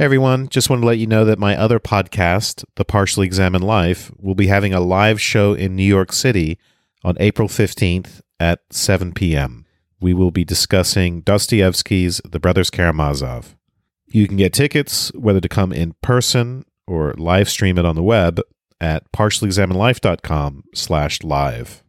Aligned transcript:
Everyone, 0.00 0.48
just 0.48 0.70
wanted 0.70 0.80
to 0.80 0.86
let 0.86 0.96
you 0.96 1.06
know 1.06 1.26
that 1.26 1.38
my 1.38 1.54
other 1.54 1.78
podcast, 1.78 2.64
The 2.76 2.86
Partially 2.86 3.26
Examined 3.26 3.64
Life, 3.64 4.10
will 4.16 4.34
be 4.34 4.46
having 4.46 4.72
a 4.72 4.80
live 4.80 5.20
show 5.20 5.52
in 5.52 5.76
New 5.76 5.84
York 5.84 6.14
City 6.14 6.58
on 7.04 7.18
April 7.20 7.48
15th 7.48 8.22
at 8.40 8.60
7 8.70 9.12
p.m. 9.12 9.66
We 10.00 10.14
will 10.14 10.30
be 10.30 10.42
discussing 10.42 11.20
Dostoevsky's 11.20 12.22
The 12.24 12.40
Brothers 12.40 12.70
Karamazov. 12.70 13.56
You 14.06 14.26
can 14.26 14.38
get 14.38 14.54
tickets, 14.54 15.12
whether 15.12 15.38
to 15.38 15.50
come 15.50 15.70
in 15.70 15.94
person 16.00 16.64
or 16.86 17.12
live 17.18 17.50
stream 17.50 17.76
it 17.76 17.84
on 17.84 17.94
the 17.94 18.02
web 18.02 18.40
at 18.80 19.12
partiallyexaminedlife.com 19.12 20.64
slash 20.74 21.22
live. 21.22 21.84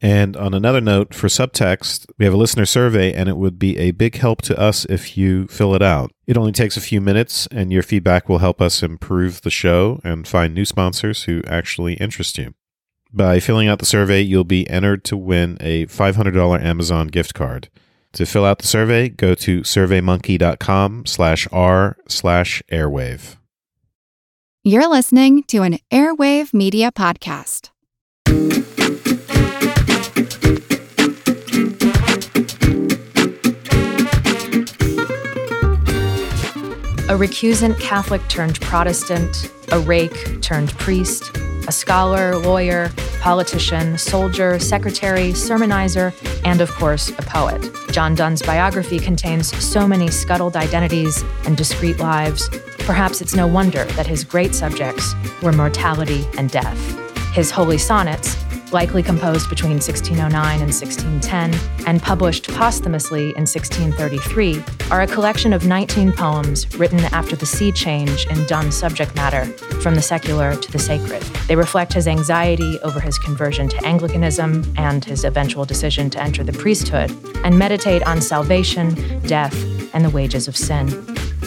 And 0.00 0.38
on 0.38 0.54
another 0.54 0.80
note, 0.80 1.12
for 1.12 1.28
subtext, 1.28 2.06
we 2.16 2.24
have 2.24 2.32
a 2.32 2.38
listener 2.38 2.64
survey, 2.64 3.12
and 3.12 3.28
it 3.28 3.36
would 3.36 3.58
be 3.58 3.76
a 3.76 3.90
big 3.90 4.16
help 4.16 4.40
to 4.42 4.58
us 4.58 4.86
if 4.86 5.18
you 5.18 5.46
fill 5.48 5.74
it 5.74 5.82
out. 5.82 6.12
It 6.26 6.36
only 6.36 6.52
takes 6.52 6.76
a 6.76 6.80
few 6.80 7.00
minutes, 7.00 7.46
and 7.52 7.72
your 7.72 7.82
feedback 7.82 8.28
will 8.28 8.38
help 8.38 8.60
us 8.60 8.82
improve 8.82 9.42
the 9.42 9.50
show 9.50 10.00
and 10.02 10.26
find 10.26 10.54
new 10.54 10.64
sponsors 10.64 11.24
who 11.24 11.42
actually 11.46 11.94
interest 11.94 12.36
you. 12.36 12.54
By 13.12 13.38
filling 13.38 13.68
out 13.68 13.78
the 13.78 13.86
survey, 13.86 14.20
you'll 14.22 14.44
be 14.44 14.68
entered 14.68 15.04
to 15.04 15.16
win 15.16 15.56
a 15.60 15.86
$500 15.86 16.62
Amazon 16.62 17.06
gift 17.06 17.34
card. 17.34 17.68
To 18.14 18.26
fill 18.26 18.44
out 18.44 18.58
the 18.58 18.66
survey, 18.66 19.08
go 19.08 19.34
to 19.34 19.60
surveymonkey.com 19.60 21.06
slash 21.06 21.46
r 21.52 21.96
slash 22.08 22.62
airwave. 22.72 23.36
You're 24.64 24.88
listening 24.88 25.44
to 25.44 25.62
an 25.62 25.78
Airwave 25.92 26.52
Media 26.52 26.90
Podcast. 26.90 27.70
A 37.16 37.18
recusant 37.18 37.80
Catholic 37.80 38.20
turned 38.28 38.60
Protestant, 38.60 39.50
a 39.72 39.80
rake 39.80 40.42
turned 40.42 40.68
priest, 40.76 41.34
a 41.66 41.72
scholar, 41.72 42.36
lawyer, 42.36 42.92
politician, 43.22 43.96
soldier, 43.96 44.58
secretary, 44.58 45.30
sermonizer, 45.30 46.12
and 46.44 46.60
of 46.60 46.70
course, 46.72 47.08
a 47.08 47.22
poet. 47.22 47.70
John 47.90 48.14
Donne's 48.16 48.42
biography 48.42 48.98
contains 48.98 49.56
so 49.64 49.88
many 49.88 50.08
scuttled 50.08 50.56
identities 50.56 51.24
and 51.46 51.56
discrete 51.56 51.98
lives. 51.98 52.50
Perhaps 52.80 53.22
it's 53.22 53.34
no 53.34 53.46
wonder 53.46 53.86
that 53.96 54.06
his 54.06 54.22
great 54.22 54.54
subjects 54.54 55.14
were 55.40 55.52
mortality 55.52 56.26
and 56.36 56.50
death. 56.50 56.78
His 57.32 57.50
holy 57.50 57.78
sonnets, 57.78 58.36
likely 58.72 59.02
composed 59.02 59.48
between 59.48 59.72
1609 59.72 60.60
and 60.60 60.72
1610 60.72 61.86
and 61.86 62.02
published 62.02 62.48
posthumously 62.48 63.30
in 63.36 63.46
1633, 63.46 64.62
are 64.90 65.02
a 65.02 65.06
collection 65.06 65.52
of 65.52 65.66
19 65.66 66.12
poems 66.12 66.66
written 66.78 67.00
after 67.06 67.36
the 67.36 67.46
sea 67.46 67.70
change 67.70 68.26
in 68.26 68.44
Donne's 68.46 68.76
subject 68.76 69.14
matter 69.14 69.44
from 69.80 69.94
the 69.94 70.02
secular 70.02 70.56
to 70.56 70.72
the 70.72 70.78
sacred. 70.78 71.22
They 71.48 71.56
reflect 71.56 71.92
his 71.92 72.08
anxiety 72.08 72.78
over 72.80 73.00
his 73.00 73.18
conversion 73.18 73.68
to 73.68 73.86
Anglicanism 73.86 74.64
and 74.76 75.04
his 75.04 75.24
eventual 75.24 75.64
decision 75.64 76.10
to 76.10 76.22
enter 76.22 76.42
the 76.42 76.52
priesthood, 76.52 77.10
and 77.44 77.58
meditate 77.58 78.02
on 78.02 78.20
salvation, 78.20 79.20
death, 79.26 79.54
and 79.94 80.04
the 80.04 80.10
wages 80.10 80.48
of 80.48 80.56
sin. 80.56 80.88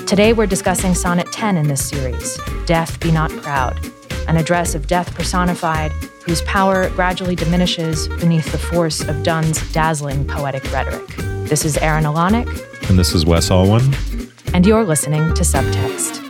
Today 0.06 0.34
we're 0.34 0.48
discussing 0.48 0.96
Sonnet 0.96 1.32
10 1.32 1.58
in 1.58 1.68
this 1.68 1.88
series 1.88 2.40
Death 2.66 3.00
Be 3.00 3.12
Not 3.12 3.30
Proud, 3.42 3.78
an 4.28 4.38
address 4.38 4.74
of 4.76 4.88
death 4.88 5.14
personified 5.14 5.92
whose 6.30 6.44
power 6.44 6.92
gradually 6.92 7.36
diminishes 7.36 8.08
beneath 8.20 8.52
the 8.52 8.58
force 8.60 9.02
of 9.02 9.24
Donne's 9.24 9.60
dazzling 9.74 10.28
poetic 10.28 10.64
rhetoric. 10.72 11.08
This 11.48 11.66
is 11.66 11.76
Erin 11.78 12.06
O'Luanaigh. 12.06 12.46
And 12.88 13.00
this 13.00 13.16
is 13.16 13.26
Wes 13.26 13.50
Alwan. 13.50 14.32
And 14.54 14.64
you're 14.64 14.84
listening 14.84 15.34
to 15.34 15.42
Subtext. 15.42 16.24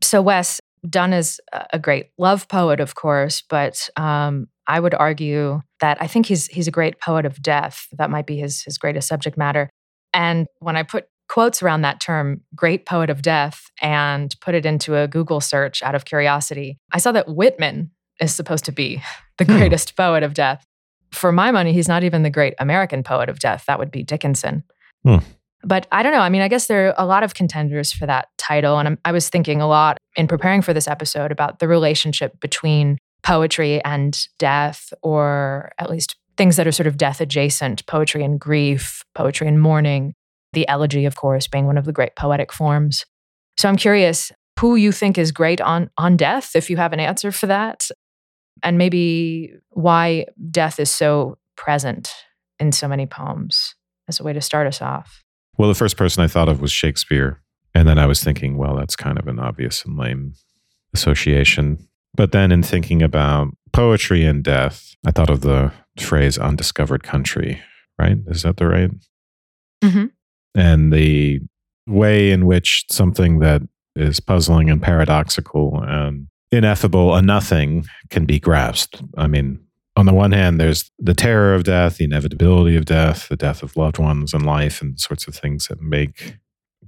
So, 0.00 0.22
Wes, 0.22 0.62
Donne 0.88 1.12
is 1.12 1.42
a 1.74 1.78
great 1.78 2.06
love 2.16 2.48
poet, 2.48 2.80
of 2.80 2.94
course, 2.94 3.42
but 3.50 3.90
um, 3.98 4.48
I 4.66 4.80
would 4.80 4.94
argue 4.94 5.60
that 5.80 5.98
I 6.00 6.06
think 6.06 6.24
he's 6.24 6.46
he's 6.46 6.66
a 6.66 6.70
great 6.70 6.98
poet 7.02 7.26
of 7.26 7.42
death. 7.42 7.86
That 7.92 8.08
might 8.08 8.26
be 8.26 8.38
his 8.38 8.62
his 8.62 8.78
greatest 8.78 9.08
subject 9.08 9.36
matter. 9.36 9.68
And 10.14 10.46
when 10.60 10.74
I 10.74 10.84
put 10.84 11.04
quotes 11.28 11.62
around 11.62 11.82
that 11.82 12.00
term, 12.00 12.40
great 12.56 12.86
poet 12.86 13.10
of 13.10 13.20
death, 13.20 13.70
and 13.82 14.34
put 14.40 14.54
it 14.54 14.64
into 14.64 14.96
a 14.96 15.06
Google 15.06 15.42
search 15.42 15.82
out 15.82 15.94
of 15.94 16.06
curiosity, 16.06 16.78
I 16.92 16.96
saw 16.96 17.12
that 17.12 17.28
Whitman 17.28 17.90
is 18.20 18.34
supposed 18.34 18.64
to 18.66 18.72
be 18.72 19.02
the 19.38 19.44
hmm. 19.44 19.56
greatest 19.56 19.90
hmm. 19.90 20.02
poet 20.02 20.22
of 20.22 20.34
death. 20.34 20.64
For 21.12 21.30
my 21.30 21.52
money, 21.52 21.72
he's 21.72 21.88
not 21.88 22.02
even 22.02 22.22
the 22.22 22.30
great 22.30 22.54
American 22.58 23.02
poet 23.02 23.28
of 23.28 23.38
death. 23.38 23.64
That 23.66 23.78
would 23.78 23.90
be 23.90 24.02
Dickinson. 24.02 24.64
Hmm. 25.04 25.18
But 25.62 25.86
I 25.90 26.02
don't 26.02 26.12
know. 26.12 26.20
I 26.20 26.28
mean, 26.28 26.42
I 26.42 26.48
guess 26.48 26.66
there 26.66 26.88
are 26.88 26.94
a 26.98 27.06
lot 27.06 27.22
of 27.22 27.34
contenders 27.34 27.92
for 27.92 28.06
that 28.06 28.28
title. 28.36 28.78
And 28.78 28.88
I'm, 28.88 28.98
I 29.04 29.12
was 29.12 29.28
thinking 29.28 29.60
a 29.60 29.66
lot 29.66 29.96
in 30.16 30.26
preparing 30.26 30.60
for 30.60 30.74
this 30.74 30.86
episode 30.88 31.32
about 31.32 31.58
the 31.58 31.68
relationship 31.68 32.38
between 32.40 32.98
poetry 33.22 33.82
and 33.82 34.26
death, 34.38 34.92
or 35.02 35.72
at 35.78 35.88
least 35.88 36.16
things 36.36 36.56
that 36.56 36.66
are 36.66 36.72
sort 36.72 36.86
of 36.86 36.98
death 36.98 37.20
adjacent 37.20 37.86
poetry 37.86 38.22
and 38.22 38.38
grief, 38.38 39.02
poetry 39.14 39.48
and 39.48 39.60
mourning, 39.60 40.12
the 40.52 40.68
elegy, 40.68 41.06
of 41.06 41.16
course, 41.16 41.46
being 41.46 41.66
one 41.66 41.78
of 41.78 41.86
the 41.86 41.92
great 41.92 42.14
poetic 42.16 42.52
forms. 42.52 43.06
So 43.56 43.68
I'm 43.68 43.76
curious 43.76 44.30
who 44.60 44.76
you 44.76 44.92
think 44.92 45.18
is 45.18 45.32
great 45.32 45.60
on, 45.60 45.90
on 45.98 46.16
death, 46.16 46.52
if 46.54 46.70
you 46.70 46.76
have 46.76 46.92
an 46.92 47.00
answer 47.00 47.30
for 47.32 47.46
that 47.46 47.88
and 48.64 48.78
maybe 48.78 49.52
why 49.70 50.26
death 50.50 50.80
is 50.80 50.90
so 50.90 51.38
present 51.56 52.12
in 52.58 52.72
so 52.72 52.88
many 52.88 53.06
poems 53.06 53.74
as 54.08 54.18
a 54.18 54.24
way 54.24 54.32
to 54.32 54.40
start 54.40 54.66
us 54.66 54.82
off. 54.82 55.22
Well, 55.56 55.68
the 55.68 55.74
first 55.74 55.96
person 55.96 56.24
I 56.24 56.26
thought 56.26 56.48
of 56.48 56.60
was 56.60 56.72
Shakespeare. 56.72 57.40
And 57.74 57.88
then 57.88 57.98
I 57.98 58.06
was 58.06 58.22
thinking, 58.22 58.56
well, 58.56 58.76
that's 58.76 58.96
kind 58.96 59.18
of 59.18 59.28
an 59.28 59.38
obvious 59.38 59.84
and 59.84 59.96
lame 59.98 60.34
association. 60.92 61.88
But 62.14 62.32
then 62.32 62.52
in 62.52 62.62
thinking 62.62 63.02
about 63.02 63.48
poetry 63.72 64.24
and 64.24 64.42
death, 64.42 64.94
I 65.06 65.10
thought 65.10 65.30
of 65.30 65.40
the 65.42 65.72
phrase 65.98 66.38
undiscovered 66.38 67.02
country, 67.02 67.60
right? 67.98 68.16
Is 68.28 68.42
that 68.42 68.56
the 68.56 68.66
right? 68.66 68.90
Mm-hmm. 69.82 70.06
And 70.54 70.92
the 70.92 71.40
way 71.86 72.30
in 72.30 72.46
which 72.46 72.84
something 72.90 73.40
that 73.40 73.62
is 73.96 74.20
puzzling 74.20 74.70
and 74.70 74.80
paradoxical 74.80 75.82
and 75.82 76.28
ineffable, 76.56 77.14
a 77.14 77.22
nothing 77.22 77.86
can 78.10 78.24
be 78.24 78.40
grasped. 78.40 79.02
I 79.16 79.26
mean, 79.26 79.60
on 79.96 80.06
the 80.06 80.14
one 80.14 80.32
hand, 80.32 80.60
there's 80.60 80.90
the 80.98 81.14
terror 81.14 81.54
of 81.54 81.64
death, 81.64 81.98
the 81.98 82.04
inevitability 82.04 82.76
of 82.76 82.84
death, 82.84 83.28
the 83.28 83.36
death 83.36 83.62
of 83.62 83.76
loved 83.76 83.98
ones 83.98 84.34
and 84.34 84.44
life, 84.44 84.82
and 84.82 84.98
sorts 84.98 85.28
of 85.28 85.34
things 85.34 85.68
that 85.68 85.80
make 85.80 86.36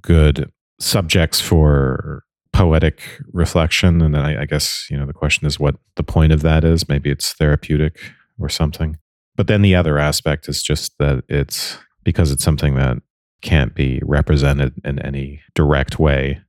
good 0.00 0.50
subjects 0.80 1.40
for 1.40 2.24
poetic 2.52 3.00
reflection. 3.32 4.00
And 4.00 4.14
then 4.14 4.22
I, 4.22 4.42
I, 4.42 4.44
guess, 4.46 4.86
you 4.90 4.96
know, 4.96 5.06
the 5.06 5.12
question 5.12 5.46
is 5.46 5.60
what 5.60 5.76
the 5.96 6.02
point 6.02 6.32
of 6.32 6.42
that 6.42 6.64
is. 6.64 6.88
Maybe 6.88 7.10
it's 7.10 7.32
therapeutic 7.34 7.98
or 8.38 8.48
something. 8.48 8.98
But 9.36 9.46
then 9.46 9.62
the 9.62 9.74
other 9.74 9.98
aspect 9.98 10.48
is 10.48 10.62
just 10.62 10.96
that 10.98 11.22
it's 11.28 11.78
because 12.02 12.32
it's 12.32 12.42
something 12.42 12.74
that 12.76 12.98
can't 13.42 13.74
be 13.74 14.00
represented 14.04 14.72
in 14.84 14.98
any 15.00 15.42
direct 15.54 15.98
way 15.98 16.40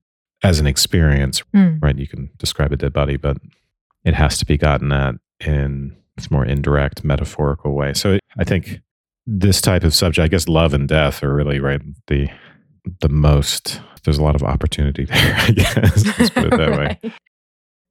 as 0.47 0.59
an 0.59 0.65
experience, 0.65 1.43
mm. 1.53 1.77
right? 1.81 1.97
You 1.97 2.07
can 2.07 2.29
describe 2.37 2.71
a 2.71 2.77
dead 2.77 2.93
body, 2.93 3.17
but 3.17 3.35
it 4.05 4.13
has 4.13 4.37
to 4.37 4.45
be 4.45 4.57
gotten 4.57 4.93
at 4.93 5.15
in 5.45 5.93
this 6.15 6.31
more 6.31 6.45
indirect, 6.45 7.03
metaphorical 7.03 7.73
way. 7.73 7.93
So 7.93 8.17
I 8.39 8.45
think 8.45 8.79
this 9.25 9.59
type 9.59 9.83
of 9.83 9.93
subject, 9.93 10.23
I 10.23 10.29
guess 10.29 10.47
love 10.47 10.73
and 10.73 10.87
death 10.87 11.21
are 11.21 11.33
really 11.33 11.59
right 11.59 11.81
the 12.07 12.29
the 13.01 13.09
most 13.09 13.81
there's 14.05 14.17
a 14.17 14.23
lot 14.23 14.35
of 14.35 14.43
opportunity 14.43 15.03
there, 15.05 15.35
I 15.37 15.51
guess. 15.51 16.05
Let's 16.17 16.29
put 16.29 16.45
it 16.45 16.57
that 16.57 16.69
right. 16.77 17.03
way. 17.03 17.13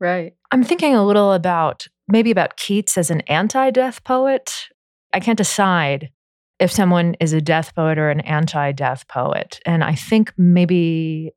Right. 0.01 0.33
I'm 0.51 0.65
thinking 0.65 0.95
a 0.95 1.05
little 1.05 1.35
about 1.35 1.87
maybe 2.09 2.31
about 2.31 2.57
Keats 2.57 2.97
as 2.97 3.11
an 3.11 3.21
anti-death 3.23 4.03
poet. 4.03 4.69
I 5.13 5.21
can't 5.21 5.37
decide 5.37 6.09
if 6.59 6.73
someone 6.73 7.17
is 7.21 7.35
a 7.35 7.43
death 7.43 7.75
poet 7.75 7.99
or 7.99 8.09
an 8.09 8.21
anti-death 8.21 9.09
poet. 9.09 9.61
And 9.67 9.85
I 9.85 9.95
think 9.95 10.33
maybe 10.39 11.33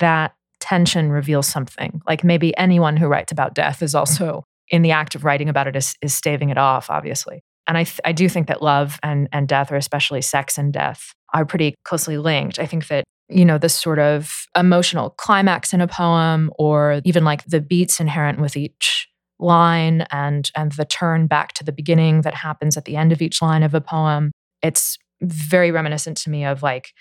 that 0.00 0.34
tension 0.64 1.10
reveals 1.10 1.46
something. 1.46 2.00
Like 2.06 2.24
maybe 2.24 2.56
anyone 2.56 2.96
who 2.96 3.06
writes 3.06 3.30
about 3.30 3.54
death 3.54 3.82
is 3.82 3.94
also 3.94 4.44
in 4.70 4.80
the 4.80 4.92
act 4.92 5.14
of 5.14 5.22
writing 5.22 5.50
about 5.50 5.66
it 5.66 5.76
is, 5.76 5.94
is 6.00 6.14
staving 6.14 6.48
it 6.48 6.56
off, 6.56 6.88
obviously. 6.88 7.42
And 7.66 7.76
I, 7.76 7.84
th- 7.84 8.00
I 8.02 8.12
do 8.12 8.30
think 8.30 8.48
that 8.48 8.62
love 8.62 8.98
and, 9.02 9.28
and 9.30 9.46
death, 9.46 9.70
or 9.70 9.76
especially 9.76 10.22
sex 10.22 10.56
and 10.56 10.72
death, 10.72 11.12
are 11.34 11.44
pretty 11.44 11.74
closely 11.84 12.16
linked. 12.16 12.58
I 12.58 12.64
think 12.64 12.88
that, 12.88 13.04
you 13.28 13.44
know, 13.44 13.58
this 13.58 13.78
sort 13.78 13.98
of 13.98 14.46
emotional 14.56 15.10
climax 15.10 15.74
in 15.74 15.82
a 15.82 15.86
poem, 15.86 16.50
or 16.58 17.02
even 17.04 17.24
like 17.24 17.44
the 17.44 17.60
beats 17.60 18.00
inherent 18.00 18.40
with 18.40 18.56
each 18.56 19.06
line 19.38 20.06
and 20.10 20.50
and 20.56 20.72
the 20.72 20.84
turn 20.84 21.26
back 21.26 21.52
to 21.52 21.64
the 21.64 21.72
beginning 21.72 22.22
that 22.22 22.34
happens 22.34 22.76
at 22.76 22.84
the 22.84 22.96
end 22.96 23.12
of 23.12 23.20
each 23.20 23.42
line 23.42 23.64
of 23.64 23.74
a 23.74 23.80
poem 23.80 24.30
it's 24.62 24.96
very 25.22 25.70
reminiscent 25.70 26.16
to 26.16 26.30
me 26.30 26.44
of 26.44 26.62
like 26.62 26.92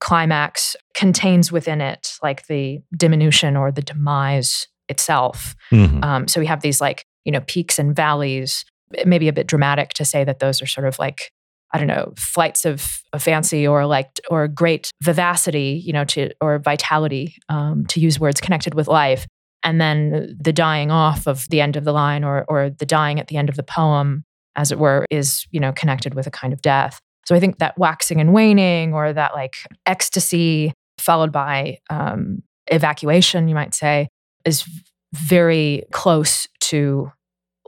climax 0.00 0.76
contains 0.94 1.52
within 1.52 1.80
it 1.80 2.14
like 2.22 2.46
the 2.46 2.80
diminution 2.96 3.56
or 3.56 3.70
the 3.70 3.82
demise 3.82 4.66
itself. 4.88 5.54
Mm-hmm. 5.70 6.02
Um, 6.02 6.28
so 6.28 6.40
we 6.40 6.46
have 6.46 6.62
these 6.62 6.80
like, 6.80 7.04
you 7.24 7.32
know, 7.32 7.40
peaks 7.46 7.78
and 7.78 7.94
valleys. 7.94 8.64
It 8.94 9.06
may 9.06 9.18
be 9.18 9.28
a 9.28 9.32
bit 9.32 9.46
dramatic 9.46 9.90
to 9.94 10.04
say 10.04 10.24
that 10.24 10.38
those 10.38 10.62
are 10.62 10.66
sort 10.66 10.86
of 10.86 10.98
like 10.98 11.30
I 11.72 11.78
don't 11.78 11.86
know, 11.86 12.14
flights 12.16 12.64
of, 12.64 13.02
of 13.12 13.22
fancy 13.22 13.66
or 13.66 13.84
like 13.86 14.08
or 14.30 14.48
great 14.48 14.90
vivacity, 15.02 15.82
you 15.84 15.92
know, 15.92 16.04
to 16.06 16.30
or 16.40 16.58
vitality, 16.58 17.36
um, 17.48 17.84
to 17.86 18.00
use 18.00 18.18
words 18.18 18.40
connected 18.40 18.74
with 18.74 18.88
life, 18.88 19.26
and 19.62 19.80
then 19.80 20.36
the 20.40 20.52
dying 20.52 20.90
off 20.90 21.26
of 21.26 21.46
the 21.50 21.60
end 21.60 21.76
of 21.76 21.84
the 21.84 21.92
line 21.92 22.24
or 22.24 22.44
or 22.48 22.70
the 22.70 22.86
dying 22.86 23.20
at 23.20 23.28
the 23.28 23.36
end 23.36 23.50
of 23.50 23.56
the 23.56 23.62
poem, 23.62 24.24
as 24.56 24.72
it 24.72 24.78
were, 24.78 25.04
is 25.10 25.46
you 25.50 25.60
know 25.60 25.72
connected 25.72 26.14
with 26.14 26.26
a 26.26 26.30
kind 26.30 26.52
of 26.52 26.62
death. 26.62 27.00
So 27.28 27.34
I 27.34 27.40
think 27.40 27.58
that 27.58 27.76
waxing 27.76 28.22
and 28.22 28.32
waning, 28.32 28.94
or 28.94 29.12
that 29.12 29.34
like 29.34 29.56
ecstasy 29.84 30.72
followed 30.96 31.30
by 31.30 31.76
um, 31.90 32.42
evacuation, 32.68 33.48
you 33.48 33.54
might 33.54 33.74
say, 33.74 34.08
is 34.46 34.64
very 35.12 35.84
close 35.92 36.48
to 36.60 37.12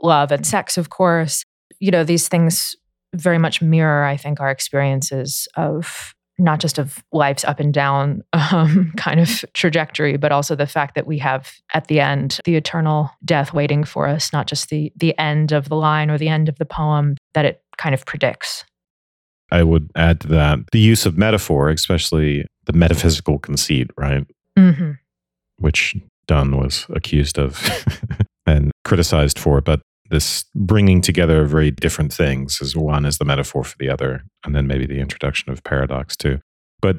love 0.01 0.31
and 0.31 0.47
sex, 0.47 0.79
of 0.79 0.89
course. 0.89 1.43
You 1.79 1.91
know, 1.91 2.03
these 2.03 2.27
things 2.27 2.75
very 3.13 3.37
much 3.37 3.61
mirror, 3.61 4.03
I 4.03 4.17
think, 4.17 4.39
our 4.39 4.49
experiences 4.49 5.47
of 5.55 6.15
not 6.39 6.59
just 6.59 6.79
of 6.79 7.03
life's 7.11 7.45
up 7.45 7.59
and 7.59 7.71
down 7.71 8.23
um, 8.33 8.91
kind 8.97 9.19
of 9.19 9.45
trajectory, 9.53 10.17
but 10.17 10.31
also 10.31 10.55
the 10.55 10.65
fact 10.65 10.95
that 10.95 11.05
we 11.05 11.19
have 11.19 11.51
at 11.75 11.85
the 11.85 11.99
end 11.99 12.39
the 12.45 12.55
eternal 12.55 13.11
death 13.23 13.53
waiting 13.53 13.83
for 13.83 14.07
us, 14.07 14.33
not 14.33 14.47
just 14.47 14.69
the 14.69 14.91
the 14.95 15.15
end 15.19 15.51
of 15.51 15.69
the 15.69 15.75
line 15.75 16.09
or 16.09 16.17
the 16.17 16.29
end 16.29 16.49
of 16.49 16.57
the 16.57 16.65
poem 16.65 17.15
that 17.35 17.45
it 17.45 17.61
kind 17.77 17.93
of 17.93 18.07
predicts. 18.07 18.65
I 19.51 19.63
would 19.63 19.89
add 19.95 20.21
to 20.21 20.27
that 20.29 20.59
the 20.71 20.79
use 20.79 21.05
of 21.05 21.17
metaphor, 21.17 21.69
especially 21.69 22.45
the 22.65 22.73
metaphysical 22.73 23.39
conceit, 23.39 23.89
right? 23.97 24.25
Mm-hmm. 24.57 24.91
Which 25.57 25.95
Donne 26.27 26.57
was 26.57 26.85
accused 26.89 27.37
of 27.37 27.59
and 28.45 28.71
criticized 28.85 29.37
for, 29.37 29.61
but 29.61 29.81
this 30.09 30.45
bringing 30.55 31.01
together 31.01 31.41
of 31.41 31.49
very 31.49 31.71
different 31.71 32.13
things 32.13 32.59
is 32.61 32.75
one 32.75 33.05
is 33.05 33.17
the 33.17 33.25
metaphor 33.25 33.63
for 33.63 33.77
the 33.77 33.89
other, 33.89 34.23
and 34.45 34.55
then 34.55 34.67
maybe 34.67 34.85
the 34.85 34.99
introduction 34.99 35.51
of 35.51 35.63
paradox 35.63 36.15
too. 36.15 36.39
But 36.81 36.97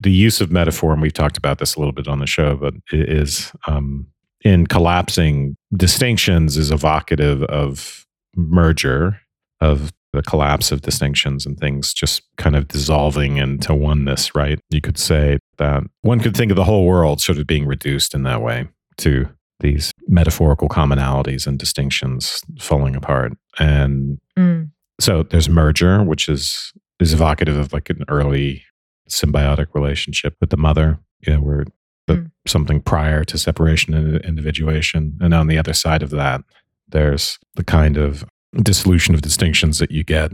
the 0.00 0.10
use 0.10 0.40
of 0.40 0.50
metaphor, 0.50 0.92
and 0.92 1.02
we've 1.02 1.12
talked 1.12 1.36
about 1.36 1.58
this 1.58 1.74
a 1.74 1.78
little 1.78 1.92
bit 1.92 2.08
on 2.08 2.18
the 2.18 2.26
show, 2.26 2.56
but 2.56 2.74
it 2.92 3.08
is 3.08 3.52
um, 3.66 4.06
in 4.44 4.66
collapsing 4.66 5.56
distinctions 5.74 6.56
is 6.56 6.70
evocative 6.70 7.42
of 7.44 8.04
merger, 8.36 9.20
of 9.60 9.92
the 10.14 10.22
collapse 10.22 10.72
of 10.72 10.82
distinctions 10.82 11.46
and 11.46 11.58
things 11.58 11.92
just 11.92 12.22
kind 12.36 12.56
of 12.56 12.68
dissolving 12.68 13.36
into 13.36 13.74
oneness, 13.74 14.34
right? 14.34 14.58
You 14.70 14.80
could 14.80 14.98
say 14.98 15.38
that 15.58 15.82
one 16.02 16.20
could 16.20 16.36
think 16.36 16.50
of 16.50 16.56
the 16.56 16.64
whole 16.64 16.86
world 16.86 17.20
sort 17.20 17.38
of 17.38 17.46
being 17.46 17.66
reduced 17.66 18.14
in 18.14 18.22
that 18.24 18.42
way 18.42 18.68
to 18.98 19.28
these 19.60 19.92
metaphorical 20.08 20.68
commonalities 20.68 21.46
and 21.46 21.58
distinctions 21.58 22.42
falling 22.58 22.96
apart. 22.96 23.32
And 23.58 24.20
mm. 24.36 24.70
so 25.00 25.22
there's 25.22 25.48
merger, 25.48 26.02
which 26.02 26.28
is 26.28 26.72
is 27.00 27.12
evocative 27.12 27.56
of 27.56 27.72
like 27.72 27.90
an 27.90 28.04
early 28.08 28.62
symbiotic 29.08 29.66
relationship 29.74 30.36
with 30.40 30.50
the 30.50 30.56
mother, 30.56 30.98
you 31.26 31.32
know, 31.32 31.40
where 31.40 31.64
the, 32.06 32.14
mm. 32.14 32.30
something 32.46 32.80
prior 32.80 33.24
to 33.24 33.38
separation 33.38 33.94
and 33.94 34.24
individuation. 34.24 35.18
And 35.20 35.34
on 35.34 35.48
the 35.48 35.58
other 35.58 35.72
side 35.72 36.02
of 36.02 36.10
that, 36.10 36.42
there's 36.88 37.38
the 37.54 37.64
kind 37.64 37.96
of 37.96 38.24
dissolution 38.62 39.14
of 39.14 39.22
distinctions 39.22 39.78
that 39.78 39.90
you 39.90 40.04
get 40.04 40.32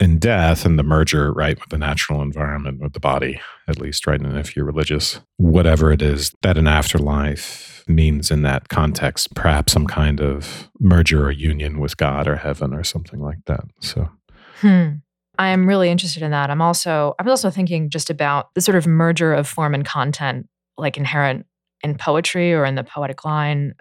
in 0.00 0.18
death 0.18 0.64
and 0.64 0.78
the 0.78 0.82
merger, 0.82 1.32
right, 1.32 1.58
with 1.58 1.68
the 1.70 1.78
natural 1.78 2.20
environment, 2.20 2.80
with 2.80 2.92
the 2.92 3.00
body, 3.00 3.40
at 3.68 3.78
least, 3.78 4.06
right? 4.06 4.20
And 4.20 4.36
if 4.36 4.56
you're 4.56 4.64
religious, 4.64 5.20
whatever 5.36 5.92
it 5.92 6.02
is 6.02 6.32
that 6.42 6.58
an 6.58 6.66
afterlife 6.66 7.84
means 7.86 8.30
in 8.30 8.42
that 8.42 8.68
context, 8.68 9.34
perhaps 9.34 9.72
some 9.72 9.86
kind 9.86 10.20
of 10.20 10.70
merger 10.80 11.26
or 11.26 11.30
union 11.30 11.78
with 11.78 11.96
God 11.96 12.26
or 12.26 12.36
heaven 12.36 12.74
or 12.74 12.82
something 12.82 13.20
like 13.20 13.38
that. 13.46 13.64
So, 13.80 14.08
hmm. 14.60 14.88
I 15.38 15.48
am 15.48 15.66
really 15.66 15.90
interested 15.90 16.22
in 16.22 16.30
that. 16.30 16.50
I'm 16.50 16.62
also, 16.62 17.14
I 17.18 17.22
was 17.22 17.30
also 17.30 17.50
thinking 17.50 17.90
just 17.90 18.08
about 18.08 18.54
the 18.54 18.60
sort 18.60 18.76
of 18.76 18.86
merger 18.86 19.34
of 19.34 19.48
form 19.48 19.74
and 19.74 19.84
content, 19.84 20.46
like 20.78 20.96
inherent 20.96 21.46
in 21.82 21.96
poetry 21.96 22.54
or 22.54 22.64
in 22.64 22.76
the 22.76 22.84
poetic 22.84 23.24
line. 23.24 23.74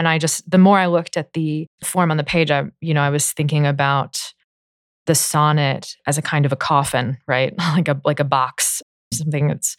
And 0.00 0.08
I 0.08 0.16
just, 0.16 0.50
the 0.50 0.56
more 0.56 0.78
I 0.78 0.86
looked 0.86 1.18
at 1.18 1.34
the 1.34 1.66
form 1.84 2.10
on 2.10 2.16
the 2.16 2.24
page, 2.24 2.50
I, 2.50 2.64
you 2.80 2.94
know, 2.94 3.02
I 3.02 3.10
was 3.10 3.32
thinking 3.32 3.66
about 3.66 4.32
the 5.04 5.14
sonnet 5.14 5.94
as 6.06 6.16
a 6.16 6.22
kind 6.22 6.46
of 6.46 6.52
a 6.52 6.56
coffin, 6.56 7.18
right? 7.28 7.52
like 7.58 7.86
a 7.86 8.00
like 8.02 8.18
a 8.18 8.24
box, 8.24 8.80
something 9.12 9.48
that's 9.48 9.76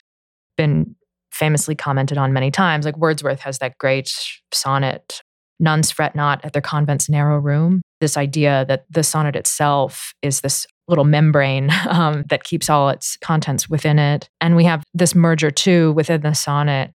been 0.58 0.96
famously 1.32 1.74
commented 1.74 2.20
on 2.20 2.34
many 2.34 2.52
times. 2.52 2.86
Like 2.86 2.98
Wordsworth 2.98 3.40
has 3.40 3.58
that 3.58 3.80
great 3.80 4.14
sonnet, 4.54 5.24
Nuns 5.60 5.90
fret 5.90 6.16
not 6.16 6.46
at 6.46 6.54
their 6.54 6.62
convent's 6.62 7.10
narrow 7.10 7.40
room. 7.40 7.82
This 8.00 8.16
idea 8.16 8.64
that 8.68 8.86
the 8.92 9.02
sonnet 9.02 9.36
itself 9.36 10.14
is 10.22 10.42
this 10.42 10.68
little 10.88 11.04
membrane 11.04 11.72
um, 11.90 12.26
that 12.30 12.44
keeps 12.44 12.70
all 12.70 12.90
its 12.90 13.18
contents 13.24 13.68
within 13.68 13.98
it. 13.98 14.30
And 14.40 14.56
we 14.56 14.66
have 14.66 14.84
this 14.94 15.16
merger 15.16 15.50
too 15.50 15.94
within 15.94 16.22
the 16.22 16.36
sonnet 16.36 16.92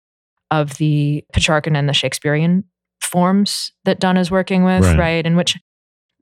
of 0.52 0.78
the 0.78 1.24
Petrarchan 1.34 1.76
and 1.76 1.90
the 1.90 1.94
Shakespearean 1.94 2.66
forms 3.06 3.72
that 3.86 4.00
Donne 4.00 4.18
is 4.18 4.32
working 4.32 4.64
with, 4.64 4.84
right? 4.84 4.98
right? 4.98 5.26
And 5.26 5.38
which 5.38 5.58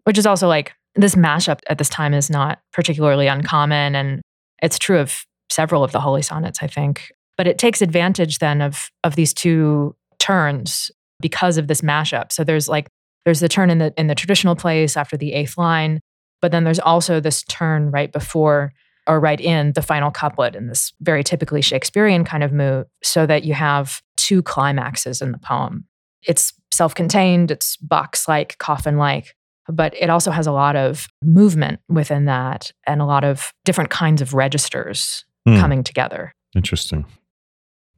which 0.03 0.17
is 0.17 0.25
also 0.25 0.47
like 0.47 0.73
this 0.95 1.15
mashup 1.15 1.59
at 1.69 1.77
this 1.77 1.89
time 1.89 2.13
is 2.13 2.29
not 2.29 2.59
particularly 2.71 3.27
uncommon. 3.27 3.95
And 3.95 4.21
it's 4.61 4.77
true 4.77 4.99
of 4.99 5.25
several 5.49 5.83
of 5.83 5.91
the 5.91 6.01
holy 6.01 6.21
sonnets, 6.21 6.59
I 6.61 6.67
think. 6.67 7.11
But 7.37 7.47
it 7.47 7.57
takes 7.57 7.81
advantage 7.81 8.39
then 8.39 8.61
of, 8.61 8.89
of 9.03 9.15
these 9.15 9.33
two 9.33 9.95
turns 10.19 10.91
because 11.19 11.57
of 11.57 11.67
this 11.67 11.81
mashup. 11.81 12.31
So 12.31 12.43
there's 12.43 12.67
like, 12.67 12.87
there's 13.25 13.39
the 13.39 13.49
turn 13.49 13.69
in 13.69 13.77
the 13.77 13.93
in 13.97 14.07
the 14.07 14.15
traditional 14.15 14.55
place 14.55 14.97
after 14.97 15.15
the 15.15 15.33
eighth 15.33 15.57
line, 15.57 16.01
but 16.41 16.51
then 16.51 16.65
there's 16.65 16.79
also 16.79 17.19
this 17.19 17.43
turn 17.43 17.89
right 17.89 18.11
before 18.11 18.73
or 19.07 19.19
right 19.19 19.39
in 19.39 19.73
the 19.73 19.81
final 19.81 20.11
couplet 20.11 20.55
in 20.55 20.67
this 20.67 20.93
very 21.01 21.23
typically 21.23 21.61
Shakespearean 21.61 22.23
kind 22.25 22.43
of 22.43 22.51
move, 22.51 22.85
so 23.01 23.25
that 23.25 23.43
you 23.45 23.53
have 23.53 24.01
two 24.17 24.41
climaxes 24.41 25.21
in 25.21 25.31
the 25.31 25.37
poem. 25.37 25.85
It's 26.25 26.53
self-contained, 26.71 27.51
it's 27.51 27.77
box-like, 27.77 28.57
coffin-like, 28.57 29.35
but 29.67 29.93
it 29.95 30.09
also 30.09 30.31
has 30.31 30.47
a 30.47 30.51
lot 30.51 30.75
of 30.75 31.07
movement 31.23 31.79
within 31.87 32.25
that 32.25 32.71
and 32.85 33.01
a 33.01 33.05
lot 33.05 33.23
of 33.23 33.53
different 33.65 33.89
kinds 33.89 34.21
of 34.21 34.33
registers 34.33 35.25
mm. 35.47 35.59
coming 35.59 35.83
together. 35.83 36.33
Interesting. 36.55 37.05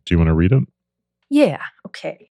Do 0.05 0.13
you 0.13 0.17
want 0.17 0.29
to 0.29 0.33
read 0.33 0.51
it? 0.51 0.63
Yeah. 1.29 1.61
Okay. 1.87 2.29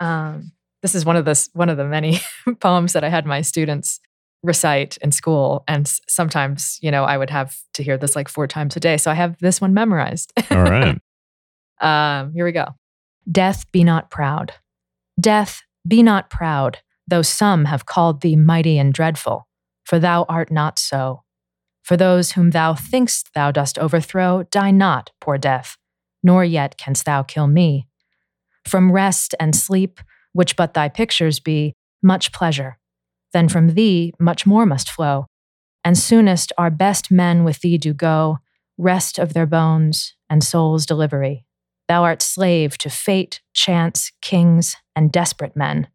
Um, 0.00 0.52
this 0.82 0.94
is 0.94 1.04
one 1.04 1.16
of 1.16 1.24
the 1.24 1.48
one 1.52 1.68
of 1.68 1.76
the 1.76 1.84
many 1.84 2.20
poems 2.60 2.92
that 2.92 3.04
I 3.04 3.08
had 3.08 3.26
my 3.26 3.40
students 3.40 4.00
recite 4.42 4.96
in 4.98 5.12
school, 5.12 5.64
and 5.68 5.86
sometimes 6.08 6.78
you 6.80 6.90
know 6.90 7.04
I 7.04 7.18
would 7.18 7.30
have 7.30 7.56
to 7.74 7.82
hear 7.82 7.96
this 7.96 8.16
like 8.16 8.28
four 8.28 8.46
times 8.46 8.76
a 8.76 8.80
day. 8.80 8.96
So 8.96 9.10
I 9.10 9.14
have 9.14 9.38
this 9.38 9.60
one 9.60 9.74
memorized. 9.74 10.32
All 10.50 10.62
right. 10.62 10.98
um, 11.80 12.32
here 12.32 12.44
we 12.44 12.52
go. 12.52 12.66
Death, 13.30 13.70
be 13.72 13.84
not 13.84 14.10
proud. 14.10 14.52
Death, 15.20 15.62
be 15.86 16.02
not 16.02 16.30
proud 16.30 16.78
though 17.10 17.22
some 17.22 17.66
have 17.66 17.84
called 17.84 18.22
thee 18.22 18.36
mighty 18.36 18.78
and 18.78 18.94
dreadful, 18.94 19.46
for 19.84 19.98
thou 19.98 20.24
art 20.28 20.50
not 20.50 20.78
so. 20.78 21.24
For 21.82 21.96
those 21.96 22.32
whom 22.32 22.50
thou 22.50 22.74
think'st 22.74 23.32
thou 23.34 23.50
dost 23.50 23.78
overthrow 23.78 24.44
die 24.44 24.70
not, 24.70 25.10
poor 25.20 25.36
death, 25.36 25.76
nor 26.22 26.44
yet 26.44 26.76
canst 26.78 27.04
thou 27.04 27.22
kill 27.22 27.48
me. 27.48 27.88
From 28.64 28.92
rest 28.92 29.34
and 29.40 29.56
sleep, 29.56 30.00
which 30.32 30.56
but 30.56 30.74
thy 30.74 30.88
pictures 30.88 31.40
be, 31.40 31.74
much 32.02 32.32
pleasure. 32.32 32.78
Then 33.32 33.48
from 33.48 33.74
thee 33.74 34.12
much 34.18 34.46
more 34.46 34.66
must 34.66 34.90
flow. 34.90 35.26
And 35.82 35.98
soonest 35.98 36.52
our 36.58 36.70
best 36.70 37.10
men 37.10 37.42
with 37.42 37.60
thee 37.60 37.78
do 37.78 37.92
go, 37.92 38.38
rest 38.78 39.18
of 39.18 39.32
their 39.32 39.46
bones 39.46 40.14
and 40.28 40.44
soul's 40.44 40.86
delivery. 40.86 41.44
Thou 41.90 42.04
art 42.04 42.22
slave 42.22 42.78
to 42.78 42.88
fate, 42.88 43.40
chance, 43.52 44.12
kings, 44.22 44.76
and 44.94 45.10
desperate 45.10 45.56
men 45.56 45.88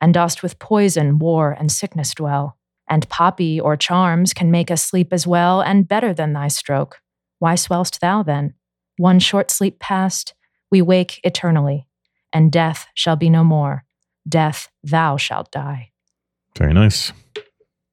and 0.00 0.14
dost 0.14 0.44
with 0.44 0.60
poison, 0.60 1.18
war, 1.18 1.56
and 1.58 1.72
sickness 1.72 2.14
dwell. 2.14 2.56
And 2.88 3.08
poppy 3.08 3.58
or 3.60 3.76
charms 3.76 4.32
can 4.32 4.52
make 4.52 4.70
us 4.70 4.84
sleep 4.84 5.12
as 5.12 5.26
well 5.26 5.60
and 5.60 5.88
better 5.88 6.14
than 6.14 6.34
thy 6.34 6.46
stroke. 6.46 7.00
Why 7.40 7.56
swell'st 7.56 7.98
thou 7.98 8.22
then? 8.22 8.54
One 8.96 9.18
short 9.18 9.50
sleep 9.50 9.80
past, 9.80 10.34
we 10.70 10.82
wake 10.82 11.18
eternally, 11.24 11.88
and 12.32 12.52
death 12.52 12.86
shall 12.94 13.16
be 13.16 13.28
no 13.28 13.42
more. 13.42 13.84
Death, 14.28 14.68
thou 14.84 15.16
shalt 15.16 15.50
die. 15.50 15.90
Very 16.56 16.74
nice. 16.74 17.12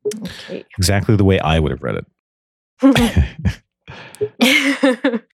Okay. 0.05 0.63
Exactly 0.77 1.15
the 1.15 1.25
way 1.25 1.39
I 1.39 1.59
would 1.59 1.71
have 1.71 1.81
read 1.81 2.05
it. 4.39 5.23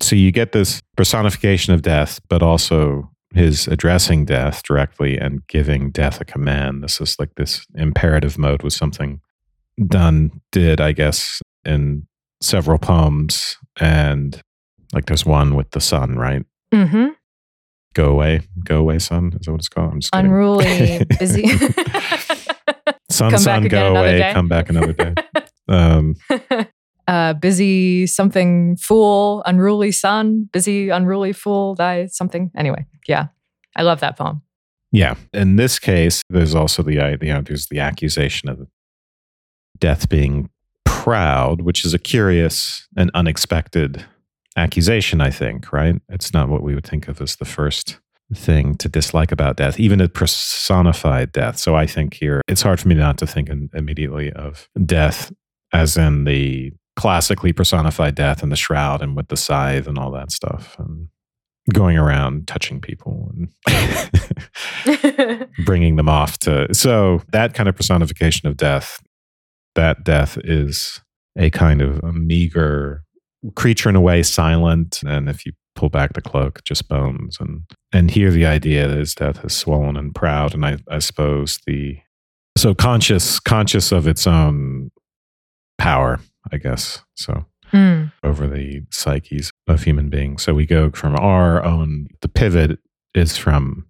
so 0.00 0.16
you 0.16 0.32
get 0.32 0.52
this 0.52 0.82
personification 0.96 1.74
of 1.74 1.82
death, 1.82 2.20
but 2.28 2.42
also 2.42 3.10
his 3.34 3.66
addressing 3.68 4.24
death 4.24 4.62
directly 4.62 5.18
and 5.18 5.46
giving 5.46 5.90
death 5.90 6.20
a 6.20 6.24
command. 6.24 6.82
This 6.82 7.00
is 7.00 7.18
like 7.18 7.34
this 7.36 7.66
imperative 7.74 8.38
mode 8.38 8.62
was 8.62 8.74
something 8.74 9.20
Donne 9.86 10.40
did, 10.52 10.80
I 10.80 10.92
guess, 10.92 11.42
in 11.64 12.06
several 12.40 12.78
poems. 12.78 13.58
And 13.78 14.40
like 14.92 15.06
there's 15.06 15.26
one 15.26 15.54
with 15.54 15.70
the 15.72 15.80
sun, 15.80 16.16
right? 16.16 16.44
Mm-hmm. 16.72 17.08
Go 17.94 18.10
away, 18.10 18.40
go 18.64 18.78
away, 18.78 18.98
sun. 18.98 19.32
Is 19.38 19.46
that 19.46 19.52
what 19.52 19.60
it's 19.60 19.68
called? 19.68 19.92
I'm 19.92 20.00
just 20.00 20.12
kidding. 20.12 20.26
unruly, 20.26 21.04
busy. 21.18 21.46
sun, 23.10 23.38
sun, 23.38 23.68
go 23.68 23.96
away, 23.96 24.18
day. 24.18 24.32
come 24.32 24.48
back 24.48 24.68
another 24.70 24.92
day. 24.92 25.14
Um, 25.68 26.14
uh, 27.08 27.34
busy 27.34 28.06
something 28.06 28.76
fool, 28.76 29.42
unruly 29.46 29.92
son, 29.92 30.48
busy 30.52 30.88
unruly 30.88 31.32
fool, 31.32 31.74
die 31.74 32.06
something. 32.06 32.50
Anyway, 32.56 32.86
yeah, 33.06 33.28
I 33.76 33.82
love 33.82 34.00
that 34.00 34.16
poem. 34.16 34.42
yeah. 34.92 35.14
In 35.32 35.56
this 35.56 35.78
case, 35.78 36.22
there's 36.28 36.54
also 36.54 36.82
the 36.82 36.98
uh, 37.00 37.16
you 37.20 37.32
know 37.32 37.42
there's 37.42 37.66
the 37.66 37.80
accusation 37.80 38.48
of 38.48 38.66
death 39.78 40.08
being 40.08 40.50
proud, 40.84 41.62
which 41.62 41.84
is 41.84 41.94
a 41.94 41.98
curious 41.98 42.88
and 42.96 43.10
unexpected 43.14 44.04
accusation. 44.56 45.20
I 45.20 45.30
think, 45.30 45.72
right? 45.72 46.00
It's 46.08 46.32
not 46.32 46.48
what 46.48 46.62
we 46.62 46.74
would 46.74 46.86
think 46.86 47.08
of 47.08 47.20
as 47.20 47.36
the 47.36 47.44
first 47.44 47.98
thing 48.34 48.74
to 48.74 48.88
dislike 48.88 49.30
about 49.30 49.56
death, 49.56 49.78
even 49.78 50.00
a 50.00 50.08
personified 50.08 51.30
death. 51.30 51.58
So 51.58 51.76
I 51.76 51.86
think 51.86 52.14
here 52.14 52.42
it's 52.48 52.62
hard 52.62 52.80
for 52.80 52.88
me 52.88 52.96
not 52.96 53.18
to 53.18 53.26
think 53.26 53.48
in, 53.48 53.70
immediately 53.72 54.32
of 54.32 54.68
death 54.84 55.32
as 55.72 55.96
in 55.96 56.24
the 56.24 56.72
classically 56.96 57.52
personified 57.52 58.14
death 58.14 58.42
and 58.42 58.50
the 58.50 58.56
shroud 58.56 59.02
and 59.02 59.16
with 59.16 59.28
the 59.28 59.36
scythe 59.36 59.86
and 59.86 59.98
all 59.98 60.10
that 60.10 60.32
stuff 60.32 60.76
and 60.78 61.08
going 61.72 61.98
around 61.98 62.46
touching 62.46 62.80
people 62.80 63.32
and 63.66 65.48
bringing 65.66 65.96
them 65.96 66.08
off 66.08 66.38
to 66.38 66.72
so 66.72 67.20
that 67.32 67.54
kind 67.54 67.68
of 67.68 67.76
personification 67.76 68.48
of 68.48 68.56
death 68.56 69.02
that 69.74 70.04
death 70.04 70.38
is 70.44 71.00
a 71.36 71.50
kind 71.50 71.82
of 71.82 71.98
a 72.02 72.12
meager 72.12 73.02
creature 73.54 73.88
in 73.88 73.96
a 73.96 74.00
way 74.00 74.22
silent 74.22 75.02
and 75.04 75.28
if 75.28 75.44
you 75.44 75.52
pull 75.76 75.90
back 75.90 76.14
the 76.14 76.22
cloak 76.22 76.64
just 76.64 76.88
bones. 76.88 77.36
And 77.38 77.62
and 77.92 78.10
here 78.10 78.32
the 78.32 78.46
idea 78.46 78.88
is 78.88 79.14
death 79.14 79.44
is 79.44 79.54
swollen 79.54 79.96
and 79.96 80.12
proud 80.12 80.54
and 80.54 80.66
i 80.66 80.78
i 80.90 80.98
suppose 80.98 81.60
the 81.66 81.98
so 82.58 82.74
conscious 82.74 83.38
conscious 83.38 83.92
of 83.92 84.08
its 84.08 84.26
own 84.26 84.90
power 85.78 86.18
i 86.52 86.56
guess 86.56 87.02
so 87.14 87.44
Mm. 87.72 88.12
over 88.22 88.46
the 88.46 88.82
psyches 88.90 89.50
of 89.66 89.82
human 89.82 90.08
beings. 90.08 90.44
So 90.44 90.54
we 90.54 90.66
go 90.66 90.90
from 90.90 91.16
our 91.16 91.64
own, 91.64 92.06
the 92.20 92.28
pivot 92.28 92.78
is 93.12 93.36
from 93.36 93.86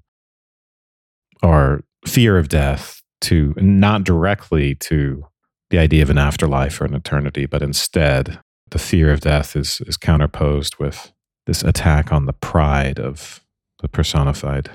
our 1.42 1.82
fear 2.06 2.38
of 2.38 2.48
death 2.48 3.02
to 3.22 3.52
not 3.58 4.04
directly 4.04 4.74
to 4.76 5.26
the 5.68 5.78
idea 5.78 6.02
of 6.02 6.08
an 6.10 6.16
afterlife 6.16 6.80
or 6.80 6.86
an 6.86 6.94
eternity, 6.94 7.44
but 7.44 7.60
instead 7.62 8.40
the 8.70 8.78
fear 8.78 9.12
of 9.12 9.20
death 9.20 9.54
is, 9.54 9.82
is 9.86 9.98
counterposed 9.98 10.76
with 10.76 11.12
this 11.46 11.62
attack 11.62 12.12
on 12.12 12.24
the 12.26 12.32
pride 12.32 12.98
of 12.98 13.40
the 13.82 13.88
personified 13.88 14.70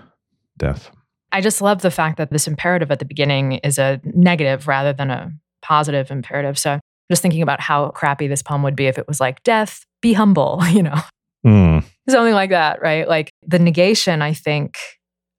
death. 0.58 0.92
I 1.32 1.42
just 1.42 1.62
love 1.62 1.82
the 1.82 1.92
fact 1.92 2.18
that 2.18 2.30
this 2.30 2.48
imperative 2.48 2.92
at 2.92 3.00
the 3.00 3.06
beginning 3.06 3.54
is 3.54 3.80
a 3.80 4.00
negative 4.04 4.68
rather 4.68 4.94
than 4.94 5.10
a 5.10 5.32
positive 5.62 6.12
imperative. 6.12 6.60
So 6.60 6.80
just 7.12 7.22
thinking 7.22 7.44
about 7.44 7.60
how 7.62 7.90
crappy 7.90 8.28
this 8.28 8.42
poem 8.42 8.64
would 8.64 8.76
be 8.76 8.88
if 8.88 8.98
it 8.98 9.08
was 9.08 9.20
like, 9.20 9.44
death, 9.44 9.86
be 10.02 10.14
humble, 10.14 10.60
you 10.70 10.82
know, 10.82 11.00
Hmm. 11.44 11.80
something 12.10 12.34
like 12.34 12.52
that, 12.52 12.82
right? 12.82 13.08
Like 13.08 13.32
the 13.46 13.60
negation, 13.60 14.22
I 14.22 14.34
think, 14.34 14.76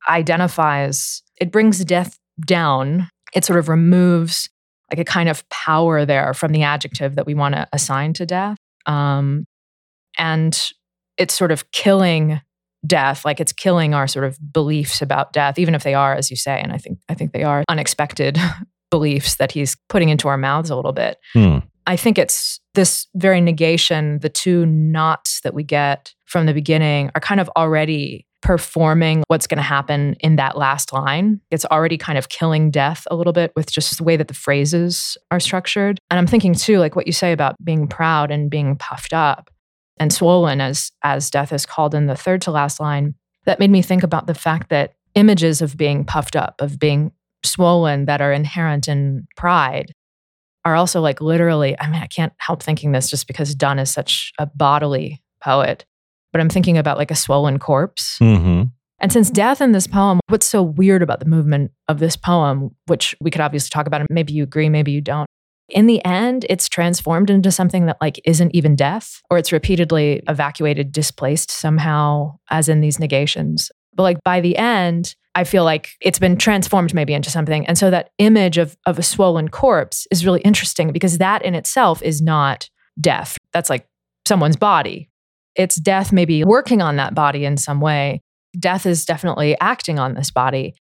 identifies, 0.09 1.23
it 1.41 1.50
brings 1.52 1.85
death 1.85 2.17
down. 2.47 3.09
It 3.35 3.45
sort 3.45 3.59
of 3.59 3.69
removes 3.69 4.49
like 4.91 4.99
a 4.99 5.05
kind 5.05 5.29
of 5.29 5.49
power 5.49 6.05
there 6.05 6.35
from 6.35 6.52
the 6.52 6.62
adjective 6.64 7.14
that 7.14 7.26
we 7.26 7.35
want 7.35 7.55
to 7.55 7.67
assign 7.73 8.12
to 8.14 8.26
death. 8.26 8.57
Um, 8.87 9.45
and 10.19 10.61
it's 11.17 11.35
sort 11.35 11.52
of 11.52 11.71
killing 11.71 12.41
death 12.85 13.25
like 13.25 13.38
it's 13.38 13.52
killing 13.52 13.95
our 13.95 14.09
sort 14.09 14.25
of 14.25 14.37
beliefs 14.52 15.00
about 15.00 15.33
death 15.33 15.57
even 15.57 15.73
if 15.73 15.85
they 15.85 15.95
are 15.95 16.14
as 16.14 16.31
you 16.31 16.37
say 16.37 16.61
and 16.61 16.73
i 16.73 16.76
think 16.76 16.99
i 17.09 17.14
think 17.14 17.33
they 17.33 17.45
are 17.45 17.62
unexpected 17.69 18.37
beliefs 18.92 19.37
that 19.37 19.50
he's 19.50 19.76
putting 19.88 20.11
into 20.11 20.28
our 20.28 20.37
mouths 20.37 20.70
a 20.70 20.76
little 20.76 20.92
bit 20.92 21.16
Hmm. 21.32 21.58
I 21.87 21.96
think 21.96 22.18
it's 22.18 22.61
this 22.75 23.08
very 23.14 23.40
negation, 23.40 24.20
the 24.20 24.28
two 24.28 24.66
knots 24.66 25.40
that 25.40 25.54
we 25.54 25.64
get 25.64 26.14
from 26.26 26.46
the 26.46 26.54
beginning 26.54 27.11
are 27.14 27.20
kind 27.20 27.40
of 27.40 27.50
already 27.56 28.26
performing 28.40 29.22
what's 29.28 29.46
going 29.46 29.58
to 29.58 29.62
happen 29.62 30.14
in 30.20 30.37
that 30.37 30.56
last 30.56 30.92
line. 30.92 31.40
It's 31.50 31.64
already 31.66 31.96
kind 31.96 32.18
of 32.18 32.28
killing 32.28 32.70
death 32.70 33.06
a 33.11 33.16
little 33.16 33.32
bit 33.32 33.52
with 33.54 33.70
just 33.70 33.96
the 33.96 34.04
way 34.04 34.16
that 34.16 34.28
the 34.28 34.34
phrases 34.34 35.16
are 35.30 35.40
structured. 35.40 35.99
And 36.11 36.18
I'm 36.18 36.26
thinking 36.26 36.54
too, 36.54 36.78
like 36.78 36.96
what 36.96 37.06
you 37.06 37.12
say 37.12 37.32
about 37.32 37.62
being 37.64 37.87
proud 37.87 38.30
and 38.30 38.50
being 38.50 38.76
puffed 38.76 39.12
up 39.12 39.50
and 39.99 40.12
swollen 40.12 40.61
as 40.61 40.90
as 41.02 41.30
death 41.30 41.52
is 41.52 41.66
called 41.66 41.94
in 41.94 42.06
the 42.06 42.16
third 42.16 42.42
to 42.42 42.50
last 42.50 42.80
line. 42.80 43.14
That 43.44 43.61
made 43.61 43.70
me 43.70 43.82
think 43.82 44.02
about 44.02 44.26
the 44.26 44.34
fact 44.34 44.70
that 44.70 44.94
images 45.14 45.62
of 45.62 45.76
being 45.76 46.04
puffed 46.04 46.37
up, 46.37 46.61
of 46.61 46.78
being 46.78 47.12
swollen 47.44 48.06
that 48.06 48.20
are 48.20 48.32
inherent 48.32 48.88
in 48.88 49.26
pride 49.37 49.92
are 50.64 50.75
also 50.75 51.00
like 51.00 51.20
literally, 51.20 51.78
I 51.80 51.90
mean, 51.90 52.00
I 52.02 52.06
can't 52.06 52.32
help 52.38 52.62
thinking 52.62 52.92
this 52.92 53.11
just 53.11 53.26
because 53.26 53.54
Donne 53.54 53.78
is 53.78 53.90
such 53.90 54.32
a 54.38 54.46
bodily 54.46 55.22
poet, 55.42 55.84
but 56.32 56.40
I'm 56.40 56.49
thinking 56.49 56.78
about 56.78 56.99
like 56.99 57.11
a 57.11 57.16
swollen 57.16 57.58
corpse. 57.58 58.18
hmm 58.18 58.64
And 59.00 59.12
since 59.12 59.30
death 59.30 59.61
in 59.61 59.72
this 59.72 59.87
poem, 59.87 60.20
what's 60.28 60.46
so 60.46 60.62
weird 60.62 61.02
about 61.02 61.20
the 61.20 61.26
movement 61.26 61.72
of 61.88 61.99
this 61.99 62.16
poem, 62.16 62.70
which 62.87 63.14
we 63.20 63.30
could 63.30 63.40
obviously 63.40 63.70
talk 63.70 63.87
about, 63.87 64.00
and 64.00 64.08
maybe 64.11 64.32
you 64.32 64.44
agree, 64.44 64.68
maybe 64.68 64.92
you 64.92 65.00
don't. 65.00 65.26
In 65.68 65.87
the 65.87 66.04
end, 66.04 66.44
it's 66.50 66.68
transformed 66.68 67.30
into 67.30 67.50
something 67.50 67.87
that 67.87 67.96
like 68.00 68.20
isn't 68.25 68.54
even 68.54 68.76
death, 68.76 69.20
or 69.30 69.38
it's 69.38 69.52
repeatedly 69.52 70.22
evacuated, 70.28 70.92
displaced 70.92 71.50
somehow, 71.50 72.37
as 72.50 72.68
in 72.68 72.80
these 72.80 72.99
negations. 72.99 73.70
But 73.94 74.02
like 74.04 74.25
by 74.25 74.40
the 74.40 74.56
end, 74.56 75.14
I 75.34 75.44
feel 75.44 75.64
like 75.64 75.90
it's 76.00 76.18
been 76.18 76.37
transformed 76.37 76.94
maybe 76.94 77.14
into 77.14 77.30
something. 77.30 77.66
And 77.66 77.78
so 77.78 77.90
that 77.90 78.11
image 78.18 78.58
of, 78.58 78.76
of 78.87 78.99
a 78.99 79.02
swollen 79.02 79.49
corpse 79.49 80.06
is 80.11 80.26
really 80.26 80.40
interesting 80.42 80.92
because 80.92 81.18
that 81.18 81.42
in 81.42 81.54
itself 81.54 82.02
is 82.02 82.20
not 82.20 82.68
death. 83.00 83.38
That's 83.52 83.70
like 83.70 83.87
someone's 84.26 84.56
body. 84.56 85.08
It's 85.54 85.76
death 85.76 86.12
maybe 86.12 86.44
working 86.44 86.82
on 86.82 86.96
that 86.96 87.14
body 87.14 87.44
in 87.44 87.56
some 87.56 87.80
way. 87.80 88.20
Death 88.58 88.84
is 88.84 89.04
definitely 89.04 89.56
acting 89.61 89.99
on 89.99 90.14
this 90.14 90.30
body. 90.30 90.75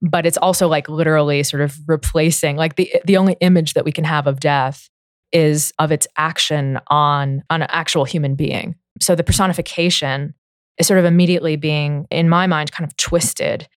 But 0.00 0.26
it's 0.26 0.36
also 0.36 0.68
like 0.68 0.88
literally 0.88 1.42
sort 1.42 1.60
of 1.60 1.76
replacing, 1.88 2.56
like 2.56 2.76
the 2.76 2.92
the 3.04 3.16
only 3.16 3.36
image 3.40 3.74
that 3.74 3.84
we 3.84 3.90
can 3.90 4.04
have 4.04 4.28
of 4.28 4.38
death 4.38 4.88
is 5.32 5.72
of 5.80 5.90
its 5.90 6.06
action 6.16 6.78
on, 6.86 7.42
on 7.50 7.62
an 7.62 7.68
actual 7.70 8.04
human 8.04 8.36
being. 8.36 8.76
So 9.00 9.16
the 9.16 9.24
personification 9.24 10.34
is 10.78 10.86
sort 10.86 10.98
of 10.98 11.04
immediately 11.04 11.56
being, 11.56 12.06
in 12.10 12.28
my 12.28 12.46
mind, 12.46 12.72
kind 12.72 12.86
of 12.88 12.96
twisted 12.96 13.68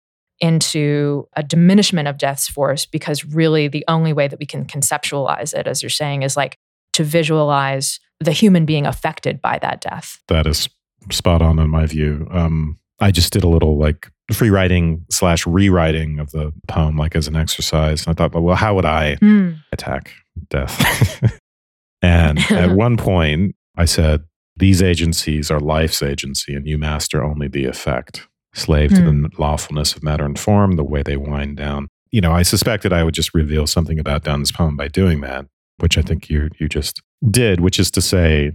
into 0.41 1.29
a 1.37 1.43
diminishment 1.43 2.09
of 2.09 2.17
death's 2.19 2.49
force 2.49 2.87
because 2.87 3.25
really 3.25 3.69
the 3.69 3.85
only 3.89 4.13
way 4.13 4.27
that 4.27 4.39
we 4.39 4.47
can 4.47 4.65
conceptualize 4.65 5.53
it, 5.55 5.67
as 5.67 5.83
you're 5.83 5.91
saying, 5.91 6.23
is 6.23 6.37
like 6.37 6.57
to 6.95 7.05
visualize 7.05 8.01
the 8.21 8.33
human 8.33 8.65
being 8.65 8.87
affected 8.87 9.41
by 9.41 9.59
that 9.61 9.81
death. 9.81 10.19
That 10.29 10.47
is 10.47 10.69
spot 11.11 11.43
on 11.43 11.59
in 11.59 11.69
my 11.71 11.87
view. 11.87 12.27
Um, 12.31 12.79
I 13.01 13.11
just 13.11 13.33
did 13.33 13.45
a 13.45 13.49
little 13.49 13.79
like 13.79 14.11
free 14.33 14.51
writing 14.51 15.05
slash 15.11 15.47
rewriting 15.47 16.19
of 16.19 16.31
the 16.31 16.53
poem, 16.69 16.97
like 16.97 17.17
as 17.17 17.27
an 17.29 17.37
exercise. 17.37 18.07
And 18.07 18.13
I 18.13 18.29
thought, 18.29 18.41
well, 18.43 18.55
how 18.57 18.75
would 18.75 18.85
I 18.85 19.17
Hmm. 19.17 19.53
attack 19.73 20.13
death? 20.51 21.23
and 22.03 22.39
at 22.51 22.71
one 22.77 22.97
point, 22.97 23.57
I 23.77 23.85
said, 23.87 24.23
These 24.61 24.83
agencies 24.83 25.51
are 25.51 25.59
life's 25.59 26.03
agency, 26.03 26.55
and 26.55 26.67
you 26.67 26.79
master 26.79 27.25
only 27.25 27.49
the 27.49 27.65
effect. 27.65 28.29
Slave 28.55 28.91
to 28.91 29.03
the 29.03 29.31
lawfulness 29.39 29.95
of 29.95 30.03
matter 30.03 30.25
and 30.25 30.39
form, 30.39 30.73
the 30.73 30.85
way 30.85 31.03
they 31.03 31.17
wind 31.17 31.57
down. 31.57 31.89
You 32.11 32.21
know, 32.21 32.33
I 32.33 32.43
suspected 32.43 32.93
I 32.93 33.05
would 33.05 33.15
just 33.15 33.33
reveal 33.35 33.67
something 33.67 33.99
about 33.99 34.25
Donne's 34.25 34.53
poem 34.53 34.77
by 34.77 34.89
doing 34.89 35.21
that, 35.23 35.47
which 35.79 35.97
I 35.97 36.03
think 36.03 36.29
you 36.29 36.51
you 36.59 36.69
just 36.69 37.01
did, 37.31 37.61
which 37.61 37.79
is 37.81 37.91
to 37.93 38.01
say, 38.01 38.53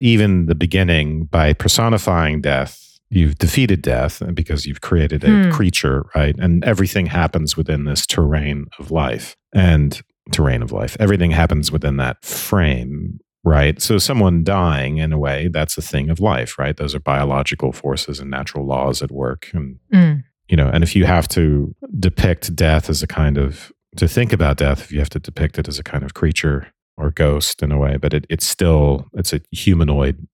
even 0.00 0.46
the 0.46 0.54
beginning, 0.54 1.24
by 1.26 1.52
personifying 1.52 2.40
death, 2.40 2.98
you've 3.10 3.38
defeated 3.38 3.82
death 3.82 4.22
because 4.34 4.66
you've 4.66 4.80
created 4.80 5.24
a 5.24 5.44
Hmm. 5.44 5.50
creature, 5.50 6.06
right? 6.14 6.36
And 6.38 6.64
everything 6.64 7.06
happens 7.06 7.56
within 7.56 7.84
this 7.84 8.06
terrain 8.06 8.66
of 8.78 8.90
life 8.90 9.36
and 9.54 10.00
terrain 10.32 10.62
of 10.62 10.72
life. 10.72 10.96
Everything 11.00 11.30
happens 11.32 11.70
within 11.70 11.96
that 11.98 12.24
frame, 12.24 13.18
right? 13.44 13.80
So 13.80 13.98
someone 13.98 14.44
dying 14.44 14.98
in 14.98 15.12
a 15.12 15.18
way, 15.18 15.48
that's 15.52 15.78
a 15.78 15.82
thing 15.82 16.10
of 16.10 16.20
life, 16.20 16.58
right? 16.58 16.76
Those 16.76 16.94
are 16.94 17.00
biological 17.00 17.72
forces 17.72 18.20
and 18.20 18.30
natural 18.30 18.66
laws 18.66 19.02
at 19.02 19.10
work. 19.10 19.50
And 19.52 19.78
Mm. 19.92 20.24
you 20.48 20.56
know, 20.56 20.68
and 20.68 20.82
if 20.82 20.96
you 20.96 21.04
have 21.04 21.28
to 21.28 21.74
depict 21.98 22.54
death 22.56 22.88
as 22.90 23.02
a 23.02 23.06
kind 23.06 23.36
of 23.38 23.72
to 23.96 24.08
think 24.08 24.32
about 24.32 24.56
death, 24.58 24.80
if 24.80 24.92
you 24.92 24.98
have 24.98 25.10
to 25.10 25.18
depict 25.18 25.58
it 25.58 25.68
as 25.68 25.78
a 25.78 25.82
kind 25.82 26.04
of 26.04 26.14
creature 26.14 26.68
or 26.96 27.10
ghost 27.10 27.62
in 27.62 27.70
a 27.72 27.78
way, 27.78 27.96
but 27.96 28.12
it, 28.14 28.26
it's 28.28 28.46
still 28.46 29.06
it's 29.14 29.32
a 29.32 29.40
humanoid 29.52 30.26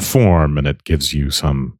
form 0.00 0.58
and 0.58 0.66
it 0.66 0.84
gives 0.84 1.12
you 1.12 1.30
some 1.30 1.78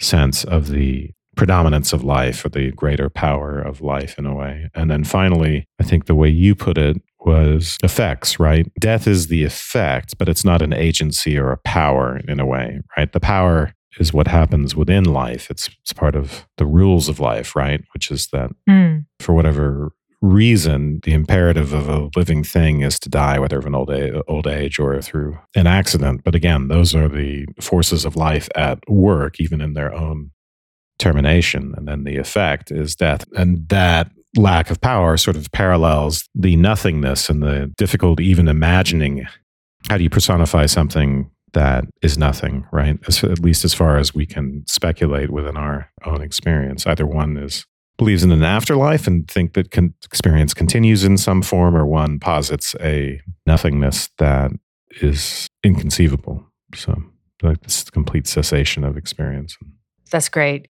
sense 0.00 0.44
of 0.44 0.68
the 0.68 1.10
predominance 1.36 1.92
of 1.92 2.02
life 2.02 2.44
or 2.44 2.48
the 2.48 2.70
greater 2.72 3.10
power 3.10 3.60
of 3.60 3.80
life 3.80 4.18
in 4.18 4.26
a 4.26 4.34
way. 4.34 4.70
And 4.74 4.90
then 4.90 5.04
finally, 5.04 5.66
I 5.78 5.84
think 5.84 6.06
the 6.06 6.14
way 6.14 6.28
you 6.28 6.54
put 6.54 6.78
it 6.78 6.96
was 7.26 7.76
effects, 7.82 8.38
right? 8.40 8.70
Death 8.80 9.06
is 9.06 9.26
the 9.26 9.44
effect, 9.44 10.16
but 10.16 10.28
it's 10.28 10.44
not 10.44 10.62
an 10.62 10.72
agency 10.72 11.36
or 11.36 11.50
a 11.52 11.58
power 11.58 12.20
in 12.28 12.40
a 12.40 12.46
way, 12.46 12.80
right? 12.96 13.12
The 13.12 13.20
power 13.20 13.72
is 13.98 14.12
what 14.12 14.28
happens 14.28 14.76
within 14.76 15.04
life. 15.04 15.50
It's, 15.50 15.68
it's 15.82 15.92
part 15.92 16.14
of 16.14 16.46
the 16.56 16.66
rules 16.66 17.08
of 17.08 17.18
life, 17.20 17.56
right? 17.56 17.82
Which 17.92 18.10
is 18.10 18.28
that 18.28 18.50
Mm. 18.68 19.06
for 19.20 19.32
whatever 19.34 19.92
reason, 20.22 21.00
the 21.02 21.12
imperative 21.12 21.72
of 21.72 21.88
a 21.88 22.08
living 22.16 22.42
thing 22.44 22.80
is 22.80 22.98
to 23.00 23.08
die, 23.08 23.38
whether 23.38 23.58
of 23.58 23.66
an 23.66 23.74
old 23.74 23.90
age, 23.90 24.14
old 24.28 24.46
age 24.46 24.78
or 24.78 25.00
through 25.02 25.38
an 25.54 25.66
accident. 25.66 26.22
But 26.24 26.34
again, 26.34 26.68
those 26.68 26.94
are 26.94 27.08
the 27.08 27.46
forces 27.60 28.04
of 28.04 28.16
life 28.16 28.48
at 28.54 28.78
work, 28.88 29.40
even 29.40 29.60
in 29.60 29.74
their 29.74 29.92
own 29.94 30.30
termination. 30.98 31.74
And 31.76 31.86
then 31.86 32.04
the 32.04 32.16
effect 32.16 32.70
is 32.70 32.96
death. 32.96 33.24
And 33.36 33.68
that 33.68 34.10
lack 34.36 34.70
of 34.70 34.80
power 34.80 35.16
sort 35.16 35.36
of 35.36 35.50
parallels 35.52 36.28
the 36.34 36.56
nothingness 36.56 37.30
and 37.30 37.42
the 37.42 37.72
difficult 37.76 38.20
even 38.20 38.48
imagining 38.48 39.26
how 39.88 39.96
do 39.96 40.02
you 40.02 40.10
personify 40.10 40.66
something 40.66 41.30
that 41.52 41.84
is 42.02 42.18
nothing, 42.18 42.66
right? 42.72 42.98
As, 43.08 43.24
at 43.24 43.40
least 43.40 43.64
as 43.64 43.72
far 43.72 43.96
as 43.96 44.14
we 44.14 44.26
can 44.26 44.64
speculate 44.66 45.30
within 45.30 45.56
our 45.56 45.90
own 46.04 46.20
experience. 46.20 46.86
Either 46.86 47.06
one 47.06 47.36
is 47.36 47.64
believes 47.96 48.22
in 48.22 48.30
an 48.30 48.42
afterlife 48.42 49.06
and 49.06 49.26
think 49.26 49.54
that 49.54 49.70
con- 49.70 49.94
experience 50.04 50.52
continues 50.52 51.02
in 51.02 51.16
some 51.16 51.40
form, 51.40 51.74
or 51.74 51.86
one 51.86 52.18
posits 52.18 52.74
a 52.80 53.20
nothingness 53.46 54.10
that 54.18 54.50
is 55.00 55.48
inconceivable. 55.64 56.44
So, 56.74 57.02
like 57.42 57.62
this 57.62 57.84
complete 57.84 58.26
cessation 58.26 58.84
of 58.84 58.98
experience. 58.98 59.56
That's 60.10 60.28
great. 60.28 60.68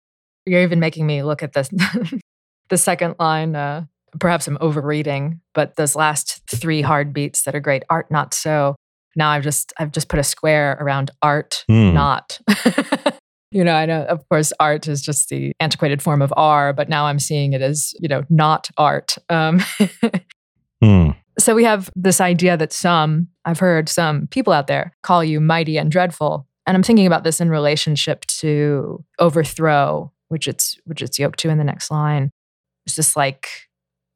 You're 0.48 0.63
even 0.63 0.80
making 0.80 1.06
me 1.06 1.22
look 1.22 1.44
at 1.44 1.53
this. 1.53 1.70
the 2.71 2.77
second 2.77 3.15
line, 3.19 3.55
uh, 3.55 3.85
perhaps 4.19 4.47
I'm 4.47 4.57
overreading, 4.59 5.39
but 5.53 5.75
those 5.75 5.95
last 5.95 6.41
three 6.49 6.81
hard 6.81 7.13
beats 7.13 7.43
that 7.43 7.53
are 7.53 7.59
great. 7.59 7.83
Art 7.89 8.09
not 8.09 8.33
so. 8.33 8.75
Now 9.15 9.29
I've 9.29 9.43
just 9.43 9.71
I've 9.77 9.91
just 9.91 10.07
put 10.09 10.19
a 10.19 10.23
square 10.23 10.77
around 10.79 11.11
art 11.21 11.63
Hmm. 11.67 11.93
not. 11.93 12.39
you 13.51 13.63
know, 13.63 13.73
I 13.73 13.85
know 13.85 14.03
of 14.05 14.27
course 14.29 14.53
art 14.59 14.87
is 14.87 15.01
just 15.01 15.29
the 15.29 15.51
antiquated 15.59 16.01
form 16.01 16.21
of 16.21 16.33
R, 16.35 16.73
but 16.73 16.89
now 16.89 17.05
I'm 17.05 17.19
seeing 17.19 17.53
it 17.53 17.61
as, 17.61 17.93
you 17.99 18.07
know, 18.07 18.23
not 18.29 18.69
art. 18.77 19.15
Um, 19.29 19.61
Hmm. 20.83 21.09
so 21.37 21.53
we 21.53 21.63
have 21.63 21.91
this 21.95 22.19
idea 22.19 22.57
that 22.57 22.73
some, 22.73 23.27
I've 23.45 23.59
heard 23.59 23.87
some 23.87 24.25
people 24.27 24.51
out 24.51 24.65
there 24.65 24.93
call 25.03 25.23
you 25.23 25.39
mighty 25.39 25.77
and 25.77 25.91
dreadful. 25.91 26.47
And 26.65 26.75
I'm 26.75 26.81
thinking 26.81 27.05
about 27.05 27.23
this 27.23 27.39
in 27.39 27.51
relationship 27.51 28.25
to 28.39 29.03
overthrow, 29.19 30.11
which 30.29 30.47
it's 30.47 30.79
which 30.85 31.03
it's 31.03 31.19
yoked 31.19 31.37
to 31.41 31.49
in 31.49 31.59
the 31.59 31.63
next 31.63 31.91
line. 31.91 32.31
It's 32.85 32.95
just 32.95 33.15
like, 33.15 33.47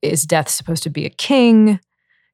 is 0.02 0.26
death 0.26 0.50
supposed 0.50 0.84
to 0.84 0.90
be 0.90 1.06
a 1.06 1.10
king? 1.10 1.80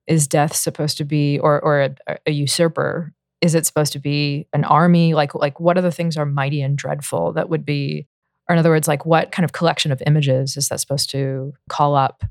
Is 0.08 0.28
death 0.28 0.56
supposed 0.56 0.98
to 0.98 1.06
be 1.06 1.40
or 1.40 1.62
or 1.62 1.82
a, 1.82 2.18
a 2.26 2.32
usurper? 2.32 3.14
Is 3.42 3.56
it 3.56 3.66
supposed 3.66 3.94
to 3.94 4.00
be 4.00 4.48
an 4.54 4.64
army? 4.64 5.14
Like 5.14 5.34
like 5.36 5.60
what 5.60 5.78
other 5.78 5.92
things 5.92 6.18
are 6.18 6.26
mighty 6.26 6.62
and 6.62 6.78
dreadful 6.78 7.34
that 7.34 7.50
would 7.50 7.66
be, 7.66 8.08
or 8.50 8.54
in 8.54 8.60
other 8.60 8.70
words, 8.70 8.88
like 8.88 9.06
what 9.06 9.32
kind 9.32 9.44
of 9.44 9.54
collection 9.54 9.92
of 9.92 10.02
images 10.06 10.58
is 10.58 10.70
that 10.70 10.80
supposed 10.80 11.10
to 11.12 11.54
call 11.70 11.96
up 11.96 12.24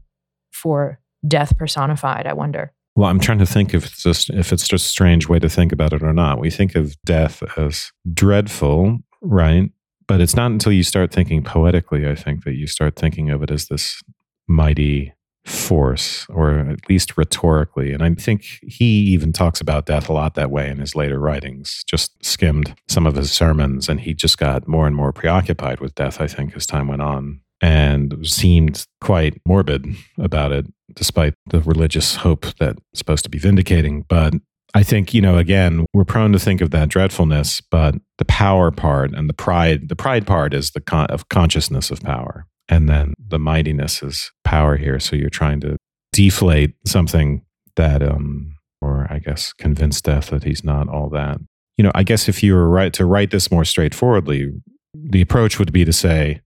for 0.52 1.00
death 1.26 1.57
personified? 1.57 2.26
I 2.26 2.33
wonder. 2.33 2.73
Well, 2.97 3.09
I'm 3.09 3.21
trying 3.21 3.38
to 3.38 3.47
think 3.47 3.73
if 3.73 3.87
it's 3.87 4.02
just 4.02 4.30
if 4.30 4.52
it's 4.52 4.69
just 4.69 4.87
a 4.87 4.88
strange 4.90 5.28
way 5.28 5.38
to 5.38 5.49
think 5.49 5.73
about 5.73 5.92
it 5.92 6.02
or 6.02 6.12
not. 6.12 6.40
We 6.40 6.50
think 6.50 6.75
of 6.75 7.00
death 7.04 7.42
as 7.57 7.92
dreadful, 8.12 8.99
right? 9.23 9.71
But 10.11 10.21
it's 10.21 10.35
not 10.35 10.50
until 10.50 10.73
you 10.73 10.83
start 10.83 11.12
thinking 11.12 11.45
poetically, 11.45 12.05
I 12.09 12.17
think, 12.17 12.43
that 12.43 12.57
you 12.57 12.67
start 12.67 12.97
thinking 12.97 13.31
of 13.31 13.45
it 13.45 13.50
as 13.52 13.67
this 13.67 14.02
mighty 14.49 15.12
force, 15.45 16.26
or 16.29 16.59
at 16.59 16.88
least 16.88 17.17
rhetorically. 17.17 17.93
And 17.93 18.02
I 18.02 18.12
think 18.14 18.45
he 18.61 19.02
even 19.12 19.33
talks 19.33 19.61
about 19.61 19.87
death 19.87 20.09
a 20.09 20.12
lot 20.12 20.35
that 20.35 20.50
way 20.50 20.69
in 20.69 20.81
his 20.81 20.97
later 20.97 21.21
writings. 21.21 21.85
Just 21.87 22.25
skimmed 22.25 22.75
some 22.88 23.07
of 23.07 23.14
his 23.14 23.31
sermons, 23.31 23.88
and 23.88 24.00
he 24.00 24.12
just 24.12 24.37
got 24.37 24.67
more 24.67 24.88
and 24.88 24.97
more 24.97 25.12
preoccupied 25.12 25.79
with 25.79 25.95
death, 25.95 26.21
I 26.21 26.26
think, 26.26 26.57
as 26.57 26.67
time 26.67 26.88
went 26.88 27.02
on, 27.02 27.43
and 27.61 28.26
seemed 28.26 28.88
quite 29.00 29.40
morbid 29.47 29.87
about 30.19 30.50
it, 30.50 30.67
despite 30.93 31.35
the 31.47 31.61
religious 31.61 32.17
hope 32.17 32.47
that's 32.59 32.83
supposed 32.95 33.23
to 33.23 33.31
be 33.31 33.38
vindicating. 33.38 34.07
But 34.09 34.35
I 34.75 34.83
think, 34.83 35.12
you 35.12 35.21
know, 35.21 35.37
again, 35.37 35.87
we're 35.93 36.05
prone 36.05 36.33
to 36.33 36.39
think 36.39 36.61
of 36.61 36.71
that 36.71 36.89
dreadfulness, 36.89 37.61
but 37.61 37.95
the 38.19 38.25
power 38.25 38.71
part 38.71 39.12
and 39.12 39.29
the 39.29 39.35
pride, 39.35 39.89
the 39.89 39.97
pride 39.97 40.27
part 40.27 40.55
is 40.55 40.71
the 40.71 40.81
con- 40.81 41.07
of 41.07 41.29
consciousness 41.29 41.91
of 41.91 42.00
power. 42.00 42.47
And 42.69 42.89
then 42.89 43.15
the 43.19 43.39
mightiness 43.39 44.03
is 44.03 44.31
power 44.44 44.77
here. 44.77 45.01
So 45.01 45.16
you're 45.16 45.29
trying 45.29 45.61
to 45.61 45.77
deflate 46.12 46.75
something 46.87 47.42
that, 47.77 48.03
um, 48.03 48.55
or 48.81 49.09
I 49.11 49.18
guess 49.18 49.53
convince 49.53 50.01
death 50.01 50.31
that 50.31 50.44
he's 50.44 50.62
not 50.62 50.88
all 50.88 51.09
that. 51.11 51.38
You 51.77 51.85
know, 51.85 51.92
I 51.94 52.05
guess 52.05 52.29
if 52.29 52.42
you 52.42 52.55
were 52.55 52.68
right 52.68 52.92
to 52.92 53.05
write 53.05 53.33
this 53.33 53.51
more 53.51 53.64
straightforwardly, 53.64 54.53
the 54.94 55.21
approach 55.21 55.59
would 55.59 55.73
be 55.73 55.85
to 55.85 55.92
say, 55.92 56.42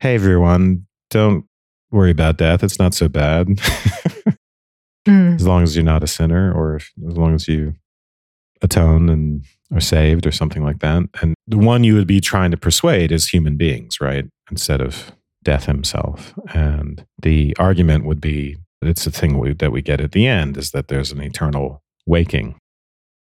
Hey, 0.00 0.14
everyone, 0.14 0.86
don't 1.10 1.44
worry 1.90 2.10
about 2.10 2.36
death. 2.36 2.62
It's 2.62 2.78
not 2.78 2.94
so 2.94 3.08
bad. 3.08 3.48
Mm. 5.06 5.36
as 5.36 5.46
long 5.46 5.62
as 5.62 5.76
you're 5.76 5.84
not 5.84 6.02
a 6.02 6.08
sinner 6.08 6.52
or 6.52 6.76
if, 6.76 6.92
as 7.06 7.16
long 7.16 7.34
as 7.34 7.48
you 7.48 7.74
atone 8.60 9.08
and 9.08 9.44
are 9.72 9.80
saved 9.80 10.26
or 10.26 10.32
something 10.32 10.64
like 10.64 10.80
that. 10.80 11.04
And 11.20 11.34
the 11.46 11.58
one 11.58 11.84
you 11.84 11.94
would 11.94 12.06
be 12.06 12.20
trying 12.20 12.50
to 12.50 12.56
persuade 12.56 13.12
is 13.12 13.28
human 13.28 13.56
beings, 13.56 14.00
right? 14.00 14.26
Instead 14.50 14.80
of 14.80 15.12
death 15.44 15.66
himself. 15.66 16.34
And 16.52 17.06
the 17.20 17.56
argument 17.58 18.04
would 18.04 18.20
be 18.20 18.56
it's 18.82 19.04
the 19.04 19.10
thing 19.10 19.38
we, 19.38 19.54
that 19.54 19.72
we 19.72 19.82
get 19.82 20.00
at 20.00 20.12
the 20.12 20.26
end 20.26 20.56
is 20.56 20.70
that 20.70 20.88
there's 20.88 21.10
an 21.10 21.20
eternal 21.20 21.82
waking, 22.06 22.56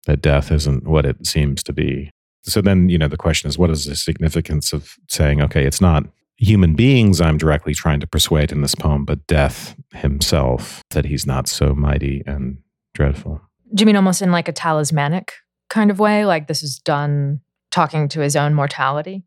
that 0.06 0.22
death 0.22 0.52
isn't 0.52 0.88
what 0.88 1.06
it 1.06 1.26
seems 1.26 1.64
to 1.64 1.74
be. 1.74 2.12
So 2.44 2.62
then, 2.62 2.90
you 2.90 2.98
know, 2.98 3.08
the 3.08 3.18
question 3.18 3.50
is 3.50 3.58
what 3.58 3.70
is 3.70 3.86
the 3.86 3.96
significance 3.96 4.74
of 4.74 4.96
saying, 5.08 5.42
okay, 5.42 5.66
it's 5.66 5.82
not 5.82 6.04
human 6.40 6.74
beings 6.74 7.20
I'm 7.20 7.38
directly 7.38 7.74
trying 7.74 8.00
to 8.00 8.08
persuade 8.08 8.52
in 8.52 8.62
this 8.62 8.74
poem, 8.76 9.06
but 9.06 9.28
death 9.28 9.76
himself, 9.94 10.82
that 10.92 11.06
he's 11.06 11.28
not 11.28 11.48
so 11.48 11.76
mighty 11.76 12.24
and 12.26 12.58
dreadful. 12.94 13.42
Do 13.74 13.82
you 13.82 13.86
mean 13.86 13.96
almost 13.98 14.22
in 14.22 14.32
like 14.32 14.48
a 14.48 14.54
talismanic 14.54 15.34
kind 15.70 15.92
of 15.92 16.00
way? 16.00 16.26
Like 16.26 16.48
this 16.48 16.64
is 16.64 16.80
Donne 16.80 17.42
talking 17.72 18.08
to 18.10 18.22
his 18.22 18.36
own 18.36 18.54
mortality? 18.54 19.24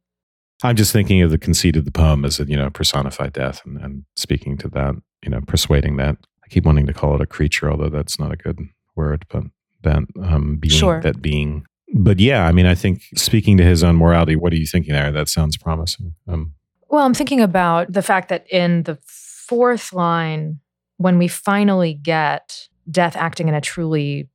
I'm 0.65 0.77
just 0.77 0.93
thinking 0.93 1.23
of 1.23 1.31
the 1.31 1.39
conceit 1.39 1.77
of 1.77 1.85
the 1.85 1.91
poem 1.91 2.25
as, 2.25 2.41
a, 2.41 2.45
you 2.45 2.57
know, 2.57 2.71
personified 2.71 3.33
death 3.33 3.63
and, 3.65 3.79
and 3.79 4.05
speaking 4.17 4.57
to 4.59 4.69
that, 4.71 4.95
you 5.23 5.31
know, 5.31 5.41
persuading 5.41 5.97
that. 5.97 6.17
I 6.45 6.49
keep 6.49 6.65
wanting 6.65 6.87
to 6.87 6.93
call 6.93 7.15
it 7.15 7.21
a 7.21 7.27
creature, 7.27 7.71
although 7.71 7.89
that's 7.89 8.19
not 8.19 8.33
a 8.33 8.37
good 8.37 8.59
word, 8.97 9.27
but 9.29 9.45
that 9.83 10.05
um, 10.23 10.57
being, 10.57 10.73
Sure. 10.73 11.01
that 11.01 11.21
being. 11.21 11.67
But 11.95 12.21
yeah, 12.21 12.47
I 12.47 12.53
mean, 12.53 12.67
I 12.67 12.75
think 12.75 13.03
speaking 13.17 13.57
to 13.59 13.65
his 13.65 13.83
own 13.85 13.97
morality, 13.97 14.37
what 14.37 14.53
are 14.53 14.57
you 14.57 14.67
thinking 14.67 14.95
there? 14.95 15.11
That 15.13 15.29
sounds 15.29 15.57
promising. 15.57 16.15
Um, 16.29 16.55
Well, 16.93 17.07
I'm 17.07 17.15
thinking 17.15 17.41
about 17.41 17.91
the 17.91 18.03
fact 18.03 18.29
that 18.29 18.47
in 18.51 18.83
the 18.83 18.99
fourth 19.07 19.95
line, 19.95 20.61
when 20.99 21.17
we 21.17 21.27
finally 21.27 21.95
get 21.95 22.69
death 22.91 23.17
acting 23.17 23.49
in 23.49 23.55
a 23.55 23.63
truly, 23.63 24.29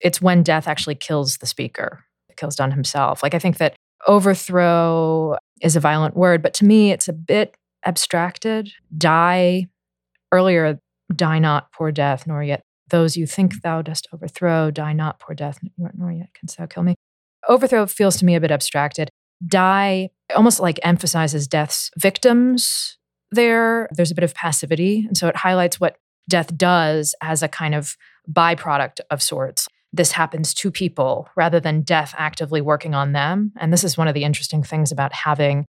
it's 0.00 0.22
when 0.22 0.44
death 0.44 0.68
actually 0.68 0.94
kills 0.94 1.38
the 1.38 1.46
speaker, 1.46 2.04
kills 2.36 2.54
Donne 2.54 2.70
himself. 2.70 3.20
Like, 3.20 3.34
I 3.34 3.40
think 3.40 3.58
that 3.58 3.74
overthrow 4.06 5.38
is 5.60 5.74
a 5.74 5.80
violent 5.80 6.16
word, 6.16 6.40
but 6.40 6.54
to 6.54 6.64
me, 6.64 6.92
it's 6.92 7.08
a 7.08 7.12
bit 7.12 7.56
abstracted. 7.84 8.70
Die, 8.96 9.66
earlier, 10.30 10.78
die 11.12 11.40
not, 11.40 11.72
poor 11.72 11.90
death, 11.90 12.28
nor 12.28 12.44
yet 12.44 12.62
those 12.90 13.16
you 13.16 13.26
think 13.26 13.60
thou 13.62 13.82
dost 13.82 14.06
overthrow, 14.12 14.70
die 14.70 14.92
not, 14.92 15.18
poor 15.18 15.34
death, 15.34 15.58
nor 15.76 16.12
yet 16.12 16.28
canst 16.32 16.58
thou 16.58 16.66
kill 16.66 16.84
me. 16.84 16.94
Overthrow 17.48 17.86
feels 17.86 18.18
to 18.18 18.24
me 18.24 18.36
a 18.36 18.40
bit 18.40 18.52
abstracted. 18.52 19.10
Die 19.44 20.10
almost 20.34 20.60
like 20.60 20.78
emphasizes 20.82 21.48
death's 21.48 21.90
victims 21.96 22.98
there. 23.30 23.88
There's 23.92 24.10
a 24.10 24.14
bit 24.14 24.24
of 24.24 24.34
passivity. 24.34 25.04
And 25.06 25.16
so 25.16 25.28
it 25.28 25.36
highlights 25.36 25.80
what 25.80 25.96
death 26.28 26.56
does 26.56 27.14
as 27.22 27.42
a 27.42 27.48
kind 27.48 27.74
of 27.74 27.96
byproduct 28.30 29.00
of 29.10 29.22
sorts. 29.22 29.68
This 29.92 30.12
happens 30.12 30.52
to 30.54 30.70
people 30.70 31.28
rather 31.36 31.60
than 31.60 31.80
death 31.80 32.14
actively 32.18 32.60
working 32.60 32.94
on 32.94 33.12
them. 33.12 33.52
And 33.58 33.72
this 33.72 33.84
is 33.84 33.96
one 33.96 34.08
of 34.08 34.14
the 34.14 34.24
interesting 34.24 34.62
things 34.62 34.92
about 34.92 35.12
having 35.12 35.64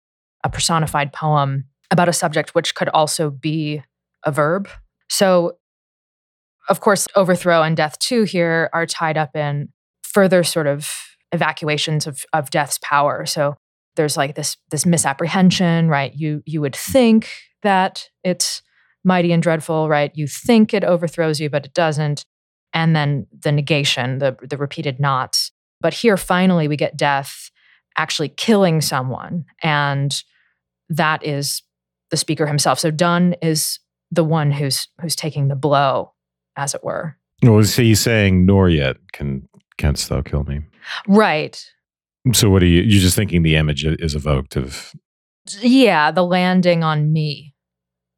a 0.44 0.48
personified 0.48 1.12
poem 1.12 1.64
about 1.90 2.08
a 2.08 2.12
subject 2.12 2.54
which 2.54 2.74
could 2.74 2.88
also 2.90 3.30
be 3.30 3.82
a 4.24 4.32
verb. 4.32 4.68
So, 5.08 5.58
of 6.68 6.80
course, 6.80 7.06
overthrow 7.14 7.62
and 7.62 7.76
death 7.76 7.98
too 7.98 8.22
here 8.24 8.70
are 8.72 8.86
tied 8.86 9.16
up 9.16 9.36
in 9.36 9.68
further 10.02 10.44
sort 10.44 10.66
of 10.66 10.90
evacuations 11.32 12.06
of, 12.06 12.24
of 12.32 12.50
death's 12.50 12.78
power. 12.82 13.26
So 13.26 13.56
there's 13.96 14.16
like 14.16 14.34
this 14.34 14.56
this 14.70 14.86
misapprehension, 14.86 15.88
right? 15.88 16.12
You 16.14 16.42
you 16.46 16.60
would 16.60 16.76
think 16.76 17.30
that 17.62 18.08
it's 18.22 18.62
mighty 19.04 19.32
and 19.32 19.42
dreadful, 19.42 19.88
right? 19.88 20.10
You 20.14 20.26
think 20.26 20.72
it 20.72 20.84
overthrows 20.84 21.40
you, 21.40 21.50
but 21.50 21.66
it 21.66 21.74
doesn't. 21.74 22.24
And 22.72 22.96
then 22.96 23.26
the 23.38 23.52
negation, 23.52 24.18
the 24.18 24.36
the 24.42 24.56
repeated 24.56 25.00
nots. 25.00 25.52
But 25.80 25.94
here 25.94 26.16
finally 26.16 26.68
we 26.68 26.76
get 26.76 26.96
death 26.96 27.50
actually 27.96 28.28
killing 28.28 28.80
someone. 28.80 29.44
And 29.62 30.22
that 30.88 31.24
is 31.24 31.62
the 32.10 32.16
speaker 32.16 32.46
himself. 32.46 32.78
So 32.78 32.90
Donne 32.90 33.34
is 33.42 33.78
the 34.10 34.24
one 34.24 34.50
who's 34.50 34.88
who's 35.00 35.16
taking 35.16 35.48
the 35.48 35.56
blow, 35.56 36.12
as 36.56 36.74
it 36.74 36.84
were. 36.84 37.16
well, 37.42 37.64
so 37.64 37.82
he's 37.82 38.00
saying, 38.00 38.46
nor 38.46 38.68
yet 38.68 38.96
can 39.12 39.48
canst 39.76 40.08
thou 40.08 40.22
kill 40.22 40.44
me. 40.44 40.60
Right. 41.08 41.64
So 42.32 42.48
what 42.50 42.62
are 42.62 42.66
you, 42.66 42.80
you're 42.82 43.00
just 43.02 43.16
thinking 43.16 43.42
the 43.42 43.56
image 43.56 43.84
is 43.84 44.14
evoked 44.14 44.56
of, 44.56 44.94
Yeah, 45.60 46.10
the 46.10 46.24
landing 46.24 46.82
on 46.82 47.12
me. 47.12 47.50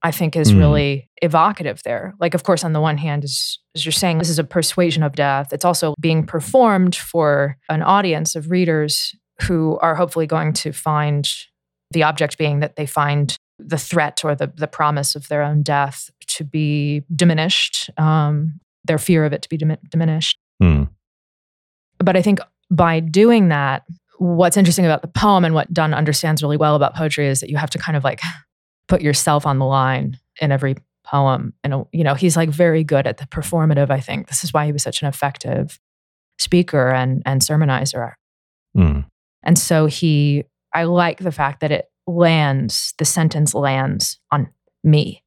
I 0.03 0.13
think 0.13 0.37
is 0.37 0.53
Mm. 0.53 0.59
really 0.59 1.11
evocative 1.21 1.83
there. 1.83 2.15
Like, 2.21 2.35
of 2.35 2.45
course, 2.45 2.63
on 2.63 2.73
the 2.73 2.81
one 2.81 2.97
hand, 2.99 3.25
as, 3.25 3.59
as 3.75 3.85
you're 3.85 3.91
saying, 3.93 4.19
this 4.19 4.29
is 4.29 4.39
a 4.39 4.45
persuasion 4.45 5.03
of 5.03 5.17
death. 5.17 5.53
It's 5.53 5.65
also 5.65 5.95
being 5.99 6.25
performed 6.25 6.95
for 6.95 7.57
an 7.69 7.83
audience 7.83 8.37
of 8.37 8.51
readers 8.51 9.17
who 9.43 9.79
are 9.79 9.97
hopefully 9.97 10.27
going 10.29 10.53
to 10.53 10.71
find 10.73 11.27
the 11.91 12.05
object 12.05 12.39
being 12.39 12.61
that 12.61 12.77
they 12.77 12.87
find 12.87 13.37
the 13.59 13.79
threat 13.79 14.25
or 14.25 14.37
the, 14.37 14.53
the 14.55 14.69
promise 14.69 15.17
of 15.17 15.27
their 15.29 15.43
own 15.43 15.63
death 15.65 16.09
to 16.29 16.45
be 16.45 17.03
diminished, 17.17 17.91
um, 17.99 18.61
their 18.85 18.99
fear 18.99 19.25
of 19.25 19.33
it 19.33 19.43
to 19.43 19.49
be 19.49 19.59
dimi- 19.59 19.79
diminished. 19.91 20.39
Hmm. 20.63 20.85
But 21.99 22.17
I 22.17 22.23
think 22.23 22.39
by 22.71 23.01
doing 23.01 23.49
that, 23.49 23.85
what's 24.19 24.57
interesting 24.57 24.85
about 24.85 25.03
the 25.03 25.09
poem 25.09 25.45
and 25.45 25.55
what 25.55 25.73
Donne 25.73 25.95
understands 25.95 26.43
really 26.43 26.57
well 26.57 26.75
about 26.75 26.95
poetry 26.95 27.29
is 27.29 27.41
that 27.41 27.51
you 27.51 27.57
have 27.57 27.71
to 27.71 27.79
kind 27.79 27.97
of 27.97 28.05
like 28.05 28.21
put 28.89 29.03
yourself 29.03 29.47
on 29.47 29.59
the 29.59 29.65
line 29.67 30.19
in 30.41 30.53
every 30.53 30.77
poem. 31.05 31.53
And, 31.63 31.85
you 31.93 32.03
know, 32.05 32.15
he's 32.15 32.37
like 32.37 32.49
very 32.49 32.83
good 32.83 33.07
at 33.07 33.19
the 33.19 33.27
performative, 33.27 33.91
I 33.91 34.01
think. 34.01 34.29
This 34.29 34.43
is 34.43 34.53
why 34.53 34.67
he 34.67 34.73
was 34.73 34.83
such 34.83 35.03
an 35.03 35.09
effective 35.09 35.79
speaker 36.39 36.89
and, 36.91 37.23
and 37.25 37.41
sermonizer. 37.41 38.13
Hmm. 38.75 39.01
And 39.43 39.59
so 39.59 39.87
he, 39.87 40.45
I 40.75 40.85
like 40.85 41.19
the 41.19 41.33
fact 41.33 41.61
that 41.61 41.71
it 41.71 41.87
lands, 42.07 42.95
the 42.99 43.05
sentence 43.05 43.55
lands 43.55 44.19
on 44.31 44.49
me. 44.83 45.23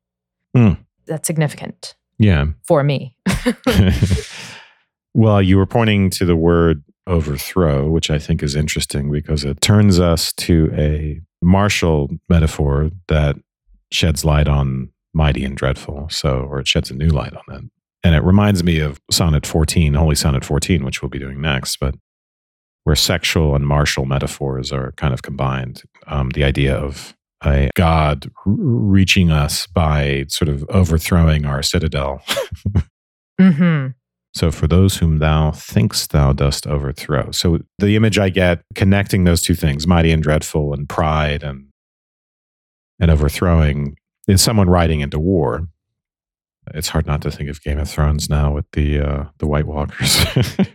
Hmm. 0.55 0.73
That's 1.07 1.27
significant 1.27 1.95
Yeah. 2.17 2.45
for 2.67 2.83
me. 2.83 3.15
well, 5.13 5.41
you 5.41 5.57
were 5.57 5.65
pointing 5.65 6.09
to 6.11 6.25
the 6.25 6.35
word 6.35 6.83
overthrow, 7.09 7.89
which 7.89 8.09
I 8.09 8.19
think 8.19 8.43
is 8.43 8.55
interesting 8.55 9.11
because 9.11 9.43
it 9.43 9.59
turns 9.61 9.99
us 9.99 10.31
to 10.33 10.71
a 10.73 11.21
martial 11.41 12.09
metaphor 12.29 12.91
that 13.07 13.35
sheds 13.91 14.23
light 14.23 14.47
on 14.47 14.89
mighty 15.13 15.43
and 15.43 15.57
dreadful. 15.57 16.07
So, 16.09 16.47
or 16.49 16.59
it 16.59 16.67
sheds 16.67 16.91
a 16.91 16.95
new 16.95 17.09
light 17.09 17.33
on 17.33 17.55
it. 17.55 17.63
And 18.03 18.15
it 18.15 18.23
reminds 18.23 18.63
me 18.63 18.79
of 18.79 19.01
Sonnet 19.11 19.45
14, 19.45 19.95
Holy 19.95 20.15
Sonnet 20.15 20.45
14, 20.45 20.85
which 20.85 21.01
we'll 21.01 21.09
be 21.09 21.19
doing 21.19 21.41
next, 21.41 21.77
but 21.79 21.95
where 22.85 22.95
sexual 22.95 23.55
and 23.55 23.67
martial 23.67 24.05
metaphors 24.05 24.71
are 24.71 24.93
kind 24.93 25.13
of 25.13 25.21
combined. 25.21 25.83
Um, 26.07 26.29
the 26.29 26.43
idea 26.43 26.75
of 26.75 27.15
a 27.43 27.69
God 27.75 28.31
reaching 28.45 29.31
us 29.31 29.67
by 29.67 30.25
sort 30.27 30.49
of 30.49 30.63
overthrowing 30.69 31.45
our 31.45 31.61
citadel. 31.61 32.21
hmm 33.39 33.87
So, 34.33 34.51
for 34.51 34.67
those 34.67 34.97
whom 34.97 35.17
thou 35.17 35.51
thinkst 35.51 36.11
thou 36.11 36.33
dost 36.33 36.67
overthrow. 36.67 37.31
So, 37.31 37.59
the 37.79 37.95
image 37.95 38.19
I 38.19 38.29
get 38.29 38.61
connecting 38.75 39.23
those 39.23 39.41
two 39.41 39.55
things, 39.55 39.87
mighty 39.87 40.11
and 40.11 40.21
dreadful, 40.21 40.73
and 40.73 40.87
pride 40.87 41.43
and 41.43 41.67
and 42.99 43.09
overthrowing, 43.09 43.95
is 44.27 44.41
someone 44.41 44.69
riding 44.69 44.99
into 45.01 45.19
war. 45.19 45.67
It's 46.75 46.89
hard 46.89 47.07
not 47.07 47.21
to 47.23 47.31
think 47.31 47.49
of 47.49 47.61
Game 47.63 47.79
of 47.79 47.89
Thrones 47.89 48.29
now 48.29 48.53
with 48.53 48.65
the 48.73 48.99
uh, 48.99 49.23
the 49.39 49.47
White 49.47 49.65
Walkers. 49.65 50.23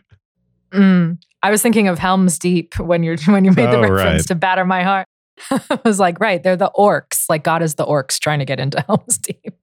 Mm. 0.73 1.19
I 1.41 1.53
was 1.53 1.63
thinking 1.63 1.87
of 1.87 2.01
Helm's 2.01 2.37
Deep 2.37 2.77
when 2.81 3.05
you're 3.05 3.17
when 3.27 3.45
you 3.45 3.53
made 3.53 3.67
the 3.71 3.77
Oh, 3.79 3.83
reference 3.83 4.23
right. 4.23 4.27
to 4.27 4.35
batter 4.35 4.65
my 4.65 4.83
heart. 4.83 5.07
I 5.51 5.79
was 5.85 6.01
like, 6.01 6.19
right, 6.19 6.43
they're 6.43 6.57
the 6.57 6.73
orcs. 6.77 7.27
Like 7.29 7.45
God 7.45 7.63
is 7.63 7.77
the 7.77 7.87
orcs 7.87 8.19
trying 8.19 8.41
to 8.41 8.45
get 8.45 8.59
into 8.59 8.81
Helm's 8.81 9.19
Deep. 9.19 9.55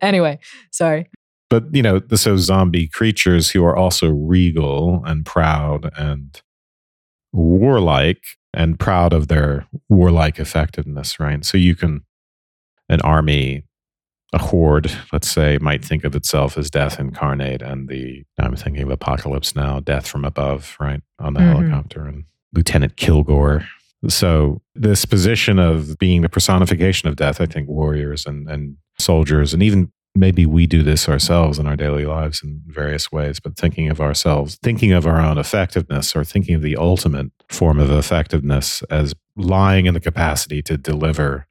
Anyway, 0.00 0.38
sorry. 0.70 1.10
But 1.50 1.64
you 1.72 1.82
know, 1.82 1.98
the 1.98 2.16
so 2.18 2.36
zombie 2.36 2.88
creatures 2.88 3.50
who 3.50 3.64
are 3.64 3.76
also 3.76 4.08
regal 4.08 5.02
and 5.04 5.24
proud 5.24 5.90
and 5.96 6.40
warlike 7.32 8.22
and 8.54 8.78
proud 8.78 9.12
of 9.12 9.28
their 9.28 9.66
warlike 9.88 10.38
effectiveness, 10.38 11.20
right? 11.20 11.44
So 11.44 11.58
you 11.58 11.74
can 11.76 12.02
an 12.88 13.00
army, 13.02 13.64
a 14.32 14.38
horde, 14.38 14.90
let's 15.12 15.28
say, 15.30 15.58
might 15.60 15.84
think 15.84 16.04
of 16.04 16.16
itself 16.16 16.56
as 16.56 16.70
death 16.70 16.98
incarnate, 16.98 17.60
and 17.62 17.88
the 17.88 18.24
I'm 18.38 18.56
thinking 18.56 18.82
of 18.82 18.90
apocalypse 18.90 19.54
now, 19.54 19.80
death 19.80 20.06
from 20.06 20.24
above, 20.24 20.76
right, 20.80 21.02
on 21.18 21.34
the 21.34 21.40
Mhm. 21.40 21.48
helicopter, 21.52 22.06
and 22.06 22.24
Lieutenant 22.54 22.96
Kilgore. 22.96 23.66
So 24.08 24.62
this 24.74 25.04
position 25.04 25.58
of 25.58 25.98
being 25.98 26.22
the 26.22 26.28
personification 26.28 27.08
of 27.08 27.16
death, 27.16 27.40
I 27.40 27.46
think 27.46 27.68
warriors 27.68 28.24
and 28.26 28.48
and 28.48 28.76
soldiers, 28.98 29.52
and 29.52 29.62
even 29.62 29.92
maybe 30.18 30.46
we 30.46 30.66
do 30.66 30.82
this 30.82 31.08
ourselves 31.08 31.58
in 31.58 31.66
our 31.66 31.76
daily 31.76 32.04
lives 32.04 32.42
in 32.42 32.62
various 32.66 33.10
ways, 33.12 33.40
but 33.40 33.56
thinking 33.56 33.88
of 33.88 34.00
ourselves, 34.00 34.58
thinking 34.62 34.92
of 34.92 35.06
our 35.06 35.20
own 35.20 35.38
effectiveness, 35.38 36.14
or 36.16 36.24
thinking 36.24 36.54
of 36.54 36.62
the 36.62 36.76
ultimate 36.76 37.30
form 37.48 37.78
of 37.78 37.90
effectiveness 37.90 38.82
as 38.90 39.14
lying 39.36 39.86
in 39.86 39.94
the 39.94 40.00
capacity 40.00 40.62
to 40.62 40.76
deliver 40.76 41.46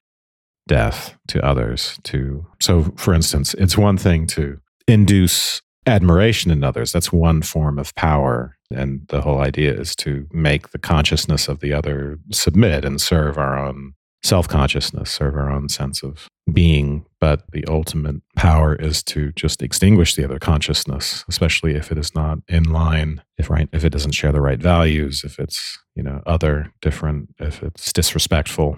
death 0.67 1.17
to 1.29 1.41
others 1.45 1.97
to 2.03 2.45
so 2.59 2.91
for 2.97 3.13
instance 3.13 3.53
it's 3.53 3.77
one 3.77 3.97
thing 3.97 4.27
to 4.27 4.59
induce 4.85 5.61
admiration 5.87 6.51
in 6.51 6.63
others. 6.63 6.91
That's 6.91 7.11
one 7.11 7.41
form 7.41 7.79
of 7.79 7.95
power. 7.95 8.57
And 8.69 9.07
the 9.07 9.21
whole 9.21 9.39
idea 9.39 9.73
is 9.73 9.95
to 9.97 10.27
make 10.31 10.69
the 10.69 10.77
consciousness 10.77 11.47
of 11.47 11.61
the 11.61 11.73
other 11.73 12.19
submit 12.31 12.83
and 12.83 13.01
serve 13.01 13.37
our 13.37 13.57
own 13.57 13.93
self-consciousness 14.23 15.11
serve 15.11 15.35
our 15.35 15.49
own 15.49 15.69
sense 15.69 16.03
of 16.03 16.27
being 16.51 17.05
but 17.19 17.43
the 17.51 17.65
ultimate 17.67 18.17
power 18.35 18.75
is 18.75 19.01
to 19.03 19.31
just 19.33 19.61
extinguish 19.61 20.15
the 20.15 20.23
other 20.23 20.39
consciousness 20.39 21.25
especially 21.27 21.75
if 21.75 21.91
it 21.91 21.97
is 21.97 22.13
not 22.13 22.39
in 22.47 22.63
line 22.63 23.21
if 23.37 23.49
right 23.49 23.69
if 23.71 23.83
it 23.83 23.89
doesn't 23.89 24.11
share 24.11 24.31
the 24.31 24.41
right 24.41 24.59
values 24.59 25.23
if 25.23 25.39
it's 25.39 25.79
you 25.95 26.03
know 26.03 26.21
other 26.25 26.71
different 26.81 27.33
if 27.39 27.63
it's 27.63 27.91
disrespectful 27.91 28.77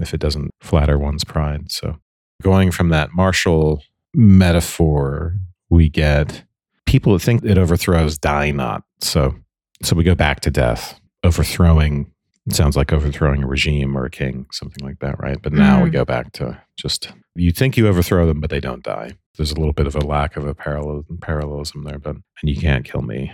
if 0.00 0.14
it 0.14 0.20
doesn't 0.20 0.50
flatter 0.60 0.98
one's 0.98 1.24
pride. 1.24 1.70
So, 1.70 1.98
going 2.42 2.70
from 2.70 2.90
that 2.90 3.12
martial 3.14 3.82
metaphor, 4.14 5.34
we 5.68 5.88
get 5.88 6.44
people 6.86 7.12
that 7.12 7.20
think 7.20 7.44
it 7.44 7.58
overthrows 7.58 8.18
die 8.18 8.50
not. 8.50 8.82
So, 9.00 9.34
so 9.82 9.96
we 9.96 10.04
go 10.04 10.14
back 10.14 10.40
to 10.40 10.50
death. 10.50 11.00
Overthrowing 11.24 12.12
sounds 12.54 12.76
like 12.76 12.92
overthrowing 12.92 13.42
a 13.42 13.46
regime 13.46 13.96
or 13.96 14.04
a 14.04 14.10
king, 14.10 14.46
something 14.52 14.84
like 14.86 14.98
that, 15.00 15.18
right? 15.20 15.40
But 15.42 15.52
now 15.52 15.82
we 15.82 15.90
Mhm. 15.90 15.92
go 15.94 16.04
back 16.04 16.32
to 16.34 16.60
just 16.76 17.12
you 17.34 17.52
think 17.52 17.76
you 17.76 17.86
overthrow 17.86 18.26
them, 18.26 18.40
but 18.40 18.50
they 18.50 18.60
don't 18.60 18.82
die. 18.82 19.12
There's 19.36 19.52
a 19.52 19.56
little 19.56 19.72
bit 19.72 19.86
of 19.86 19.94
a 19.94 20.00
lack 20.00 20.36
of 20.36 20.44
a 20.44 20.54
parallelism, 20.54 21.18
parallelism 21.18 21.84
there, 21.84 21.98
but 21.98 22.16
and 22.16 22.24
you 22.50 22.56
can't 22.56 22.84
kill 22.84 23.02
me 23.02 23.32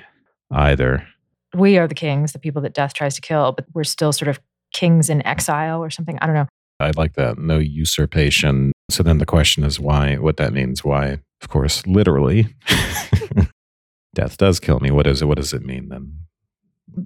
either. 0.51 1.07
We 1.57 1.79
are 1.79 1.87
the 1.89 1.95
kings, 1.95 2.33
the 2.33 2.39
people 2.39 2.61
that 2.63 2.75
death 2.75 2.93
tries 2.95 3.15
to 3.15 3.21
kill, 3.21 3.53
but 3.53 3.67
we're 3.75 3.85
still 3.85 4.13
sort 4.13 4.29
of 4.29 4.41
kings 4.73 5.09
in 5.09 5.25
exile 5.27 5.83
or 5.83 5.89
something. 5.91 6.19
I 6.21 6.27
don't 6.27 6.35
know. 6.35 6.47
I 6.81 6.91
like 6.97 7.15
that. 7.15 7.39
No 7.39 7.59
usurpation. 7.59 8.73
So 8.91 9.03
then 9.03 9.19
the 9.19 9.27
question 9.27 9.63
is 9.65 9.79
why, 9.79 10.17
what 10.17 10.37
that 10.39 10.53
means. 10.53 10.85
Why, 10.85 11.21
of 11.41 11.49
course, 11.49 11.87
literally, 11.87 12.49
death 14.15 14.37
does 14.37 14.61
kill 14.61 14.81
me. 14.81 14.91
What 14.91 15.07
is 15.07 15.23
it? 15.23 15.27
What 15.27 15.37
does 15.39 15.53
it 15.53 15.63
mean 15.65 15.89
then? 15.89 16.19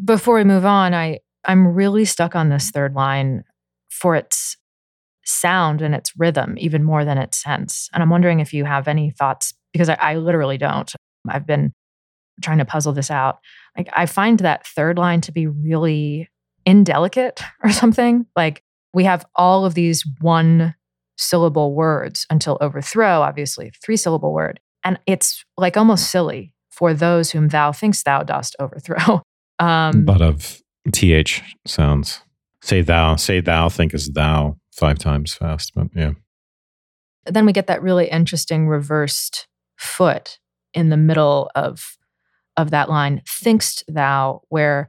Before 0.04 0.34
we 0.36 0.44
move 0.44 0.64
on, 0.64 0.94
I 0.94 1.20
I'm 1.48 1.66
really 1.66 2.04
stuck 2.04 2.36
on 2.36 2.50
this 2.50 2.70
third 2.70 2.94
line 2.94 3.42
for 3.90 4.14
its 4.14 4.56
sound 5.24 5.82
and 5.82 5.94
its 5.94 6.12
rhythm 6.16 6.54
even 6.58 6.84
more 6.84 7.04
than 7.04 7.18
its 7.18 7.42
sense. 7.42 7.88
And 7.92 8.02
I'm 8.02 8.10
wondering 8.10 8.40
if 8.40 8.52
you 8.52 8.64
have 8.64 8.86
any 8.86 9.10
thoughts 9.10 9.52
because 9.72 9.88
I, 9.88 9.94
I 9.94 10.14
literally 10.16 10.58
don't. 10.58 10.90
I've 11.28 11.46
been 11.46 11.72
trying 12.42 12.58
to 12.58 12.64
puzzle 12.64 12.92
this 12.92 13.10
out. 13.10 13.38
Like 13.76 13.88
I 13.94 14.06
find 14.06 14.38
that 14.40 14.66
third 14.66 14.98
line 14.98 15.20
to 15.22 15.32
be 15.32 15.46
really 15.46 16.28
indelicate 16.64 17.40
or 17.64 17.70
something. 17.70 18.26
Like 18.36 18.62
we 18.94 19.04
have 19.04 19.26
all 19.34 19.64
of 19.64 19.74
these 19.74 20.04
one 20.20 20.74
syllable 21.16 21.74
words 21.74 22.26
until 22.30 22.58
overthrow, 22.60 23.20
obviously, 23.22 23.72
three 23.82 23.96
syllable 23.96 24.32
word. 24.32 24.60
And 24.84 24.98
it's 25.06 25.44
like 25.56 25.76
almost 25.76 26.10
silly 26.10 26.54
for 26.70 26.94
those 26.94 27.32
whom 27.32 27.48
thou 27.48 27.72
thinkst 27.72 28.04
thou 28.04 28.22
dost 28.22 28.54
overthrow. 28.60 29.22
Um, 29.60 30.04
but 30.04 30.22
of 30.22 30.62
th 30.92 31.42
sounds. 31.66 32.20
Say 32.62 32.82
thou. 32.82 33.16
Say 33.16 33.40
thou. 33.40 33.68
Think 33.68 33.94
as 33.94 34.08
thou 34.08 34.56
five 34.72 34.98
times 34.98 35.34
fast. 35.34 35.72
But 35.74 35.88
yeah. 35.94 36.12
then 37.26 37.46
we 37.46 37.52
get 37.52 37.66
that 37.66 37.82
really 37.82 38.08
interesting 38.08 38.68
reversed 38.68 39.46
foot 39.76 40.38
in 40.74 40.88
the 40.88 40.96
middle 40.96 41.50
of 41.54 41.96
of 42.56 42.70
that 42.72 42.88
line 42.90 43.22
thinkst 43.28 43.84
thou 43.86 44.40
where 44.48 44.88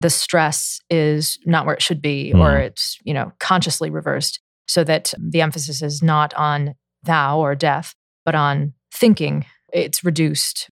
the 0.00 0.10
stress 0.10 0.80
is 0.90 1.38
not 1.46 1.64
where 1.64 1.74
it 1.74 1.82
should 1.82 2.02
be 2.02 2.32
or 2.34 2.50
Mhm. 2.50 2.66
it's 2.66 2.98
you 3.04 3.14
know 3.14 3.32
consciously 3.40 3.88
reversed 3.88 4.40
so 4.68 4.84
that 4.84 5.14
the 5.18 5.40
emphasis 5.40 5.80
is 5.82 6.02
not 6.02 6.34
on 6.34 6.74
thou 7.02 7.38
or 7.38 7.54
death 7.54 7.94
but 8.26 8.34
on 8.34 8.74
thinking 8.92 9.46
it's 9.72 10.04
reduced 10.04 10.68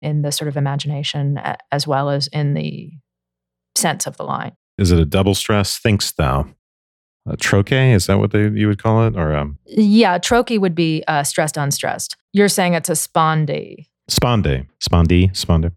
in 0.00 0.22
the 0.22 0.30
sort 0.30 0.46
of 0.48 0.56
imagination 0.56 1.40
as 1.72 1.86
well 1.86 2.08
as 2.10 2.28
in 2.28 2.54
the 2.54 2.92
sense 3.76 4.06
of 4.06 4.16
the 4.16 4.24
line 4.24 4.52
Is 4.78 4.90
it 4.90 4.98
a 4.98 5.04
double 5.04 5.34
stress? 5.34 5.78
Thinkst 5.78 6.16
thou? 6.16 6.46
A 7.26 7.36
trochee? 7.36 7.94
Is 7.94 8.06
that 8.06 8.18
what 8.18 8.32
they, 8.32 8.48
you 8.48 8.68
would 8.68 8.82
call 8.82 9.06
it? 9.06 9.16
Or 9.16 9.34
um, 9.34 9.58
yeah 9.66 10.18
trochee 10.18 10.58
would 10.58 10.74
be 10.74 11.02
uh, 11.08 11.22
stressed 11.22 11.56
unstressed 11.56 12.16
you're 12.32 12.48
saying 12.48 12.74
it's 12.74 12.88
a 12.88 12.92
spondy 12.92 13.86
sponde? 14.10 14.66
Spondy? 14.80 15.30
Sponde? 15.32 15.72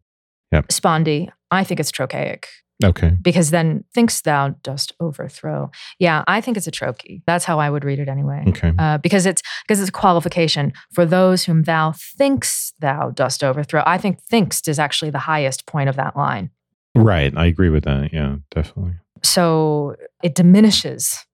spondy. 0.53 1.29
I 1.51 1.63
think 1.63 1.79
it's 1.79 1.91
trochaic. 1.91 2.47
Okay. 2.83 3.09
because 3.21 3.49
then 3.49 3.83
thinkst 3.95 4.23
thou 4.23 4.49
dost 4.61 4.93
overthrow. 4.99 5.71
Yeah, 5.97 6.23
I 6.27 6.41
think 6.41 6.57
it's 6.57 6.67
a 6.67 6.71
trochee. 6.71 7.23
That's 7.25 7.45
how 7.45 7.59
I 7.59 7.71
would 7.71 7.83
read 7.83 7.97
it 7.97 8.07
anyway. 8.07 8.43
Okay. 8.49 8.71
Uh, 8.77 8.99
because 8.99 9.25
it's 9.25 9.41
because 9.63 9.79
it's 9.79 9.89
a 9.89 9.93
qualification 9.93 10.73
for 10.93 11.03
those 11.03 11.45
whom 11.45 11.63
thou 11.63 11.93
thinkst 11.93 12.75
thou 12.79 13.09
dost 13.09 13.43
overthrow. 13.43 13.81
I 13.85 13.97
think 13.97 14.21
thinkst 14.21 14.67
is 14.67 14.77
actually 14.77 15.09
the 15.09 15.19
highest 15.19 15.65
point 15.65 15.89
of 15.89 15.95
that 15.95 16.15
line. 16.15 16.51
Right. 17.03 17.33
I 17.35 17.45
agree 17.45 17.69
with 17.69 17.85
that. 17.85 18.11
Yeah, 18.13 18.37
definitely. 18.51 18.93
So 19.23 19.95
it 20.23 20.35
diminishes 20.35 21.25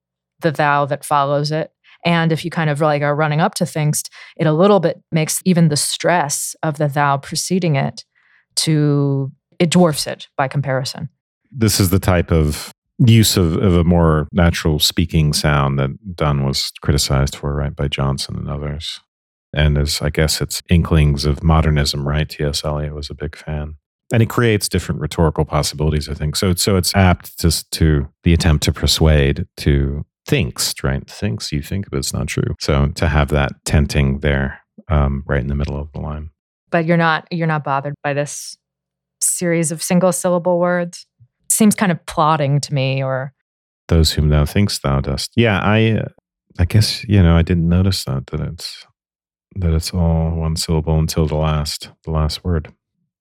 the 0.41 0.51
thou 0.51 0.85
that 0.85 1.05
follows 1.05 1.51
it. 1.51 1.71
And 2.05 2.31
if 2.31 2.43
you 2.43 2.51
kind 2.51 2.69
of 2.69 2.81
like 2.81 3.01
are 3.01 3.15
running 3.15 3.39
up 3.39 3.55
to 3.55 3.65
things, 3.65 4.03
it 4.35 4.45
a 4.45 4.53
little 4.53 4.79
bit 4.79 5.01
makes 5.11 5.41
even 5.45 5.69
the 5.69 5.77
stress 5.77 6.55
of 6.61 6.77
the 6.77 6.87
thou 6.87 7.17
preceding 7.17 7.75
it 7.75 8.03
to 8.55 9.31
it 9.59 9.69
dwarfs 9.69 10.07
it 10.07 10.27
by 10.37 10.47
comparison. 10.47 11.09
This 11.51 11.79
is 11.79 11.89
the 11.89 11.99
type 11.99 12.31
of 12.31 12.73
use 12.99 13.37
of, 13.37 13.55
of 13.57 13.75
a 13.75 13.83
more 13.83 14.27
natural 14.31 14.79
speaking 14.79 15.33
sound 15.33 15.79
that 15.79 16.15
Donne 16.15 16.45
was 16.45 16.71
criticized 16.81 17.35
for, 17.35 17.53
right, 17.55 17.75
by 17.75 17.87
Johnson 17.87 18.35
and 18.37 18.49
others. 18.49 18.99
And 19.53 19.77
as 19.77 20.01
I 20.01 20.09
guess 20.09 20.41
it's 20.41 20.61
inklings 20.69 21.25
of 21.25 21.43
modernism, 21.43 22.07
right? 22.07 22.27
T.S. 22.27 22.65
Eliot 22.65 22.95
was 22.95 23.09
a 23.09 23.15
big 23.15 23.35
fan. 23.35 23.75
And 24.13 24.23
it 24.23 24.29
creates 24.29 24.69
different 24.69 25.01
rhetorical 25.01 25.43
possibilities, 25.43 26.07
I 26.07 26.13
think. 26.13 26.37
So, 26.37 26.53
so 26.53 26.77
it's 26.77 26.95
apt 26.95 27.37
just 27.39 27.69
to 27.71 28.07
the 28.23 28.33
attempt 28.33 28.63
to 28.65 28.71
persuade 28.71 29.45
to 29.57 30.05
thinks, 30.25 30.73
right? 30.83 31.05
Thinks 31.09 31.51
you 31.51 31.61
think, 31.61 31.89
but 31.89 31.97
it's 31.97 32.13
not 32.13 32.27
true. 32.27 32.55
So 32.61 32.87
to 32.95 33.07
have 33.07 33.29
that 33.29 33.51
tenting 33.65 34.19
there, 34.19 34.61
um, 34.87 35.23
right 35.27 35.41
in 35.41 35.47
the 35.47 35.55
middle 35.55 35.77
of 35.79 35.91
the 35.93 35.99
line. 35.99 36.29
But 36.69 36.85
you're 36.85 36.97
not 36.97 37.27
you're 37.31 37.47
not 37.47 37.63
bothered 37.63 37.95
by 38.03 38.13
this 38.13 38.55
series 39.21 39.71
of 39.71 39.81
single 39.81 40.11
syllable 40.11 40.59
words. 40.59 41.05
seems 41.49 41.75
kind 41.75 41.91
of 41.91 42.05
plotting 42.05 42.59
to 42.61 42.73
me 42.73 43.03
or 43.03 43.33
Those 43.87 44.11
whom 44.11 44.29
thou 44.29 44.45
thinkst 44.45 44.81
thou 44.83 45.01
dost. 45.01 45.31
Yeah, 45.35 45.59
I, 45.59 45.91
uh, 45.91 46.07
I 46.59 46.65
guess 46.65 47.03
you 47.05 47.21
know 47.21 47.35
I 47.35 47.41
didn't 47.41 47.67
notice 47.67 48.03
that 48.05 48.27
that 48.27 48.39
it's 48.39 48.85
that 49.55 49.73
it's 49.73 49.93
all 49.93 50.31
one 50.31 50.55
syllable 50.55 50.97
until 50.97 51.27
the 51.27 51.35
last 51.35 51.89
the 52.05 52.11
last 52.11 52.43
word. 52.43 52.73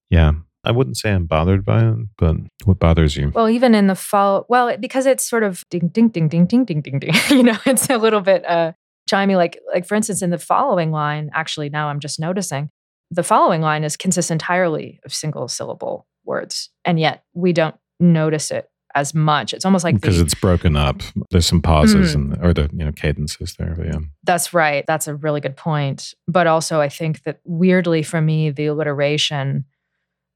Yeah, 0.09 0.33
I 0.65 0.71
wouldn't 0.71 0.97
say 0.97 1.11
I'm 1.11 1.27
bothered 1.27 1.65
by 1.65 1.85
it, 1.89 1.97
but 2.19 2.37
what 2.65 2.79
bothers 2.79 3.17
you? 3.17 3.33
Well, 3.35 3.49
even 3.49 3.75
in 3.75 3.89
the 3.89 3.95
fall, 3.97 4.47
well, 4.49 4.77
because 4.77 5.07
it's 5.07 5.29
sort 5.29 5.43
of 5.43 5.65
ding, 5.71 5.89
ding, 5.89 6.09
ding, 6.09 6.29
ding, 6.29 6.47
ding, 6.47 6.65
ding, 6.65 6.81
ding, 6.81 6.99
ding. 7.01 7.15
You 7.31 7.43
know, 7.43 7.59
it's 7.67 7.91
a 7.91 7.99
little 7.99 8.21
bit 8.21 8.45
uh, 8.47 8.73
chimey. 9.11 9.37
Like, 9.37 9.59
like 9.73 9.87
for 9.87 9.95
instance, 9.97 10.23
in 10.23 10.31
the 10.31 10.39
following 10.39 10.93
line, 10.93 11.31
actually, 11.35 11.69
now 11.69 11.89
I'm 11.89 12.01
just 12.01 12.21
noticing 12.21 12.71
the 13.11 13.23
following 13.23 13.61
line 13.61 13.85
is 13.85 13.97
consists 13.97 14.31
entirely 14.31 15.01
of 15.05 15.13
single 15.13 15.49
syllable 15.49 16.07
words, 16.25 16.71
and 16.85 16.99
yet 16.99 17.25
we 17.35 17.53
don't 17.53 17.75
notice 18.01 18.51
it 18.51 18.69
as 18.95 19.15
much. 19.15 19.53
It's 19.53 19.65
almost 19.65 19.85
like 19.85 19.95
because 19.95 20.19
the, 20.19 20.25
it's 20.25 20.35
broken 20.35 20.77
up. 20.77 21.03
There's 21.31 21.47
some 21.47 21.63
pauses 21.63 22.15
Mm. 22.15 22.35
and 22.35 22.45
or 22.45 22.53
the 22.53 22.71
you 22.73 22.85
know 22.85 22.93
cadences 22.93 23.55
there. 23.59 23.75
But 23.77 23.87
yeah. 23.87 23.99
that's 24.25 24.55
right. 24.55 24.85
That's 24.87 25.09
a 25.09 25.15
really 25.15 25.41
good 25.41 25.57
point. 25.57 26.15
But 26.29 26.47
also, 26.47 26.81
I 26.81 26.89
think 26.89 27.23
that 27.25 27.41
weirdly 27.45 28.03
for 28.03 28.21
me, 28.21 28.51
the 28.51 28.67
alliteration 28.67 29.65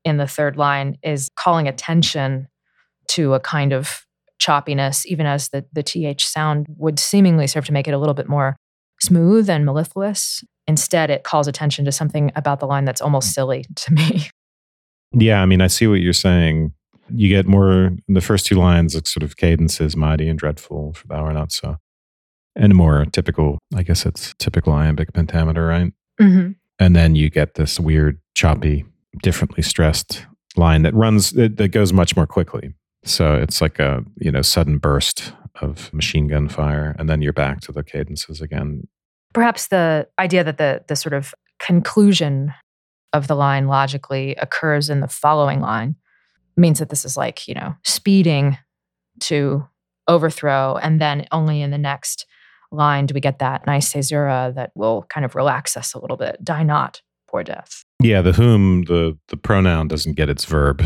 in 0.07 0.19
the 0.19 0.27
third 0.27 0.57
line 0.57 0.97
is 1.03 1.29
calling 1.35 1.67
attention 1.67 2.47
to 3.09 3.35
a 3.35 3.41
kind 3.41 3.73
of 3.73 4.07
choppiness, 4.41 5.05
even 5.05 5.27
as 5.27 5.49
the, 5.49 5.65
the 5.73 5.83
TH 5.83 6.25
sound 6.25 6.67
would 6.77 7.01
seemingly 7.01 7.49
serve 7.49 7.65
to 7.65 7.73
make 7.73 7.89
it 7.89 7.93
a 7.93 7.99
little 7.99 8.15
bit 8.15 8.29
more 8.29 8.57
smooth 9.01 9.51
and 9.51 9.67
mellifluous. 9.67 10.45
Instead, 10.69 11.11
it 11.11 11.25
calls 11.25 11.49
attention 11.49 11.85
to 11.85 11.93
something 11.93 12.31
about 12.37 12.61
the 12.61 12.67
line 12.67 12.85
that's 12.85 13.01
almost 13.01 13.35
silly 13.35 13.65
to 13.75 13.93
me. 13.93 14.31
Yeah, 15.13 15.43
I 15.43 15.47
mean, 15.47 15.61
I 15.61 15.67
see 15.67 15.89
what 15.89 16.01
you're 16.01 16.13
saying. 16.13 16.73
You 17.09 17.29
get 17.29 17.47
more 17.47 17.87
in 17.87 18.15
the 18.15 18.21
first 18.21 18.47
two 18.47 18.57
lines, 18.57 18.95
like 18.95 19.09
sort 19.09 19.25
of 19.25 19.37
cadences, 19.37 19.97
mighty 19.97 20.29
and 20.29 20.39
dreadful, 20.39 20.93
for 20.95 21.07
thou 21.09 21.25
art 21.25 21.35
not 21.35 21.51
so. 21.51 21.79
And 22.55 22.75
more 22.75 23.05
typical, 23.07 23.59
I 23.75 23.83
guess 23.83 24.07
it's 24.07 24.35
typical 24.39 24.73
iambic 24.73 25.13
pentameter, 25.13 25.67
right? 25.67 25.93
Mm-hmm. 26.21 26.53
And 26.79 26.97
then 26.97 27.17
you 27.17 27.29
get 27.29 27.55
this 27.55 27.81
weird, 27.81 28.21
choppy, 28.35 28.85
differently 29.23 29.63
stressed 29.63 30.27
line 30.57 30.83
that 30.83 30.95
runs, 30.95 31.33
that, 31.33 31.71
goes 31.73 31.93
much 31.93 32.17
more 32.17 32.27
quickly. 32.27 32.73
So 33.05 33.35
it's 33.35 33.61
like 33.61 33.79
a, 33.79 34.03
you 34.17 34.33
know, 34.33 34.43
sudden 34.43 34.79
burst 34.79 35.33
of 35.61 35.93
machine 35.93 36.27
gun 36.27 36.49
fire. 36.49 36.95
And 36.99 37.09
then 37.09 37.23
you're 37.23 37.33
back 37.33 37.61
to 37.63 37.73
the 37.73 37.83
cadences 37.83 38.41
again. 38.41 38.89
Perhaps 39.33 39.69
the 39.69 40.09
idea 40.19 40.43
that 40.45 40.59
the, 40.59 40.85
the 40.89 40.97
sort 40.97 41.13
of 41.13 41.35
conclusion 41.59 42.53
of 43.13 43.29
the 43.29 43.35
line 43.35 43.67
logically 43.69 44.35
occurs 44.37 44.91
in 44.91 45.01
the 45.01 45.09
following 45.09 45.61
line 45.61 45.97
means 46.57 46.79
that 46.79 46.89
this 46.89 47.05
is 47.05 47.17
like, 47.17 47.47
you 47.47 47.55
know, 47.55 47.75
speeding 47.85 48.59
to 49.21 49.67
overthrow. 50.09 50.77
And 50.77 51.01
then 51.01 51.27
only 51.33 51.63
in 51.63 51.71
the 51.71 51.79
next 51.79 52.27
line 52.73 53.07
do 53.07 53.15
we 53.15 53.21
get 53.21 53.39
that 53.39 53.67
nice 53.67 53.93
caesura 53.93 54.53
that 54.57 54.73
will 54.75 55.05
kind 55.09 55.25
of 55.25 55.35
relax 55.35 55.77
us 55.77 55.95
a 55.95 55.99
little 55.99 56.17
bit. 56.17 56.43
Die 56.43 56.63
not, 56.63 57.03
poor 57.29 57.43
death. 57.43 57.85
Yeah, 58.03 58.23
the 58.23 58.33
whom, 58.33 58.83
the, 58.85 59.19
the 59.29 59.37
pronoun 59.37 59.89
doesn't 59.89 60.15
get 60.17 60.29
its 60.29 60.45
verb 60.45 60.83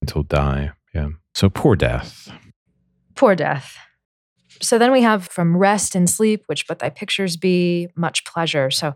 until 0.00 0.22
die. 0.22 0.72
Yeah. 0.94 1.08
So 1.34 1.48
poor 1.50 1.76
death. 1.76 2.30
Poor 3.14 3.34
death. 3.34 3.76
So 4.60 4.78
then 4.78 4.92
we 4.92 5.02
have 5.02 5.26
from 5.26 5.56
rest 5.56 5.94
and 5.94 6.08
sleep, 6.08 6.44
which 6.46 6.66
but 6.66 6.78
thy 6.78 6.90
pictures 6.90 7.36
be 7.36 7.88
much 7.96 8.24
pleasure. 8.24 8.70
So 8.70 8.94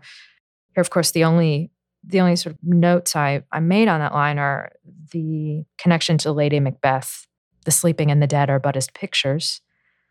here, 0.73 0.81
of 0.81 0.89
course, 0.89 1.11
the 1.11 1.23
only 1.23 1.71
the 2.01 2.21
only 2.21 2.37
sort 2.37 2.55
of 2.55 2.59
notes 2.63 3.13
I, 3.15 3.43
I 3.51 3.59
made 3.59 3.89
on 3.89 3.99
that 3.99 4.13
line 4.13 4.39
are 4.39 4.71
the 5.11 5.65
connection 5.77 6.17
to 6.19 6.31
Lady 6.31 6.59
Macbeth. 6.61 7.27
The 7.65 7.71
sleeping 7.71 8.09
and 8.09 8.21
the 8.21 8.27
dead 8.27 8.49
are 8.49 8.59
but 8.59 8.77
as 8.77 8.87
pictures. 8.87 9.59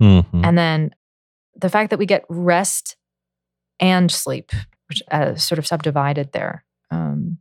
Mhm. 0.02 0.44
And 0.44 0.59
then 0.59 0.94
the 1.57 1.70
fact 1.70 1.88
that 1.90 1.98
we 1.98 2.04
get 2.04 2.24
rest 2.28 2.96
and 3.81 4.11
sleep, 4.11 4.52
uh, 5.11 5.35
sort 5.37 5.59
of 5.59 5.66
subdivided 5.66 6.33
there. 6.33 6.64
Um, 6.90 7.38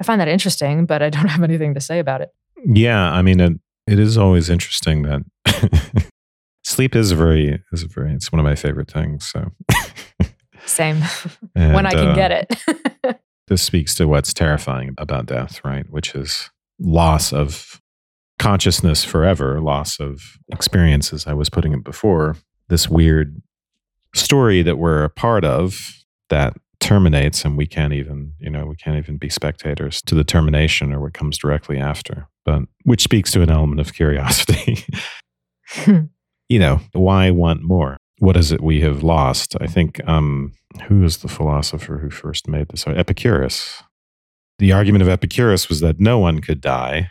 I 0.00 0.04
find 0.04 0.20
that 0.20 0.28
interesting, 0.28 0.86
but 0.86 1.02
I 1.02 1.10
don't 1.10 1.26
have 1.28 1.42
anything 1.42 1.74
to 1.74 1.80
say 1.80 1.98
about 1.98 2.20
it. 2.20 2.30
Yeah, 2.64 3.10
I 3.10 3.22
mean, 3.22 3.40
it, 3.40 3.52
it 3.86 3.98
is 3.98 4.16
always 4.16 4.48
interesting 4.48 5.02
that 5.02 6.10
sleep 6.64 6.96
is 6.96 7.12
very 7.12 7.62
is 7.72 7.82
a 7.82 7.88
very 7.88 8.14
it's 8.14 8.32
one 8.32 8.40
of 8.40 8.44
my 8.44 8.54
favorite 8.54 8.90
things. 8.90 9.26
So 9.26 9.50
Same 10.66 10.96
when 11.52 11.86
I 11.86 11.90
can 11.90 12.08
uh, 12.08 12.14
get 12.14 12.30
it. 12.30 13.20
this 13.48 13.62
speaks 13.62 13.94
to 13.96 14.08
what's 14.08 14.32
terrifying 14.32 14.94
about 14.98 15.26
death, 15.26 15.62
right? 15.64 15.84
Which 15.90 16.14
is 16.14 16.50
loss 16.80 17.32
of 17.32 17.80
consciousness 18.38 19.04
forever, 19.04 19.60
loss 19.60 20.00
of 20.00 20.38
experiences. 20.50 21.26
I 21.26 21.34
was 21.34 21.50
putting 21.50 21.72
it 21.72 21.84
before 21.84 22.36
this 22.68 22.88
weird 22.88 23.40
story 24.14 24.62
that 24.62 24.78
we're 24.78 25.04
a 25.04 25.10
part 25.10 25.44
of 25.44 26.04
that 26.30 26.56
terminates 26.84 27.44
and 27.44 27.56
we 27.56 27.66
can't 27.66 27.92
even 27.92 28.32
you 28.38 28.50
know 28.50 28.66
we 28.66 28.76
can't 28.76 28.98
even 28.98 29.16
be 29.16 29.28
spectators 29.28 30.02
to 30.02 30.14
the 30.14 30.24
termination 30.24 30.92
or 30.92 31.00
what 31.00 31.14
comes 31.14 31.38
directly 31.38 31.78
after 31.78 32.28
but 32.44 32.62
which 32.84 33.02
speaks 33.02 33.32
to 33.32 33.42
an 33.42 33.50
element 33.50 33.80
of 33.80 33.94
curiosity. 33.94 34.84
You 36.50 36.58
know 36.58 36.80
why 36.92 37.30
want 37.30 37.62
more? 37.62 37.96
What 38.18 38.36
is 38.36 38.52
it 38.52 38.60
we 38.60 38.82
have 38.82 39.02
lost? 39.02 39.56
I 39.62 39.66
think 39.66 40.06
um 40.06 40.52
who 40.88 41.02
is 41.02 41.16
the 41.16 41.28
philosopher 41.28 41.98
who 41.98 42.10
first 42.10 42.46
made 42.46 42.68
this? 42.68 42.86
Epicurus. 42.86 43.82
The 44.58 44.70
argument 44.70 45.02
of 45.02 45.08
epicurus 45.08 45.70
was 45.70 45.80
that 45.80 45.98
no 45.98 46.18
one 46.18 46.40
could 46.40 46.60
die 46.60 47.10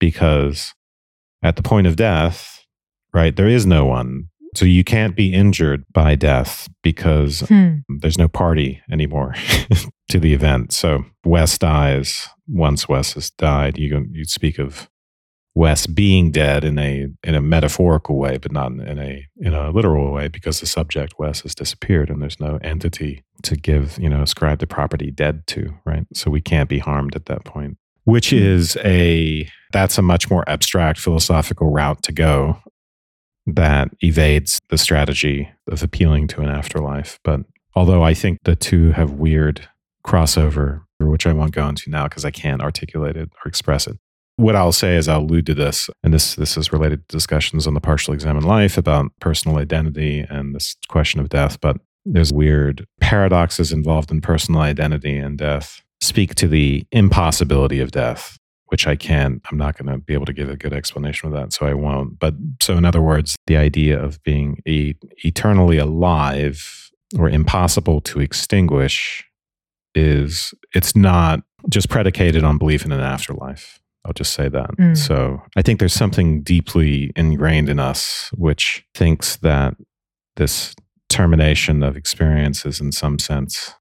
because 0.00 0.72
at 1.42 1.56
the 1.56 1.62
point 1.62 1.86
of 1.86 1.96
death 1.96 2.64
right 3.12 3.36
there 3.36 3.46
is 3.46 3.66
no 3.66 3.84
one 3.84 4.30
so 4.54 4.64
you 4.66 4.84
can't 4.84 5.16
be 5.16 5.32
injured 5.32 5.84
by 5.92 6.14
death 6.14 6.68
because 6.82 7.40
Hmm. 7.48 7.78
there's 8.00 8.18
no 8.18 8.28
party 8.28 8.82
anymore 8.90 9.34
to 10.08 10.20
the 10.20 10.34
event. 10.34 10.72
So 10.72 11.04
Wes 11.24 11.56
dies. 11.58 12.28
Once 12.48 12.88
Wes 12.88 13.14
has 13.14 13.30
died, 13.30 13.78
you 13.78 14.06
you 14.12 14.24
speak 14.24 14.58
of 14.58 14.88
Wes 15.54 15.86
being 15.86 16.30
dead 16.30 16.64
in 16.64 16.78
a 16.78 17.08
in 17.24 17.34
a 17.34 17.40
metaphorical 17.42 18.16
way, 18.18 18.38
but 18.38 18.52
not 18.52 18.72
in 18.72 18.98
a 18.98 19.26
in 19.38 19.54
a 19.54 19.70
literal 19.70 20.12
way, 20.12 20.28
because 20.28 20.60
the 20.60 20.66
subject 20.66 21.14
Wes 21.18 21.40
has 21.42 21.54
disappeared 21.54 22.08
and 22.10 22.20
there's 22.22 22.40
no 22.40 22.58
entity 22.62 23.22
to 23.42 23.56
give 23.56 23.98
you 23.98 24.08
know 24.08 24.22
ascribe 24.22 24.58
the 24.58 24.66
property 24.66 25.10
dead 25.10 25.46
to. 25.48 25.74
Right. 25.84 26.04
So 26.14 26.30
we 26.30 26.40
can't 26.40 26.68
be 26.68 26.78
harmed 26.78 27.14
at 27.16 27.26
that 27.26 27.44
point, 27.44 27.76
which 28.04 28.32
is 28.32 28.76
a 28.84 29.48
that's 29.72 29.98
a 29.98 30.02
much 30.02 30.30
more 30.30 30.46
abstract 30.48 30.98
philosophical 30.98 31.70
route 31.70 32.02
to 32.02 32.12
go 32.12 32.58
that 33.46 33.88
evades 34.00 34.60
the 34.68 34.78
strategy 34.78 35.48
of 35.68 35.82
appealing 35.82 36.28
to 36.28 36.42
an 36.42 36.48
afterlife. 36.48 37.18
But 37.24 37.40
although 37.74 38.02
I 38.02 38.14
think 38.14 38.38
the 38.44 38.56
two 38.56 38.92
have 38.92 39.12
weird 39.12 39.68
crossover, 40.06 40.82
which 40.98 41.26
I 41.26 41.32
won't 41.32 41.52
go 41.52 41.68
into 41.68 41.90
now 41.90 42.04
because 42.04 42.24
I 42.24 42.30
can't 42.30 42.62
articulate 42.62 43.16
it 43.16 43.30
or 43.44 43.48
express 43.48 43.86
it. 43.86 43.98
What 44.36 44.56
I'll 44.56 44.72
say 44.72 44.96
is 44.96 45.08
I'll 45.08 45.20
allude 45.20 45.46
to 45.46 45.54
this, 45.54 45.90
and 46.02 46.12
this 46.12 46.36
this 46.36 46.56
is 46.56 46.72
related 46.72 47.06
to 47.08 47.16
discussions 47.16 47.66
on 47.66 47.74
the 47.74 47.80
partial 47.80 48.14
examined 48.14 48.46
life 48.46 48.78
about 48.78 49.12
personal 49.20 49.58
identity 49.58 50.20
and 50.28 50.54
this 50.54 50.74
question 50.88 51.20
of 51.20 51.28
death. 51.28 51.60
But 51.60 51.76
there's 52.04 52.32
weird 52.32 52.86
paradoxes 53.00 53.72
involved 53.72 54.10
in 54.10 54.20
personal 54.20 54.62
identity 54.62 55.16
and 55.16 55.38
death 55.38 55.82
speak 56.00 56.34
to 56.34 56.48
the 56.48 56.84
impossibility 56.90 57.78
of 57.80 57.92
death, 57.92 58.38
which 58.72 58.86
I 58.86 58.96
can't, 58.96 59.42
I'm 59.50 59.58
not 59.58 59.76
going 59.76 59.92
to 59.92 59.98
be 59.98 60.14
able 60.14 60.24
to 60.24 60.32
give 60.32 60.48
a 60.48 60.56
good 60.56 60.72
explanation 60.72 61.26
of 61.26 61.34
that, 61.34 61.52
so 61.52 61.66
I 61.66 61.74
won't. 61.74 62.18
But 62.18 62.32
so, 62.62 62.74
in 62.74 62.86
other 62.86 63.02
words, 63.02 63.36
the 63.46 63.58
idea 63.58 64.02
of 64.02 64.22
being 64.22 64.62
e- 64.64 64.94
eternally 65.18 65.76
alive 65.76 66.90
or 67.18 67.28
impossible 67.28 68.00
to 68.00 68.20
extinguish 68.20 69.28
is 69.94 70.54
it's 70.74 70.96
not 70.96 71.42
just 71.68 71.90
predicated 71.90 72.44
on 72.44 72.56
belief 72.56 72.86
in 72.86 72.92
an 72.92 73.00
afterlife. 73.00 73.78
I'll 74.06 74.14
just 74.14 74.32
say 74.32 74.48
that. 74.48 74.70
Mm. 74.78 74.96
So 74.96 75.42
I 75.54 75.60
think 75.60 75.78
there's 75.78 75.92
something 75.92 76.40
deeply 76.40 77.12
ingrained 77.14 77.68
in 77.68 77.78
us 77.78 78.30
which 78.38 78.86
thinks 78.94 79.36
that 79.36 79.76
this 80.36 80.74
termination 81.10 81.82
of 81.82 81.94
experience 81.94 82.64
is 82.64 82.80
in 82.80 82.90
some 82.90 83.18
sense 83.18 83.74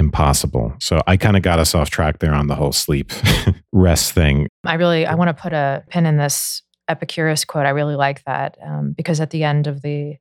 impossible. 0.00 0.74
So 0.80 1.00
I 1.06 1.16
kind 1.16 1.36
of 1.36 1.42
got 1.42 1.60
us 1.60 1.74
off 1.74 1.90
track 1.90 2.18
there 2.18 2.34
on 2.34 2.48
the 2.48 2.56
whole 2.56 2.72
sleep 2.72 3.12
rest 3.72 4.12
thing. 4.12 4.48
I 4.64 4.74
really 4.74 5.06
I 5.06 5.14
want 5.14 5.28
to 5.28 5.40
put 5.40 5.52
a 5.52 5.84
pin 5.90 6.06
in 6.06 6.16
this 6.16 6.62
Epicurus 6.88 7.44
quote. 7.44 7.66
I 7.66 7.70
really 7.70 7.94
like 7.94 8.24
that 8.24 8.56
um, 8.66 8.94
because 8.96 9.20
at 9.20 9.30
the 9.30 9.44
end 9.44 9.68
of 9.68 9.82
the 9.82 10.16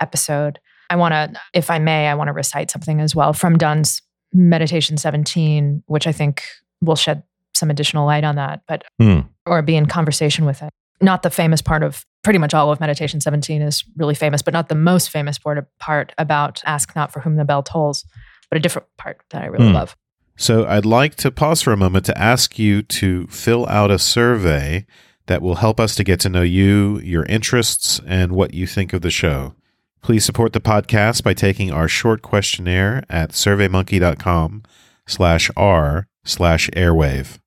episode, 0.00 0.58
I 0.88 0.96
want 0.96 1.12
to, 1.12 1.40
if 1.54 1.70
I 1.70 1.78
may, 1.78 2.08
I 2.08 2.14
want 2.14 2.28
to 2.28 2.32
recite 2.32 2.70
something 2.70 3.00
as 3.00 3.14
well 3.14 3.32
from 3.32 3.56
Donne's 3.56 4.02
Meditation 4.32 4.96
17, 4.96 5.84
which 5.86 6.06
I 6.08 6.12
think 6.12 6.42
will 6.80 6.96
shed 6.96 7.22
some 7.54 7.70
additional 7.70 8.06
light 8.06 8.24
on 8.24 8.36
that, 8.36 8.62
but 8.66 8.84
Hmm. 8.98 9.20
or 9.46 9.62
be 9.62 9.76
in 9.76 9.86
conversation 9.86 10.44
with 10.46 10.62
it. 10.62 10.70
Not 11.00 11.22
the 11.22 11.30
famous 11.30 11.62
part 11.62 11.82
of 11.82 12.04
pretty 12.24 12.38
much 12.38 12.54
all 12.54 12.70
of 12.72 12.80
Meditation 12.80 13.20
17 13.20 13.62
is 13.62 13.84
really 13.96 14.14
famous, 14.14 14.42
but 14.42 14.52
not 14.54 14.68
the 14.68 14.74
most 14.74 15.10
famous 15.10 15.38
part, 15.38 15.64
part 15.78 16.12
about 16.18 16.62
ask 16.66 16.94
not 16.96 17.12
for 17.12 17.20
whom 17.20 17.36
the 17.36 17.44
bell 17.44 17.62
tolls, 17.62 18.04
but 18.50 18.58
a 18.58 18.60
different 18.60 18.88
part 18.98 19.18
that 19.30 19.42
I 19.42 19.46
really 19.46 19.68
Hmm. 19.68 19.74
love. 19.74 19.96
So 20.36 20.66
I'd 20.66 20.86
like 20.86 21.14
to 21.16 21.30
pause 21.30 21.62
for 21.62 21.72
a 21.72 21.76
moment 21.76 22.04
to 22.06 22.18
ask 22.18 22.58
you 22.58 22.82
to 22.82 23.26
fill 23.28 23.66
out 23.68 23.90
a 23.90 23.98
survey 23.98 24.86
that 25.26 25.42
will 25.42 25.56
help 25.56 25.78
us 25.78 25.94
to 25.96 26.04
get 26.04 26.18
to 26.20 26.28
know 26.28 26.42
you, 26.42 26.98
your 27.04 27.24
interests, 27.26 28.00
and 28.06 28.32
what 28.32 28.54
you 28.54 28.66
think 28.66 28.92
of 28.92 29.02
the 29.02 29.10
show. 29.10 29.54
Please 30.02 30.24
support 30.24 30.54
the 30.54 30.60
podcast 30.60 31.22
by 31.22 31.34
taking 31.34 31.70
our 31.70 31.86
short 31.88 32.22
questionnaire 32.22 33.04
at 33.10 33.30
surveymonkey.com 33.32 34.62
slash 35.06 35.50
r 35.56 36.06
slash 36.24 36.70
airwave. 36.70 37.38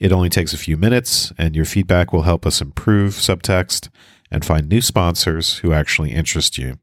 It 0.00 0.10
only 0.12 0.30
takes 0.30 0.52
a 0.54 0.58
few 0.58 0.76
minutes, 0.76 1.32
and 1.36 1.54
your 1.54 1.64
feedback 1.66 2.12
will 2.12 2.22
help 2.22 2.46
us 2.46 2.60
improve 2.62 3.12
subtext 3.14 3.88
and 4.30 4.44
find 4.44 4.68
new 4.68 4.80
sponsors 4.80 5.58
who 5.58 5.72
actually 5.72 6.12
interest 6.12 6.56
you. 6.56 6.78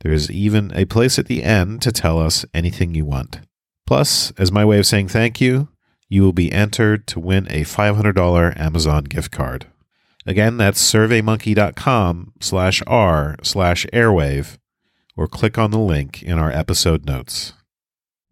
There 0.00 0.12
is 0.12 0.30
even 0.30 0.72
a 0.74 0.84
place 0.84 1.18
at 1.18 1.26
the 1.26 1.42
end 1.42 1.82
to 1.82 1.92
tell 1.92 2.18
us 2.18 2.44
anything 2.52 2.94
you 2.94 3.04
want. 3.04 3.40
Plus, 3.86 4.32
as 4.38 4.52
my 4.52 4.64
way 4.64 4.78
of 4.78 4.86
saying 4.86 5.08
thank 5.08 5.40
you, 5.40 5.68
you 6.08 6.22
will 6.22 6.32
be 6.32 6.52
entered 6.52 7.06
to 7.08 7.20
win 7.20 7.46
a 7.48 7.62
$500 7.62 8.60
Amazon 8.60 9.04
gift 9.04 9.30
card. 9.30 9.66
Again, 10.26 10.56
that's 10.56 10.80
surveymonkey.com 10.92 12.32
slash 12.40 12.82
r 12.86 13.36
slash 13.42 13.86
airwave, 13.92 14.58
or 15.16 15.26
click 15.26 15.58
on 15.58 15.70
the 15.70 15.78
link 15.78 16.22
in 16.22 16.38
our 16.38 16.50
episode 16.50 17.04
notes. 17.04 17.52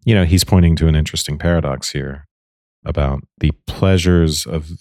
You 0.03 0.15
know, 0.15 0.25
he's 0.25 0.43
pointing 0.43 0.75
to 0.77 0.87
an 0.87 0.95
interesting 0.95 1.37
paradox 1.37 1.91
here 1.91 2.25
about 2.83 3.23
the 3.37 3.51
pleasures 3.67 4.45
of 4.45 4.71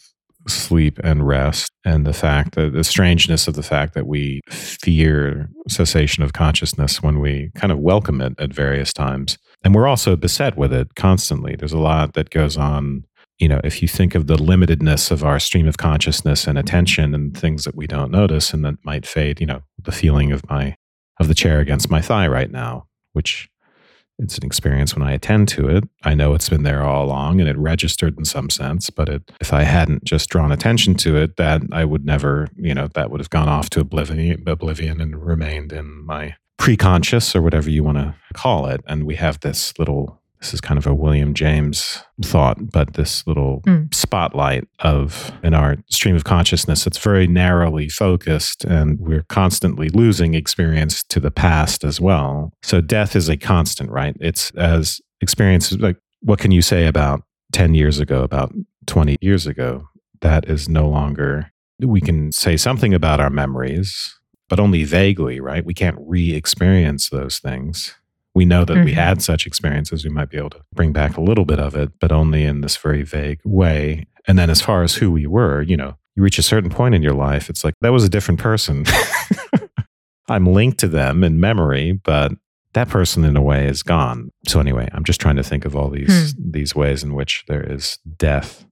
sleep 0.48 0.98
and 1.02 1.26
rest 1.26 1.70
and 1.84 2.06
the 2.06 2.12
fact 2.12 2.54
that 2.54 2.72
the 2.72 2.84
strangeness 2.84 3.46
of 3.48 3.54
the 3.54 3.62
fact 3.62 3.94
that 3.94 4.06
we 4.06 4.40
fear 4.48 5.48
cessation 5.68 6.22
of 6.22 6.32
consciousness 6.32 7.02
when 7.02 7.20
we 7.20 7.50
kind 7.54 7.72
of 7.72 7.78
welcome 7.78 8.20
it 8.20 8.34
at 8.38 8.52
various 8.52 8.92
times. 8.92 9.38
And 9.64 9.74
we're 9.74 9.86
also 9.86 10.16
beset 10.16 10.56
with 10.56 10.72
it 10.72 10.94
constantly. 10.96 11.56
There's 11.56 11.72
a 11.72 11.78
lot 11.78 12.14
that 12.14 12.30
goes 12.30 12.56
on. 12.56 13.04
You 13.38 13.48
know, 13.48 13.60
if 13.64 13.82
you 13.82 13.88
think 13.88 14.14
of 14.14 14.26
the 14.26 14.36
limitedness 14.36 15.10
of 15.10 15.24
our 15.24 15.38
stream 15.38 15.66
of 15.66 15.76
consciousness 15.76 16.46
and 16.46 16.58
attention 16.58 17.14
and 17.14 17.36
things 17.36 17.64
that 17.64 17.74
we 17.74 17.86
don't 17.86 18.10
notice 18.10 18.52
and 18.52 18.64
that 18.64 18.76
might 18.84 19.06
fade, 19.06 19.40
you 19.40 19.46
know, 19.46 19.62
the 19.82 19.92
feeling 19.92 20.32
of 20.32 20.48
my 20.48 20.76
of 21.20 21.28
the 21.28 21.34
chair 21.34 21.60
against 21.60 21.90
my 21.90 22.00
thigh 22.00 22.26
right 22.26 22.50
now, 22.50 22.86
which 23.12 23.48
it's 24.18 24.38
an 24.38 24.44
experience 24.44 24.94
when 24.94 25.06
I 25.06 25.12
attend 25.12 25.48
to 25.48 25.68
it. 25.68 25.84
I 26.04 26.14
know 26.14 26.34
it's 26.34 26.48
been 26.48 26.62
there 26.62 26.82
all 26.82 27.04
along 27.04 27.40
and 27.40 27.48
it 27.48 27.58
registered 27.58 28.16
in 28.18 28.24
some 28.24 28.50
sense, 28.50 28.90
but 28.90 29.08
it, 29.08 29.32
if 29.40 29.52
I 29.52 29.62
hadn't 29.62 30.04
just 30.04 30.30
drawn 30.30 30.52
attention 30.52 30.94
to 30.96 31.16
it, 31.16 31.36
that 31.36 31.62
I 31.72 31.84
would 31.84 32.04
never, 32.04 32.48
you 32.56 32.74
know, 32.74 32.88
that 32.88 33.10
would 33.10 33.20
have 33.20 33.30
gone 33.30 33.48
off 33.48 33.70
to 33.70 33.80
oblivion, 33.80 34.44
oblivion 34.46 35.00
and 35.00 35.24
remained 35.24 35.72
in 35.72 36.04
my 36.04 36.36
preconscious 36.60 37.34
or 37.34 37.42
whatever 37.42 37.68
you 37.68 37.82
want 37.82 37.98
to 37.98 38.14
call 38.34 38.66
it. 38.66 38.80
And 38.86 39.04
we 39.04 39.16
have 39.16 39.40
this 39.40 39.76
little, 39.78 40.21
this 40.42 40.52
is 40.52 40.60
kind 40.60 40.76
of 40.76 40.88
a 40.88 40.94
William 40.94 41.34
James 41.34 42.02
thought, 42.20 42.72
but 42.72 42.94
this 42.94 43.24
little 43.28 43.62
Mm. 43.64 43.94
spotlight 43.94 44.64
of 44.80 45.30
in 45.44 45.54
our 45.54 45.76
stream 45.88 46.16
of 46.16 46.24
consciousness 46.24 46.82
that's 46.82 46.98
very 46.98 47.28
narrowly 47.28 47.88
focused 47.88 48.64
and 48.64 48.98
we're 48.98 49.22
constantly 49.28 49.88
losing 49.90 50.34
experience 50.34 51.04
to 51.04 51.20
the 51.20 51.30
past 51.30 51.84
as 51.84 52.00
well. 52.00 52.52
So 52.64 52.80
death 52.80 53.14
is 53.14 53.28
a 53.28 53.36
constant, 53.36 53.90
right? 53.90 54.16
It's 54.20 54.50
as 54.56 55.00
experiences 55.20 55.78
like 55.78 55.96
what 56.22 56.40
can 56.40 56.50
you 56.50 56.60
say 56.62 56.86
about 56.86 57.22
10 57.52 57.74
years 57.74 58.00
ago, 58.00 58.24
about 58.24 58.52
20 58.86 59.16
years 59.20 59.46
ago? 59.46 59.84
That 60.22 60.48
is 60.48 60.68
no 60.68 60.88
longer 60.88 61.52
we 61.78 62.00
can 62.00 62.32
say 62.32 62.56
something 62.56 62.92
about 62.92 63.20
our 63.20 63.30
memories, 63.30 64.18
but 64.48 64.58
only 64.58 64.82
vaguely, 64.82 65.38
right? 65.40 65.64
We 65.64 65.74
can't 65.74 65.96
re-experience 66.00 67.10
those 67.10 67.38
things. 67.38 67.94
We 68.34 68.44
know 68.46 68.64
that 68.64 68.84
we 68.84 68.92
Mhm. 68.92 68.94
had 68.94 69.22
such 69.22 69.46
experiences. 69.46 70.04
We 70.04 70.10
might 70.10 70.30
be 70.30 70.38
able 70.38 70.50
to 70.50 70.62
bring 70.74 70.92
back 70.92 71.16
a 71.16 71.20
little 71.20 71.44
bit 71.44 71.58
of 71.58 71.74
it, 71.76 71.92
but 72.00 72.10
only 72.12 72.44
in 72.44 72.62
this 72.62 72.76
very 72.76 73.02
vague 73.02 73.40
way. 73.44 74.06
And 74.26 74.38
then, 74.38 74.48
as 74.50 74.60
far 74.62 74.82
as 74.82 74.94
who 74.96 75.10
we 75.10 75.26
were, 75.26 75.60
you 75.62 75.76
know, 75.76 75.96
you 76.16 76.22
reach 76.22 76.38
a 76.38 76.42
certain 76.42 76.70
point 76.70 76.94
in 76.94 77.02
your 77.02 77.12
life, 77.14 77.50
it's 77.50 77.62
like 77.64 77.74
that 77.82 77.92
was 77.92 78.04
a 78.04 78.08
different 78.08 78.40
person. 78.40 78.84
I'm 80.28 80.46
linked 80.46 80.78
to 80.80 80.88
them 80.88 81.24
in 81.24 81.40
memory, 81.40 81.92
but 81.92 82.32
that 82.74 82.88
person, 82.88 83.24
in 83.24 83.36
a 83.36 83.42
way, 83.42 83.66
is 83.66 83.82
gone. 83.82 84.30
So, 84.46 84.60
anyway, 84.60 84.88
I'm 84.92 85.04
just 85.04 85.20
trying 85.20 85.36
to 85.36 85.42
think 85.42 85.64
of 85.64 85.76
all 85.76 85.90
these 85.90 86.34
these 86.38 86.74
ways 86.74 87.02
in 87.02 87.14
which 87.14 87.44
there 87.48 87.62
is 87.62 87.98
death 88.16 88.64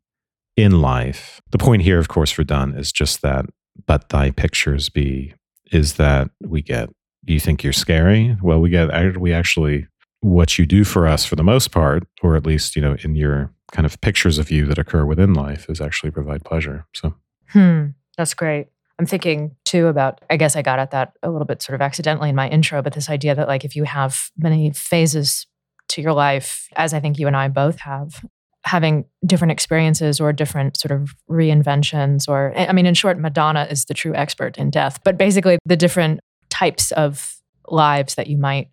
in 0.56 0.80
life. 0.80 1.40
The 1.50 1.58
point 1.58 1.82
here, 1.82 1.98
of 1.98 2.08
course, 2.08 2.30
for 2.30 2.44
Donne 2.44 2.74
is 2.74 2.92
just 2.92 3.20
that. 3.22 3.46
But 3.86 4.08
thy 4.10 4.30
pictures 4.30 4.88
be 4.88 5.34
is 5.72 5.94
that 5.94 6.30
we 6.40 6.62
get 6.62 6.90
you 7.26 7.40
think 7.40 7.62
you're 7.62 7.72
scary 7.72 8.36
well 8.42 8.60
we 8.60 8.70
get 8.70 9.16
we 9.18 9.32
actually 9.32 9.86
what 10.20 10.58
you 10.58 10.66
do 10.66 10.84
for 10.84 11.06
us 11.06 11.24
for 11.24 11.36
the 11.36 11.42
most 11.42 11.70
part 11.70 12.06
or 12.22 12.36
at 12.36 12.44
least 12.44 12.76
you 12.76 12.82
know 12.82 12.96
in 13.02 13.14
your 13.14 13.52
kind 13.72 13.86
of 13.86 14.00
pictures 14.00 14.38
of 14.38 14.50
you 14.50 14.66
that 14.66 14.78
occur 14.78 15.04
within 15.04 15.32
life 15.32 15.66
is 15.68 15.80
actually 15.80 16.10
provide 16.10 16.44
pleasure 16.44 16.86
so 16.94 17.14
Hmm, 17.52 17.86
that's 18.16 18.34
great. 18.34 18.68
I'm 18.98 19.06
thinking 19.06 19.56
too 19.64 19.86
about, 19.86 20.20
I 20.28 20.36
guess 20.36 20.56
I 20.56 20.62
got 20.62 20.78
at 20.78 20.90
that 20.90 21.12
a 21.22 21.30
little 21.30 21.46
bit 21.46 21.62
sort 21.62 21.74
of 21.74 21.80
accidentally 21.80 22.28
in 22.28 22.34
my 22.34 22.48
intro, 22.48 22.82
but 22.82 22.92
this 22.92 23.08
idea 23.08 23.34
that 23.34 23.48
like 23.48 23.64
if 23.64 23.74
you 23.74 23.84
have 23.84 24.30
many 24.36 24.70
phases 24.70 25.46
to 25.88 26.02
your 26.02 26.12
life, 26.12 26.68
as 26.76 26.92
I 26.92 27.00
think 27.00 27.18
you 27.18 27.26
and 27.26 27.36
I 27.36 27.48
both 27.48 27.80
have, 27.80 28.24
having 28.64 29.06
different 29.24 29.52
experiences 29.52 30.20
or 30.20 30.32
different 30.32 30.76
sort 30.76 30.92
of 30.92 31.14
reinventions, 31.30 32.28
or 32.28 32.52
I 32.56 32.72
mean, 32.72 32.84
in 32.84 32.94
short, 32.94 33.18
Madonna 33.18 33.66
is 33.70 33.86
the 33.86 33.94
true 33.94 34.14
expert 34.14 34.58
in 34.58 34.70
death, 34.70 35.00
but 35.02 35.16
basically 35.16 35.58
the 35.64 35.76
different 35.76 36.20
types 36.60 36.92
of 36.92 37.36
lives 37.68 38.14
that 38.16 38.26
you 38.26 38.36
might 38.36 38.68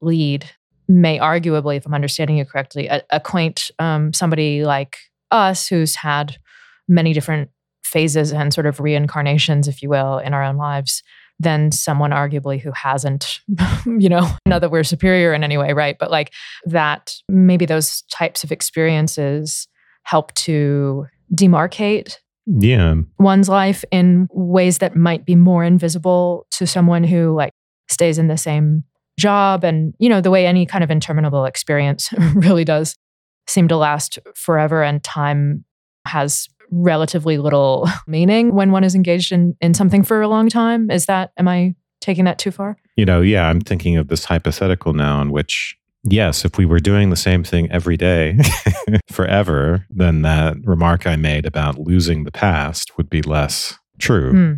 lead 0.00 0.48
may 0.88 1.18
arguably, 1.18 1.76
if 1.76 1.86
I'm 1.86 1.94
understanding 1.94 2.36
you 2.36 2.44
correctly, 2.44 2.88
acquaint 3.10 3.70
um, 3.78 4.12
somebody 4.12 4.64
like 4.64 4.96
us 5.30 5.66
who's 5.66 5.96
had 5.96 6.36
many 6.88 7.12
different 7.12 7.50
phases 7.84 8.32
and 8.32 8.52
sort 8.52 8.66
of 8.66 8.80
reincarnations, 8.80 9.68
if 9.68 9.82
you 9.82 9.88
will, 9.88 10.18
in 10.18 10.34
our 10.34 10.44
own 10.44 10.56
lives 10.56 11.02
than 11.40 11.72
someone 11.72 12.10
arguably 12.10 12.60
who 12.60 12.70
hasn't, 12.72 13.40
you 13.86 14.08
know, 14.08 14.30
not 14.46 14.60
that 14.60 14.70
we're 14.70 14.84
superior 14.84 15.34
in 15.34 15.42
any 15.42 15.56
way, 15.56 15.72
right? 15.72 15.96
But 15.98 16.10
like 16.10 16.32
that, 16.66 17.16
maybe 17.28 17.66
those 17.66 18.02
types 18.02 18.44
of 18.44 18.52
experiences 18.52 19.66
help 20.04 20.32
to 20.34 21.06
demarcate 21.34 22.18
yeah. 22.46 22.94
one's 23.18 23.48
life 23.48 23.84
in 23.90 24.28
ways 24.32 24.78
that 24.78 24.96
might 24.96 25.24
be 25.24 25.36
more 25.36 25.64
invisible 25.64 26.46
to 26.52 26.66
someone 26.66 27.04
who 27.04 27.34
like 27.34 27.52
stays 27.88 28.18
in 28.18 28.28
the 28.28 28.36
same 28.36 28.84
job. 29.18 29.64
And 29.64 29.94
you 29.98 30.08
know 30.08 30.20
the 30.20 30.30
way 30.30 30.46
any 30.46 30.66
kind 30.66 30.82
of 30.82 30.90
interminable 30.90 31.44
experience 31.44 32.12
really 32.34 32.64
does 32.64 32.96
seem 33.46 33.68
to 33.68 33.76
last 33.76 34.18
forever 34.34 34.82
and 34.82 35.02
time 35.02 35.64
has 36.06 36.48
relatively 36.70 37.36
little 37.38 37.88
meaning 38.06 38.54
when 38.54 38.72
one 38.72 38.84
is 38.84 38.94
engaged 38.94 39.32
in 39.32 39.56
in 39.60 39.74
something 39.74 40.02
for 40.02 40.20
a 40.22 40.28
long 40.28 40.48
time. 40.48 40.90
Is 40.90 41.06
that 41.06 41.32
am 41.36 41.48
i 41.48 41.74
taking 42.00 42.24
that 42.24 42.38
too 42.38 42.50
far? 42.50 42.76
You 42.96 43.04
know 43.04 43.20
yeah 43.20 43.48
i'm 43.48 43.60
thinking 43.60 43.96
of 43.96 44.08
this 44.08 44.24
hypothetical 44.24 44.92
now 44.92 45.20
in 45.22 45.30
which 45.30 45.76
yes 46.04 46.44
if 46.44 46.58
we 46.58 46.66
were 46.66 46.80
doing 46.80 47.10
the 47.10 47.16
same 47.16 47.44
thing 47.44 47.70
every 47.70 47.96
day 47.96 48.38
forever 49.10 49.86
then 49.90 50.22
that 50.22 50.56
remark 50.64 51.06
i 51.06 51.16
made 51.16 51.46
about 51.46 51.78
losing 51.78 52.24
the 52.24 52.32
past 52.32 52.96
would 52.96 53.08
be 53.10 53.22
less 53.22 53.78
true 53.98 54.32
Hmm. 54.32 54.52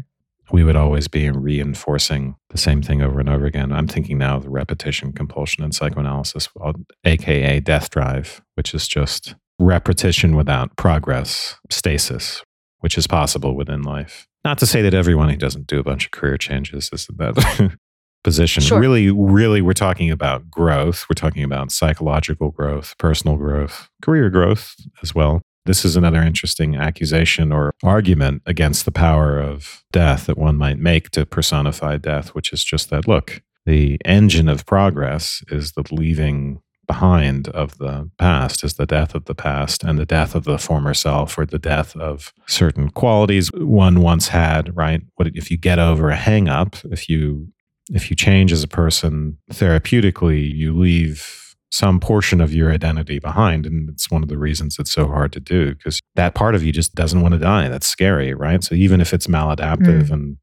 we 0.55 0.63
would 0.65 0.77
always 0.77 1.09
be 1.09 1.31
reinforcing 1.31 2.37
the 2.51 2.59
same 2.59 2.81
thing 2.83 3.03
over 3.03 3.19
and 3.19 3.29
over 3.29 3.45
again. 3.47 3.73
I'm 3.73 3.89
thinking 3.89 4.19
now 4.19 4.37
of 4.37 4.45
the 4.45 4.51
repetition 4.51 5.13
compulsion 5.13 5.65
in 5.65 5.73
psychoanalysis, 5.73 6.49
uh, 6.63 6.73
aka 7.05 7.61
death 7.61 7.91
drive, 7.91 8.41
which 8.55 8.73
is 8.75 8.87
just 8.87 9.35
repetition 9.59 10.37
without 10.37 10.77
progress, 10.77 11.57
stasis. 11.71 12.43
which 12.81 12.97
is 12.99 13.07
possible 13.07 13.57
within 13.57 13.83
life. 13.83 14.29
Not 14.45 14.59
to 14.59 14.67
say 14.67 14.83
that 14.83 14.93
everyone 14.95 15.31
who 15.31 15.37
doesn't 15.37 15.67
do 15.67 15.81
a 15.81 15.83
bunch 15.83 16.05
of 16.05 16.11
career 16.11 16.37
changes 16.37 16.91
is 16.93 17.07
that 17.07 17.77
position. 18.25 18.63
Sure. 18.63 18.81
Really, 18.81 19.11
really, 19.11 19.63
we're 19.63 19.75
talking 19.75 20.11
about 20.11 20.51
growth. 20.51 21.07
We're 21.09 21.15
talking 21.15 21.45
about 21.45 21.71
psychological 21.71 22.51
growth, 22.51 22.97
personal 22.99 23.37
growth, 23.37 23.89
career 24.03 24.31
growth 24.31 24.75
as 25.03 25.15
well. 25.15 25.43
This 25.67 25.85
is 25.85 25.97
another 25.97 26.21
interesting 26.21 26.77
accusation 26.77 27.53
or 27.53 27.73
argument 27.83 28.43
against 28.45 28.85
the 28.85 28.93
power 28.93 29.39
of 29.39 29.85
death 29.93 30.27
that 30.27 30.37
one 30.37 30.57
might 30.57 30.79
make 30.79 31.11
to 31.11 31.25
personify 31.25 31.97
death, 31.97 32.35
which 32.35 32.53
is 32.53 32.65
just 32.65 32.91
that 32.91 33.07
look, 33.07 33.43
the 33.65 33.99
engine 34.05 34.49
of 34.49 34.67
progress 34.67 35.43
is 35.49 35.73
the 35.73 35.85
leaving 35.91 36.61
behind 36.87 37.49
of 37.49 37.79
the 37.79 38.11
past 38.19 38.63
is 38.63 38.75
the 38.75 38.85
death 38.85 39.15
of 39.15 39.25
the 39.25 39.35
past 39.35 39.83
and 39.83 39.99
the 39.99 40.05
death 40.05 40.35
of 40.35 40.45
the 40.45 40.59
former 40.59 40.93
self 40.93 41.39
or 41.39 41.47
the 41.47 41.59
death 41.59 41.97
of 41.97 42.35
certain 42.47 42.91
qualities 42.91 43.51
one 43.55 44.03
once 44.03 44.29
had 44.29 44.77
right 44.77 45.01
what 45.15 45.27
if 45.29 45.51
you 45.51 45.57
get 45.57 45.79
over 45.79 46.11
a 46.11 46.15
hang 46.15 46.47
up 46.47 46.77
if 46.91 47.09
you 47.09 47.49
if 47.93 48.11
you 48.11 48.17
change 48.17 48.53
as 48.53 48.63
a 48.63 48.69
person 48.69 49.37
therapeutically 49.53 50.51
you 50.55 50.73
leave 50.77 51.41
some 51.71 51.99
portion 51.99 52.41
of 52.41 52.55
your 52.55 52.71
identity 52.73 53.19
behind 53.19 53.67
and 53.67 53.91
it's 53.91 54.11
one 54.11 54.23
of 54.23 54.29
the 54.29 54.39
reasons 54.39 54.77
it's 54.79 54.93
so 54.93 55.07
hard 55.09 55.33
to 55.33 55.41
do 55.41 55.75
because 55.75 56.01
that 56.15 56.35
part 56.35 56.55
of 56.55 56.63
you 56.63 56.71
just 56.73 56.95
doesn't 56.95 57.21
want 57.21 57.33
to 57.33 57.39
die 57.41 57.69
that's 57.69 57.87
scary 57.87 58.33
right 58.33 58.63
so 58.63 58.75
even 58.75 59.01
if 59.01 59.13
it's 59.13 59.27
maladaptive 59.27 60.05
Mm. 60.09 60.11
and 60.11 60.37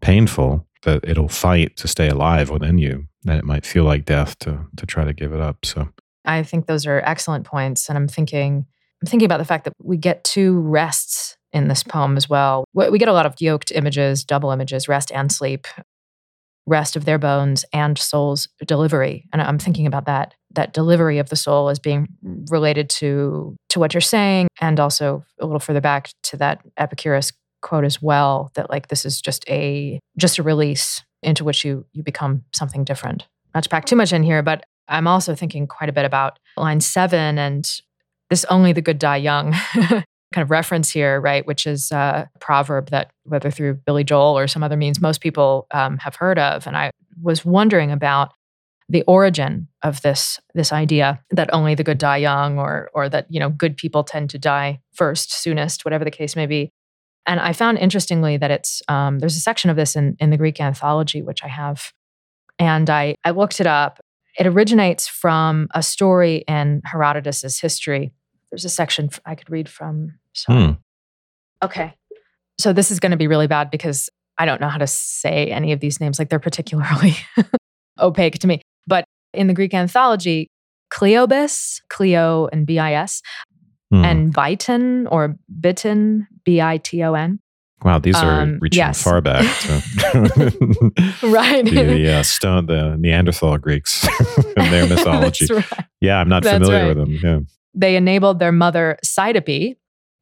painful 0.00 0.66
that 0.82 1.00
it'll 1.08 1.28
fight 1.28 1.76
to 1.78 1.88
stay 1.88 2.08
alive 2.08 2.50
within 2.50 2.76
you 2.78 3.06
and 3.26 3.38
it 3.38 3.44
might 3.44 3.64
feel 3.64 3.84
like 3.84 4.04
death 4.04 4.38
to 4.40 4.66
to 4.76 4.84
try 4.84 5.04
to 5.04 5.14
give 5.14 5.32
it 5.32 5.40
up 5.40 5.64
so 5.64 5.88
I 6.26 6.42
think 6.42 6.66
those 6.66 6.86
are 6.86 7.02
excellent 7.04 7.44
points. 7.44 7.90
And 7.90 7.98
I'm 7.98 8.08
thinking, 8.08 8.64
I'm 9.02 9.06
thinking 9.06 9.26
about 9.26 9.36
the 9.36 9.44
fact 9.44 9.64
that 9.64 9.74
we 9.82 9.98
get 9.98 10.24
two 10.24 10.58
rests 10.58 11.36
in 11.52 11.68
this 11.68 11.82
poem 11.82 12.16
as 12.16 12.30
well. 12.30 12.64
We 12.72 12.88
we 12.88 12.98
get 12.98 13.08
a 13.08 13.12
lot 13.12 13.26
of 13.26 13.34
yoked 13.40 13.70
images, 13.72 14.24
double 14.24 14.50
images, 14.50 14.88
rest 14.88 15.12
and 15.12 15.30
sleep, 15.30 15.66
rest 16.66 16.96
of 16.96 17.04
their 17.04 17.18
bones 17.18 17.64
and 17.72 17.98
soul's 17.98 18.48
delivery. 18.66 19.28
And 19.32 19.42
I'm 19.42 19.58
thinking 19.58 19.86
about 19.86 20.06
that, 20.06 20.34
that 20.52 20.72
delivery 20.72 21.18
of 21.18 21.28
the 21.28 21.36
soul 21.36 21.68
as 21.68 21.78
being 21.78 22.08
related 22.50 22.88
to 22.90 23.56
to 23.70 23.80
what 23.80 23.92
you're 23.92 24.00
saying, 24.00 24.48
and 24.60 24.78
also 24.78 25.24
a 25.40 25.46
little 25.46 25.60
further 25.60 25.80
back 25.80 26.10
to 26.24 26.36
that 26.36 26.60
Epicurus 26.76 27.32
quote 27.60 27.84
as 27.84 28.00
well, 28.00 28.52
that 28.54 28.70
like 28.70 28.88
this 28.88 29.04
is 29.04 29.20
just 29.20 29.44
a 29.48 29.98
just 30.16 30.38
a 30.38 30.42
release 30.42 31.02
into 31.22 31.44
which 31.44 31.64
you 31.64 31.84
you 31.92 32.02
become 32.02 32.44
something 32.54 32.84
different. 32.84 33.26
Not 33.54 33.64
to 33.64 33.68
pack 33.68 33.84
too 33.84 33.96
much 33.96 34.12
in 34.12 34.22
here, 34.22 34.42
but 34.42 34.64
I'm 34.88 35.06
also 35.06 35.34
thinking 35.34 35.66
quite 35.66 35.88
a 35.88 35.92
bit 35.92 36.04
about 36.04 36.38
line 36.56 36.80
seven 36.80 37.38
and 37.38 37.68
this 38.30 38.44
only 38.46 38.72
the 38.72 38.82
good 38.82 38.98
die 38.98 39.16
young 39.16 39.54
kind 40.34 40.42
of 40.42 40.50
reference 40.50 40.90
here, 40.90 41.20
right? 41.20 41.46
Which 41.46 41.66
is 41.66 41.90
a 41.92 42.28
proverb 42.40 42.90
that, 42.90 43.10
whether 43.22 43.50
through 43.50 43.74
Billy 43.74 44.04
Joel 44.04 44.36
or 44.36 44.46
some 44.46 44.62
other 44.62 44.76
means, 44.76 45.00
most 45.00 45.20
people 45.20 45.66
um, 45.70 45.98
have 45.98 46.16
heard 46.16 46.38
of. 46.38 46.66
And 46.66 46.76
I 46.76 46.90
was 47.22 47.44
wondering 47.44 47.90
about 47.90 48.32
the 48.88 49.02
origin 49.04 49.68
of 49.82 50.02
this 50.02 50.38
this 50.52 50.70
idea 50.70 51.22
that 51.30 51.52
only 51.54 51.74
the 51.74 51.84
good 51.84 51.96
die 51.96 52.18
young, 52.18 52.58
or 52.58 52.90
or 52.92 53.08
that 53.08 53.26
you 53.30 53.40
know 53.40 53.48
good 53.48 53.76
people 53.76 54.04
tend 54.04 54.28
to 54.30 54.38
die 54.38 54.80
first, 54.92 55.32
soonest, 55.32 55.84
whatever 55.84 56.04
the 56.04 56.10
case 56.10 56.36
may 56.36 56.46
be. 56.46 56.70
And 57.26 57.40
I 57.40 57.54
found 57.54 57.78
interestingly 57.78 58.36
that 58.36 58.50
it's 58.50 58.82
um, 58.88 59.20
there's 59.20 59.36
a 59.36 59.40
section 59.40 59.70
of 59.70 59.76
this 59.76 59.96
in 59.96 60.16
in 60.18 60.28
the 60.28 60.36
Greek 60.36 60.60
anthology 60.60 61.22
which 61.22 61.42
I 61.42 61.48
have, 61.48 61.92
and 62.58 62.90
I 62.90 63.16
I 63.24 63.30
looked 63.30 63.60
it 63.60 63.66
up 63.66 64.00
it 64.38 64.46
originates 64.46 65.06
from 65.06 65.68
a 65.74 65.82
story 65.82 66.44
in 66.48 66.82
Herodotus's 66.84 67.60
history. 67.60 68.12
There's 68.50 68.64
a 68.64 68.70
section 68.70 69.10
I 69.24 69.34
could 69.34 69.50
read 69.50 69.68
from. 69.68 70.18
Sorry. 70.34 70.66
Hmm. 70.66 70.72
Okay. 71.62 71.94
So 72.60 72.72
this 72.72 72.90
is 72.90 73.00
going 73.00 73.10
to 73.10 73.16
be 73.16 73.26
really 73.26 73.46
bad 73.46 73.70
because 73.70 74.08
I 74.38 74.44
don't 74.46 74.60
know 74.60 74.68
how 74.68 74.78
to 74.78 74.86
say 74.86 75.46
any 75.50 75.72
of 75.72 75.80
these 75.80 76.00
names. 76.00 76.18
Like 76.18 76.28
they're 76.28 76.38
particularly 76.38 77.16
opaque 78.00 78.38
to 78.40 78.46
me. 78.46 78.60
But 78.86 79.04
in 79.32 79.46
the 79.46 79.54
Greek 79.54 79.74
anthology, 79.74 80.48
Cleobis, 80.92 81.80
Cleo 81.88 82.48
and 82.52 82.66
B 82.66 82.78
I 82.78 82.92
S, 82.94 83.22
Hmm. 83.92 84.04
and 84.04 84.34
Biton 84.34 85.06
or 85.10 85.36
Biton, 85.60 86.26
B 86.44 86.60
I 86.60 86.78
T 86.78 87.02
O 87.02 87.12
N. 87.14 87.38
wow 87.84 87.98
these 87.98 88.16
are 88.16 88.40
um, 88.40 88.58
reaching 88.60 88.78
yes. 88.78 89.02
far 89.02 89.20
back 89.20 89.42
to 89.60 89.72
Right. 91.22 91.64
the, 91.64 91.84
the 91.84 92.12
uh, 92.14 92.22
stone 92.22 92.66
the 92.66 92.96
neanderthal 92.98 93.58
greeks 93.58 94.06
and 94.56 94.72
their 94.72 94.86
mythology 94.88 95.46
right. 95.52 95.64
yeah 96.00 96.18
i'm 96.18 96.28
not 96.30 96.42
That's 96.44 96.64
familiar 96.66 96.88
right. 96.88 96.96
with 96.96 96.96
them 96.96 97.18
yeah 97.22 97.38
they 97.74 97.96
enabled 97.96 98.38
their 98.38 98.52
mother 98.52 98.96
Cydippe, 99.04 99.76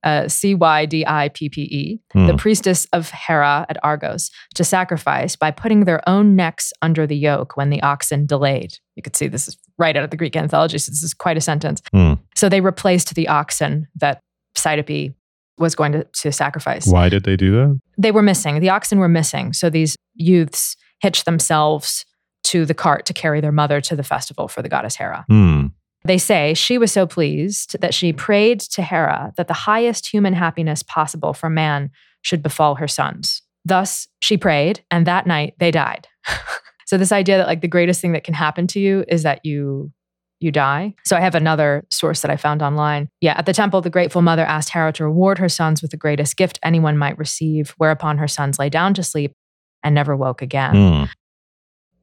uh, 0.04 0.28
C 0.28 0.54
Y 0.54 0.86
D 0.86 1.04
I 1.06 1.28
P 1.28 1.48
P 1.48 1.62
E, 1.62 2.00
Hmm. 2.12 2.26
the 2.26 2.36
priestess 2.36 2.86
of 2.92 3.10
Hera 3.10 3.66
at 3.68 3.76
Argos, 3.82 4.30
to 4.54 4.64
sacrifice 4.64 5.36
by 5.36 5.50
putting 5.50 5.84
their 5.84 6.06
own 6.08 6.34
necks 6.36 6.72
under 6.82 7.06
the 7.06 7.16
yoke 7.16 7.56
when 7.56 7.70
the 7.70 7.80
oxen 7.82 8.26
delayed. 8.26 8.74
You 8.96 9.02
could 9.02 9.16
see 9.16 9.28
this 9.28 9.48
is 9.48 9.56
right 9.78 9.96
out 9.96 10.04
of 10.04 10.10
the 10.10 10.16
Greek 10.16 10.36
anthology, 10.36 10.78
so 10.78 10.90
this 10.90 11.02
is 11.02 11.14
quite 11.14 11.36
a 11.36 11.40
sentence. 11.40 11.80
Hmm. 11.92 12.14
So 12.34 12.48
they 12.48 12.60
replaced 12.60 13.14
the 13.14 13.28
oxen 13.28 13.86
that 13.96 14.20
Cydippe 14.56 15.14
was 15.58 15.74
going 15.74 15.92
to, 15.92 16.04
to 16.04 16.32
sacrifice. 16.32 16.86
why 16.86 17.08
did 17.08 17.24
they 17.24 17.36
do 17.36 17.52
that 17.52 17.78
They 17.98 18.10
were 18.10 18.22
missing. 18.22 18.58
The 18.60 18.70
oxen 18.70 18.98
were 18.98 19.08
missing. 19.08 19.52
So 19.52 19.70
these 19.70 19.96
youths 20.14 20.76
hitched 21.00 21.24
themselves 21.24 22.04
to 22.44 22.64
the 22.66 22.74
cart 22.74 23.06
to 23.06 23.12
carry 23.12 23.40
their 23.40 23.52
mother 23.52 23.80
to 23.82 23.94
the 23.94 24.02
festival 24.02 24.48
for 24.48 24.62
the 24.62 24.68
goddess 24.68 24.96
Hera. 24.96 25.24
hmm. 25.28 25.66
They 26.04 26.18
say 26.18 26.54
she 26.54 26.78
was 26.78 26.92
so 26.92 27.06
pleased 27.06 27.78
that 27.80 27.94
she 27.94 28.12
prayed 28.12 28.60
to 28.60 28.82
Hera 28.82 29.32
that 29.36 29.48
the 29.48 29.54
highest 29.54 30.12
human 30.12 30.34
happiness 30.34 30.82
possible 30.82 31.32
for 31.32 31.48
man 31.48 31.90
should 32.22 32.42
befall 32.42 32.76
her 32.76 32.88
sons. 32.88 33.42
Thus, 33.64 34.08
she 34.20 34.36
prayed, 34.36 34.84
and 34.90 35.06
that 35.06 35.26
night 35.26 35.54
they 35.58 35.70
died. 35.70 36.08
so 36.86 36.98
this 36.98 37.12
idea 37.12 37.38
that 37.38 37.46
like 37.46 37.60
the 37.60 37.68
greatest 37.68 38.00
thing 38.00 38.12
that 38.12 38.24
can 38.24 38.34
happen 38.34 38.66
to 38.68 38.80
you 38.80 39.04
is 39.08 39.22
that 39.22 39.44
you 39.44 39.92
you 40.40 40.50
die. 40.50 40.92
So 41.04 41.16
I 41.16 41.20
have 41.20 41.36
another 41.36 41.86
source 41.88 42.22
that 42.22 42.30
I 42.30 42.36
found 42.36 42.62
online. 42.62 43.08
Yeah, 43.20 43.34
at 43.38 43.46
the 43.46 43.52
temple 43.52 43.80
the 43.80 43.90
grateful 43.90 44.22
mother 44.22 44.44
asked 44.44 44.70
Hera 44.70 44.92
to 44.94 45.04
reward 45.04 45.38
her 45.38 45.48
sons 45.48 45.82
with 45.82 45.92
the 45.92 45.96
greatest 45.96 46.36
gift 46.36 46.58
anyone 46.64 46.98
might 46.98 47.16
receive, 47.16 47.70
whereupon 47.78 48.18
her 48.18 48.26
sons 48.26 48.58
lay 48.58 48.68
down 48.68 48.92
to 48.94 49.04
sleep 49.04 49.34
and 49.84 49.94
never 49.94 50.16
woke 50.16 50.42
again. 50.42 50.74
Hmm. 50.74 51.04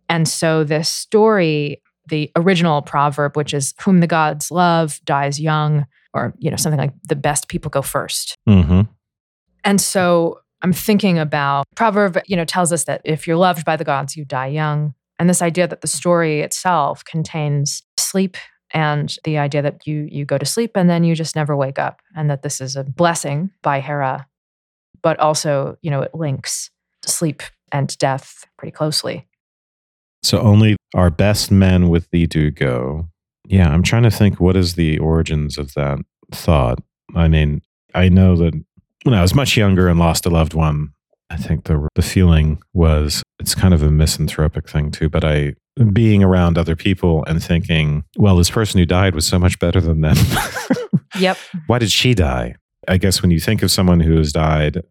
And 0.08 0.28
so 0.28 0.64
this 0.64 0.90
story, 0.90 1.82
the 2.10 2.32
original 2.36 2.82
proverb, 2.82 3.36
which 3.36 3.54
is 3.54 3.74
whom 3.82 4.00
the 4.00 4.08
gods 4.08 4.52
love 4.52 5.00
dies 5.06 5.40
young, 5.40 5.86
or 6.14 6.34
you 6.38 6.50
know, 6.50 6.58
something 6.58 6.80
like 6.80 6.94
the 7.08 7.16
best 7.16 7.48
people 7.48 7.70
go 7.70 7.82
first. 7.82 8.36
Mhm. 8.48 8.88
And 9.64 9.80
so 9.80 10.40
I'm 10.62 10.74
thinking 10.74 11.18
about 11.18 11.66
proverb, 11.76 12.20
you 12.28 12.36
know, 12.36 12.46
tells 12.46 12.74
us 12.74 12.84
that 12.86 13.02
if 13.04 13.28
you're 13.28 13.38
loved 13.38 13.66
by 13.66 13.78
the 13.78 13.84
gods, 13.84 14.16
you 14.16 14.26
die 14.26 14.48
young. 14.48 14.94
And 15.18 15.30
this 15.30 15.42
idea 15.42 15.68
that 15.68 15.82
the 15.82 15.88
story 15.88 16.42
itself 16.42 17.04
contains 17.06 17.84
sleep 17.98 18.38
and 18.72 19.16
the 19.24 19.38
idea 19.38 19.62
that 19.62 19.86
you 19.88 20.08
you 20.10 20.26
go 20.26 20.38
to 20.38 20.46
sleep 20.46 20.72
and 20.76 20.90
then 20.90 21.04
you 21.04 21.16
just 21.16 21.36
never 21.36 21.56
wake 21.56 21.80
up 21.80 22.02
and 22.16 22.30
that 22.30 22.42
this 22.42 22.62
is 22.62 22.76
a 22.76 22.84
blessing 22.84 23.50
by 23.62 23.80
Hera, 23.80 24.28
but 25.02 25.20
also, 25.20 25.78
you 25.82 25.92
know, 25.92 26.02
it 26.02 26.14
links 26.14 26.70
sleep 27.06 27.42
and 27.72 27.98
death 27.98 28.46
pretty 28.58 28.72
closely. 28.72 29.28
So 30.24 30.40
only 30.40 30.76
our 30.94 31.10
best 31.10 31.52
men 31.52 31.90
with 31.90 32.10
thee 32.12 32.28
do 32.28 32.52
go. 32.52 33.08
Yeah, 33.48 33.70
I'm 33.70 33.84
trying 33.84 34.04
to 34.04 34.12
think 34.12 34.40
what 34.40 34.56
is 34.56 34.76
the 34.76 35.00
origins 35.00 35.58
of 35.58 35.74
that 35.74 36.00
thought. 36.32 36.80
I 37.16 37.28
mean, 37.28 37.62
I 37.96 38.10
know 38.10 38.36
that 38.38 38.54
when 39.04 39.16
I 39.16 39.22
was 39.22 39.34
much 39.34 39.58
younger 39.58 39.88
and 39.88 40.00
lost 40.00 40.26
a 40.26 40.30
loved 40.30 40.54
one, 40.54 40.94
I 41.30 41.38
think 41.38 41.66
the 41.66 41.88
the 41.96 42.02
feeling 42.02 42.62
was 42.74 43.24
it's 43.40 43.56
kind 43.56 43.74
of 43.74 43.84
a 43.84 43.92
misanthropic 43.92 44.70
thing 44.70 44.92
too, 44.92 45.10
but 45.10 45.24
I 45.24 45.56
being 45.94 46.24
around 46.24 46.58
other 46.58 46.76
people 46.76 47.24
and 47.26 47.42
thinking, 47.42 48.04
well, 48.18 48.36
this 48.36 48.50
person 48.50 48.80
who 48.80 48.86
died 48.86 49.16
was 49.16 49.26
so 49.26 49.40
much 49.40 49.58
better 49.60 49.80
than 49.80 50.02
them. 50.02 50.18
Yep. 51.18 51.38
Why 51.68 51.80
did 51.80 51.92
she 51.92 52.14
die? 52.14 52.56
I 52.88 52.98
guess 52.98 53.22
when 53.22 53.32
you 53.32 53.40
think 53.40 53.62
of 53.62 53.72
someone 53.72 54.00
who 54.00 54.18
has 54.18 54.32
died, 54.32 54.84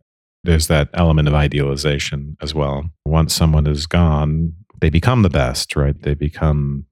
there's 0.44 0.66
that 0.68 0.88
element 0.94 1.28
of 1.28 1.34
idealization 1.34 2.36
as 2.40 2.54
well. 2.54 2.84
Once 3.04 3.34
someone 3.34 3.66
is 3.66 3.86
gone, 3.86 4.52
they 4.80 4.90
become 4.90 5.22
the 5.22 5.30
best, 5.30 5.76
right? 5.76 6.00
They 6.02 6.14
become 6.14 6.86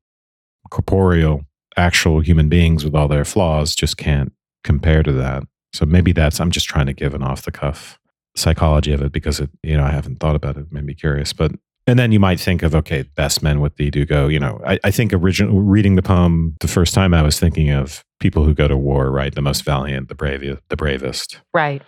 corporeal, 0.70 1.46
actual 1.76 2.20
human 2.20 2.48
beings 2.48 2.84
with 2.84 2.94
all 2.94 3.08
their 3.08 3.24
flaws, 3.24 3.74
just 3.74 3.96
can't 3.96 4.32
compare 4.64 5.02
to 5.02 5.12
that. 5.12 5.44
So 5.72 5.84
maybe 5.86 6.12
that's, 6.12 6.40
I'm 6.40 6.50
just 6.50 6.66
trying 6.66 6.86
to 6.86 6.92
give 6.92 7.14
an 7.14 7.22
off 7.22 7.42
the 7.42 7.52
cuff 7.52 7.98
psychology 8.34 8.92
of 8.92 9.02
it 9.02 9.12
because 9.12 9.40
it, 9.40 9.50
you 9.62 9.76
know, 9.76 9.84
I 9.84 9.90
haven't 9.90 10.16
thought 10.20 10.36
about 10.36 10.56
it, 10.56 10.60
it 10.60 10.72
made 10.72 10.84
me 10.84 10.94
curious. 10.94 11.32
But, 11.32 11.52
and 11.86 11.98
then 11.98 12.10
you 12.12 12.18
might 12.18 12.40
think 12.40 12.62
of, 12.62 12.74
okay, 12.74 13.02
best 13.14 13.42
men 13.42 13.60
with 13.60 13.76
thee 13.76 13.90
do 13.90 14.04
go, 14.04 14.26
you 14.26 14.40
know, 14.40 14.60
I, 14.66 14.78
I 14.84 14.90
think 14.90 15.12
original 15.12 15.60
reading 15.60 15.96
the 15.96 16.02
poem 16.02 16.56
the 16.60 16.68
first 16.68 16.94
time 16.94 17.14
I 17.14 17.22
was 17.22 17.38
thinking 17.38 17.70
of 17.70 18.04
people 18.18 18.44
who 18.44 18.54
go 18.54 18.66
to 18.66 18.76
war, 18.76 19.10
right? 19.10 19.34
The 19.34 19.42
most 19.42 19.64
valiant, 19.64 20.08
the 20.08 20.14
bravest, 20.14 20.62
the 20.68 20.76
bravest 20.76 21.40
Right. 21.54 21.82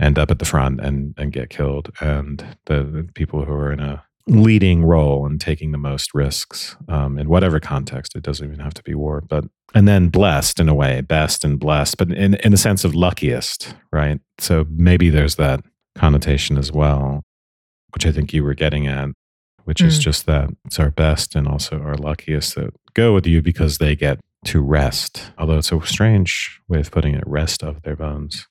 end 0.00 0.18
up 0.18 0.30
at 0.30 0.38
the 0.38 0.44
front 0.44 0.80
and 0.80 1.14
and 1.18 1.32
get 1.32 1.50
killed 1.50 1.90
and 2.00 2.56
the, 2.66 2.82
the 2.82 3.08
people 3.14 3.44
who 3.44 3.52
are 3.52 3.72
in 3.72 3.80
a 3.80 4.04
leading 4.26 4.84
role 4.84 5.26
and 5.26 5.40
taking 5.40 5.72
the 5.72 5.78
most 5.78 6.14
risks 6.14 6.76
um, 6.88 7.18
in 7.18 7.28
whatever 7.28 7.60
context. 7.60 8.14
It 8.14 8.22
doesn't 8.22 8.46
even 8.46 8.60
have 8.60 8.74
to 8.74 8.82
be 8.82 8.94
war, 8.94 9.20
but 9.20 9.44
and 9.74 9.88
then 9.88 10.08
blessed 10.08 10.60
in 10.60 10.68
a 10.68 10.74
way, 10.74 11.00
best 11.00 11.44
and 11.44 11.58
blessed, 11.58 11.96
but 11.96 12.10
in 12.12 12.34
in 12.34 12.52
the 12.52 12.58
sense 12.58 12.84
of 12.84 12.94
luckiest, 12.94 13.74
right? 13.92 14.20
So 14.38 14.66
maybe 14.70 15.10
there's 15.10 15.36
that 15.36 15.60
connotation 15.94 16.58
as 16.58 16.72
well, 16.72 17.22
which 17.94 18.06
I 18.06 18.12
think 18.12 18.32
you 18.32 18.44
were 18.44 18.54
getting 18.54 18.86
at, 18.86 19.08
which 19.64 19.78
mm. 19.78 19.86
is 19.86 19.98
just 19.98 20.26
that 20.26 20.50
it's 20.64 20.78
our 20.78 20.90
best 20.90 21.34
and 21.34 21.48
also 21.48 21.80
our 21.80 21.96
luckiest 21.96 22.54
that 22.54 22.74
go 22.94 23.14
with 23.14 23.26
you 23.26 23.42
because 23.42 23.78
they 23.78 23.96
get 23.96 24.20
to 24.46 24.60
rest. 24.60 25.32
Although 25.38 25.58
it's 25.58 25.72
a 25.72 25.80
strange 25.86 26.60
way 26.68 26.80
of 26.80 26.90
putting 26.90 27.14
it, 27.14 27.24
rest 27.26 27.62
of 27.62 27.82
their 27.82 27.96
bones 27.96 28.46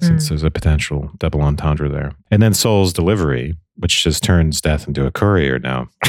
since 0.00 0.26
mm. 0.26 0.28
there's 0.30 0.42
a 0.42 0.50
potential 0.50 1.10
double 1.18 1.40
entendre 1.42 1.88
there. 1.88 2.12
And 2.30 2.42
then 2.42 2.54
Soul's 2.54 2.92
delivery, 2.92 3.54
which 3.76 4.02
just 4.02 4.22
turns 4.22 4.60
death 4.60 4.86
into 4.86 5.06
a 5.06 5.10
courier 5.10 5.58
now. 5.58 5.88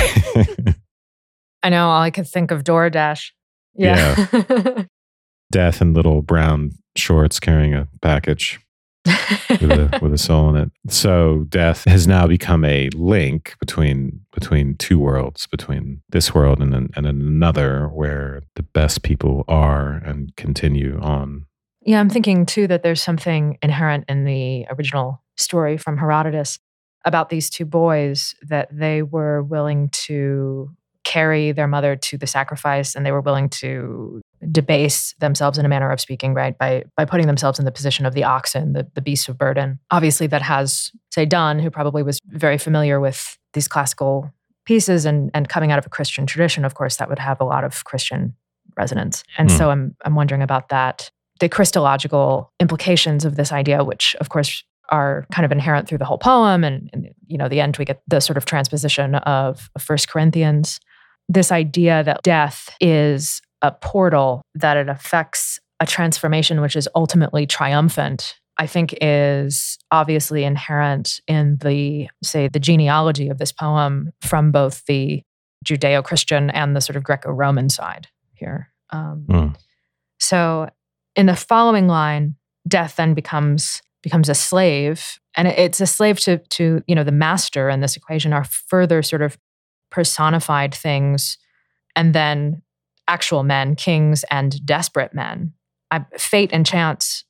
I 1.64 1.70
know. 1.70 1.90
All 1.90 2.02
I 2.02 2.12
could 2.12 2.28
think 2.28 2.52
of 2.52 2.64
DoorDash. 2.64 3.32
Yeah. 3.76 4.28
yeah. 4.34 4.84
death 5.52 5.82
in 5.82 5.94
little 5.94 6.22
brown 6.22 6.72
shorts 6.96 7.40
carrying 7.40 7.74
a 7.74 7.88
package 8.02 8.60
with, 9.50 9.72
a, 9.72 10.00
with 10.02 10.14
a 10.14 10.18
soul 10.18 10.50
in 10.50 10.56
it. 10.58 10.72
So 10.90 11.46
death 11.50 11.86
has 11.86 12.08
now 12.08 12.28
become 12.28 12.66
a 12.66 12.90
link 12.94 13.56
between 13.60 14.22
between 14.34 14.76
two 14.76 15.00
worlds, 15.00 15.48
between 15.48 16.02
this 16.10 16.34
world 16.34 16.62
and, 16.62 16.74
and 16.74 17.06
another 17.06 17.88
where 17.88 18.44
the 18.56 18.64
best 18.64 19.04
people 19.04 19.46
are 19.48 19.94
and 19.94 20.36
continue 20.36 21.00
on 21.02 21.46
yeah, 21.88 22.02
I'm 22.02 22.10
thinking 22.10 22.46
too 22.46 22.68
that 22.68 22.84
there's 22.84 23.02
something 23.02 23.58
inherent 23.62 24.04
in 24.10 24.26
the 24.26 24.66
original 24.70 25.24
story 25.38 25.78
from 25.78 25.98
Herodotus 25.98 26.60
about 27.06 27.30
these 27.30 27.50
two 27.50 27.64
boys 27.64 28.36
that 28.42 28.68
they 28.78 29.02
were 29.02 29.42
willing 29.42 29.88
to 29.94 30.70
carry 31.06 31.54
their 31.54 31.68
mother 31.68 31.96
to 31.96 32.18
the 32.18 32.28
sacrifice 32.28 32.94
and 32.94 33.06
they 33.06 33.14
were 33.14 33.22
willing 33.22 33.48
to 33.48 34.20
debase 34.52 35.16
themselves 35.20 35.58
in 35.58 35.66
a 35.66 35.70
manner 35.70 35.90
of 35.90 36.02
speaking 36.02 36.34
right 36.34 36.58
by 36.58 36.84
by 36.98 37.06
putting 37.06 37.26
themselves 37.26 37.58
in 37.58 37.64
the 37.64 37.72
position 37.72 38.06
of 38.06 38.14
the 38.14 38.26
oxen 38.26 38.74
the, 38.74 38.86
the 38.94 39.02
beast 39.02 39.30
of 39.30 39.38
burden. 39.38 39.80
Obviously 39.90 40.28
that 40.28 40.42
has 40.42 40.92
say 41.14 41.26
donne 41.26 41.60
who 41.60 41.72
probably 41.72 42.04
was 42.04 42.20
very 42.26 42.58
familiar 42.58 43.00
with 43.00 43.38
these 43.54 43.70
classical 43.70 44.30
pieces 44.66 45.06
and 45.06 45.32
and 45.34 45.48
coming 45.48 45.72
out 45.72 45.80
of 45.80 45.86
a 45.86 45.90
christian 45.90 46.26
tradition 46.26 46.66
of 46.66 46.74
course 46.74 46.98
that 46.98 47.08
would 47.08 47.20
have 47.20 47.40
a 47.40 47.46
lot 47.46 47.64
of 47.64 47.86
christian 47.86 48.36
resonance. 48.76 49.24
And 49.38 49.50
mm. 49.50 49.58
so 49.58 49.70
i'm 49.70 49.96
i'm 50.04 50.16
wondering 50.16 50.42
about 50.42 50.68
that 50.70 51.10
the 51.40 51.50
Christological 51.50 52.52
implications 52.60 53.26
of 53.26 53.36
this 53.36 53.52
idea, 53.52 53.84
which 53.84 54.16
of 54.20 54.30
course 54.30 54.64
are 54.90 55.26
kind 55.32 55.46
of 55.46 55.52
inherent 55.52 55.88
through 55.88 55.98
the 55.98 56.06
whole 56.06 56.18
poem. 56.18 56.64
And, 56.64 56.90
and 56.94 57.10
you 57.26 57.38
know, 57.38 57.50
the 57.50 57.60
end 57.60 57.78
we 57.78 57.86
get 57.86 58.02
the 58.08 58.22
sort 58.22 58.38
of 58.38 58.46
transposition 58.46 59.16
of 59.16 59.70
First 59.78 60.08
Corinthians. 60.08 60.80
This 61.28 61.52
idea 61.52 62.04
that 62.04 62.24
death 62.24 62.70
is 62.80 63.42
a 63.62 63.72
portal, 63.72 64.42
that 64.56 64.78
it 64.78 64.88
affects 64.88 65.60
a 65.80 65.86
transformation 65.86 66.62
which 66.62 66.76
is 66.76 66.88
ultimately 66.96 67.46
triumphant, 67.46 68.36
I 68.58 68.66
think 68.66 68.98
is 69.02 69.78
obviously 69.92 70.44
inherent 70.44 71.20
in 71.28 71.58
the, 71.62 72.08
say, 72.24 72.48
the 72.48 72.60
genealogy 72.60 73.30
of 73.30 73.38
this 73.38 73.52
poem 73.52 74.12
from 74.22 74.52
both 74.52 74.86
the 74.86 75.22
Judeo 75.66 76.04
Christian 76.04 76.50
and 76.52 76.76
the 76.76 76.82
sort 76.82 76.96
of 76.96 77.04
Greco 77.04 77.32
Roman 77.32 77.70
side 77.70 78.08
here. 78.34 78.72
Um, 78.92 79.26
mm. 79.28 79.56
So 80.20 80.70
in 81.18 81.26
the 81.26 81.36
following 81.36 81.88
line, 81.88 82.36
death 82.68 82.96
then 82.96 83.14
becomes 83.14 83.82
becomes 84.04 84.30
a 84.30 84.36
slave, 84.36 85.20
and 85.36 85.48
it's 85.48 85.82
a 85.82 85.88
slave 85.88 86.20
to 86.22 86.38
to 86.38 86.82
you 86.88 86.96
know 86.96 87.04
the 87.04 87.12
master 87.12 87.70
in 87.70 87.82
this 87.82 87.98
equation 87.98 88.32
are 88.32 88.46
further 88.46 89.02
sort 89.02 89.24
of 89.24 89.38
personified 89.90 90.74
things, 90.74 91.38
and 91.96 92.14
then 92.14 92.62
actual 93.08 93.44
men, 93.44 93.76
kings, 93.76 94.24
and 94.30 94.64
desperate 94.66 95.14
men. 95.14 95.54
I, 95.92 96.06
fate 96.18 96.52
and 96.54 96.66
chance 96.66 97.24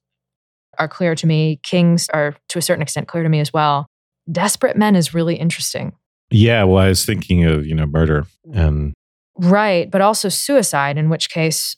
are 0.77 0.87
clear 0.87 1.15
to 1.15 1.25
me. 1.25 1.59
Kings 1.63 2.09
are 2.13 2.35
to 2.49 2.59
a 2.59 2.61
certain 2.61 2.81
extent 2.81 3.07
clear 3.07 3.23
to 3.23 3.29
me 3.29 3.39
as 3.39 3.53
well. 3.53 3.87
Desperate 4.29 4.75
men 4.75 4.95
is 4.95 5.13
really 5.13 5.35
interesting. 5.35 5.93
Yeah, 6.29 6.63
well, 6.63 6.83
I 6.83 6.89
was 6.89 7.05
thinking 7.05 7.45
of 7.45 7.65
you 7.65 7.73
know 7.73 7.85
murder 7.85 8.25
and 8.53 8.93
right, 9.37 9.89
but 9.89 10.01
also 10.01 10.27
suicide. 10.27 10.97
In 10.97 11.09
which 11.09 11.29
case, 11.29 11.77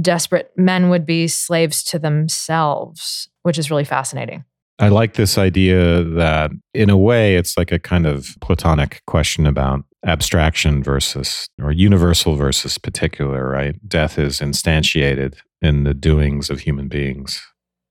desperate 0.00 0.52
men 0.56 0.90
would 0.90 1.06
be 1.06 1.28
slaves 1.28 1.82
to 1.84 1.98
themselves, 1.98 3.28
which 3.42 3.58
is 3.58 3.70
really 3.70 3.84
fascinating. 3.84 4.44
I 4.78 4.88
like 4.88 5.14
this 5.14 5.36
idea 5.36 6.02
that, 6.02 6.50
in 6.72 6.88
a 6.88 6.96
way, 6.96 7.36
it's 7.36 7.56
like 7.58 7.70
a 7.70 7.78
kind 7.78 8.06
of 8.06 8.34
Platonic 8.40 9.02
question 9.06 9.46
about 9.46 9.84
abstraction 10.06 10.82
versus, 10.82 11.48
or 11.60 11.70
universal 11.70 12.34
versus 12.34 12.78
particular, 12.78 13.46
right? 13.48 13.76
Death 13.86 14.18
is 14.18 14.40
instantiated 14.40 15.34
in 15.60 15.84
the 15.84 15.92
doings 15.92 16.48
of 16.48 16.60
human 16.60 16.88
beings. 16.88 17.42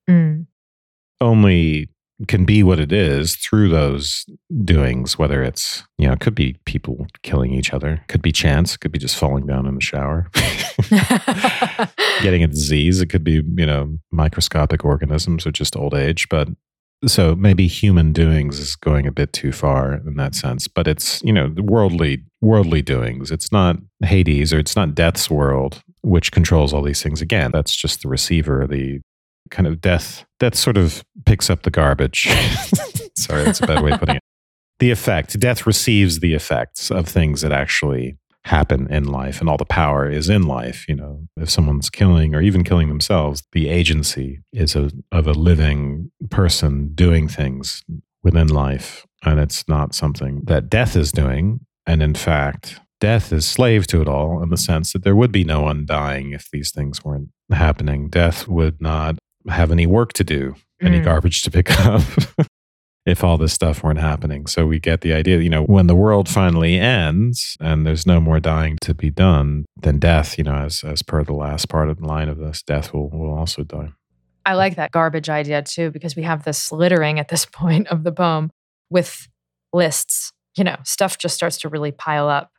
Mm. 0.09 0.47
Only 1.21 1.89
can 2.27 2.43
be 2.43 2.63
what 2.63 2.79
it 2.79 2.91
is 2.91 3.35
through 3.35 3.69
those 3.69 4.25
doings, 4.63 5.17
whether 5.17 5.41
it's, 5.41 5.83
you 5.97 6.07
know, 6.07 6.13
it 6.13 6.19
could 6.19 6.35
be 6.35 6.57
people 6.65 7.07
killing 7.23 7.53
each 7.53 7.73
other, 7.73 8.03
could 8.07 8.21
be 8.21 8.31
chance, 8.31 8.75
could 8.75 8.91
be 8.91 8.99
just 8.99 9.15
falling 9.15 9.45
down 9.45 9.65
in 9.65 9.75
the 9.75 9.81
shower, 9.81 10.29
getting 12.21 12.43
a 12.43 12.47
disease. 12.51 13.01
It 13.01 13.07
could 13.07 13.23
be, 13.23 13.41
you 13.55 13.65
know, 13.65 13.97
microscopic 14.11 14.83
organisms 14.83 15.47
or 15.47 15.51
just 15.51 15.77
old 15.77 15.93
age. 15.93 16.27
But 16.29 16.49
so 17.05 17.35
maybe 17.35 17.67
human 17.67 18.11
doings 18.11 18.59
is 18.59 18.75
going 18.75 19.07
a 19.07 19.11
bit 19.11 19.31
too 19.31 19.53
far 19.53 19.93
in 19.93 20.15
that 20.15 20.35
sense. 20.35 20.67
But 20.67 20.87
it's, 20.87 21.21
you 21.23 21.31
know, 21.31 21.53
worldly, 21.57 22.23
worldly 22.41 22.81
doings. 22.81 23.31
It's 23.31 23.51
not 23.51 23.77
Hades 24.03 24.51
or 24.51 24.59
it's 24.59 24.75
not 24.75 24.95
death's 24.95 25.29
world, 25.29 25.81
which 26.01 26.33
controls 26.33 26.73
all 26.73 26.83
these 26.83 27.01
things. 27.01 27.21
Again, 27.21 27.51
that's 27.51 27.75
just 27.75 28.01
the 28.01 28.09
receiver, 28.09 28.67
the 28.67 28.99
kind 29.49 29.67
of 29.67 29.81
death 29.81 30.25
death 30.39 30.55
sort 30.55 30.77
of 30.77 31.03
picks 31.25 31.49
up 31.49 31.63
the 31.63 31.71
garbage. 31.71 32.27
Sorry, 33.15 33.43
that's 33.43 33.61
a 33.61 33.67
bad 33.67 33.83
way 33.83 33.91
of 33.91 33.99
putting 33.99 34.15
it. 34.15 34.23
The 34.79 34.91
effect, 34.91 35.37
death 35.39 35.67
receives 35.67 36.19
the 36.19 36.33
effects 36.33 36.89
of 36.89 37.07
things 37.07 37.41
that 37.41 37.51
actually 37.51 38.17
happen 38.45 38.91
in 38.91 39.03
life, 39.03 39.41
and 39.41 39.49
all 39.49 39.57
the 39.57 39.65
power 39.65 40.09
is 40.09 40.29
in 40.29 40.43
life. 40.43 40.85
You 40.87 40.95
know, 40.95 41.27
if 41.35 41.49
someone's 41.49 41.89
killing 41.89 42.33
or 42.33 42.41
even 42.41 42.63
killing 42.63 42.87
themselves, 42.87 43.43
the 43.51 43.67
agency 43.67 44.39
is 44.53 44.75
a, 44.75 44.89
of 45.11 45.27
a 45.27 45.33
living 45.33 46.11
person 46.29 46.93
doing 46.95 47.27
things 47.27 47.83
within 48.23 48.47
life, 48.47 49.05
and 49.23 49.39
it's 49.39 49.67
not 49.67 49.93
something 49.93 50.43
that 50.45 50.69
death 50.69 50.95
is 50.95 51.11
doing. 51.11 51.59
And 51.85 52.01
in 52.01 52.13
fact, 52.13 52.79
death 53.01 53.33
is 53.33 53.45
slave 53.45 53.87
to 53.87 54.01
it 54.01 54.07
all 54.07 54.41
in 54.41 54.49
the 54.49 54.57
sense 54.57 54.93
that 54.93 55.03
there 55.03 55.15
would 55.15 55.31
be 55.31 55.43
no 55.43 55.61
one 55.61 55.85
dying 55.85 56.31
if 56.31 56.49
these 56.51 56.71
things 56.71 57.03
weren't 57.03 57.29
happening. 57.51 58.09
Death 58.09 58.47
would 58.47 58.79
not 58.79 59.17
have 59.47 59.71
any 59.71 59.87
work 59.87 60.13
to 60.13 60.23
do, 60.23 60.55
any 60.81 60.99
mm. 60.99 61.03
garbage 61.03 61.41
to 61.43 61.51
pick 61.51 61.79
up. 61.85 62.01
if 63.05 63.23
all 63.23 63.37
this 63.37 63.53
stuff 63.53 63.83
weren't 63.83 63.99
happening. 63.99 64.45
So 64.45 64.65
we 64.65 64.79
get 64.79 65.01
the 65.01 65.13
idea, 65.13 65.39
you 65.39 65.49
know, 65.49 65.63
when 65.63 65.87
the 65.87 65.95
world 65.95 66.29
finally 66.29 66.77
ends 66.77 67.57
and 67.59 67.85
there's 67.85 68.05
no 68.05 68.19
more 68.19 68.39
dying 68.39 68.77
to 68.81 68.93
be 68.93 69.09
done, 69.09 69.65
then 69.81 69.99
death, 69.99 70.37
you 70.37 70.43
know, 70.43 70.55
as 70.55 70.83
as 70.83 71.01
per 71.01 71.23
the 71.23 71.33
last 71.33 71.69
part 71.69 71.89
of 71.89 71.99
the 71.99 72.05
line 72.05 72.29
of 72.29 72.37
this, 72.37 72.61
death 72.61 72.93
will 72.93 73.09
will 73.09 73.33
also 73.33 73.63
die. 73.63 73.93
I 74.45 74.53
like 74.53 74.75
that 74.75 74.91
garbage 74.91 75.29
idea 75.29 75.61
too, 75.61 75.91
because 75.91 76.15
we 76.15 76.23
have 76.23 76.43
this 76.43 76.71
littering 76.71 77.19
at 77.19 77.29
this 77.29 77.45
point 77.51 77.87
of 77.87 78.03
the 78.03 78.11
poem 78.11 78.51
with 78.89 79.27
lists. 79.73 80.31
You 80.55 80.63
know, 80.63 80.77
stuff 80.83 81.17
just 81.17 81.35
starts 81.35 81.57
to 81.59 81.69
really 81.69 81.91
pile 81.91 82.27
up 82.27 82.51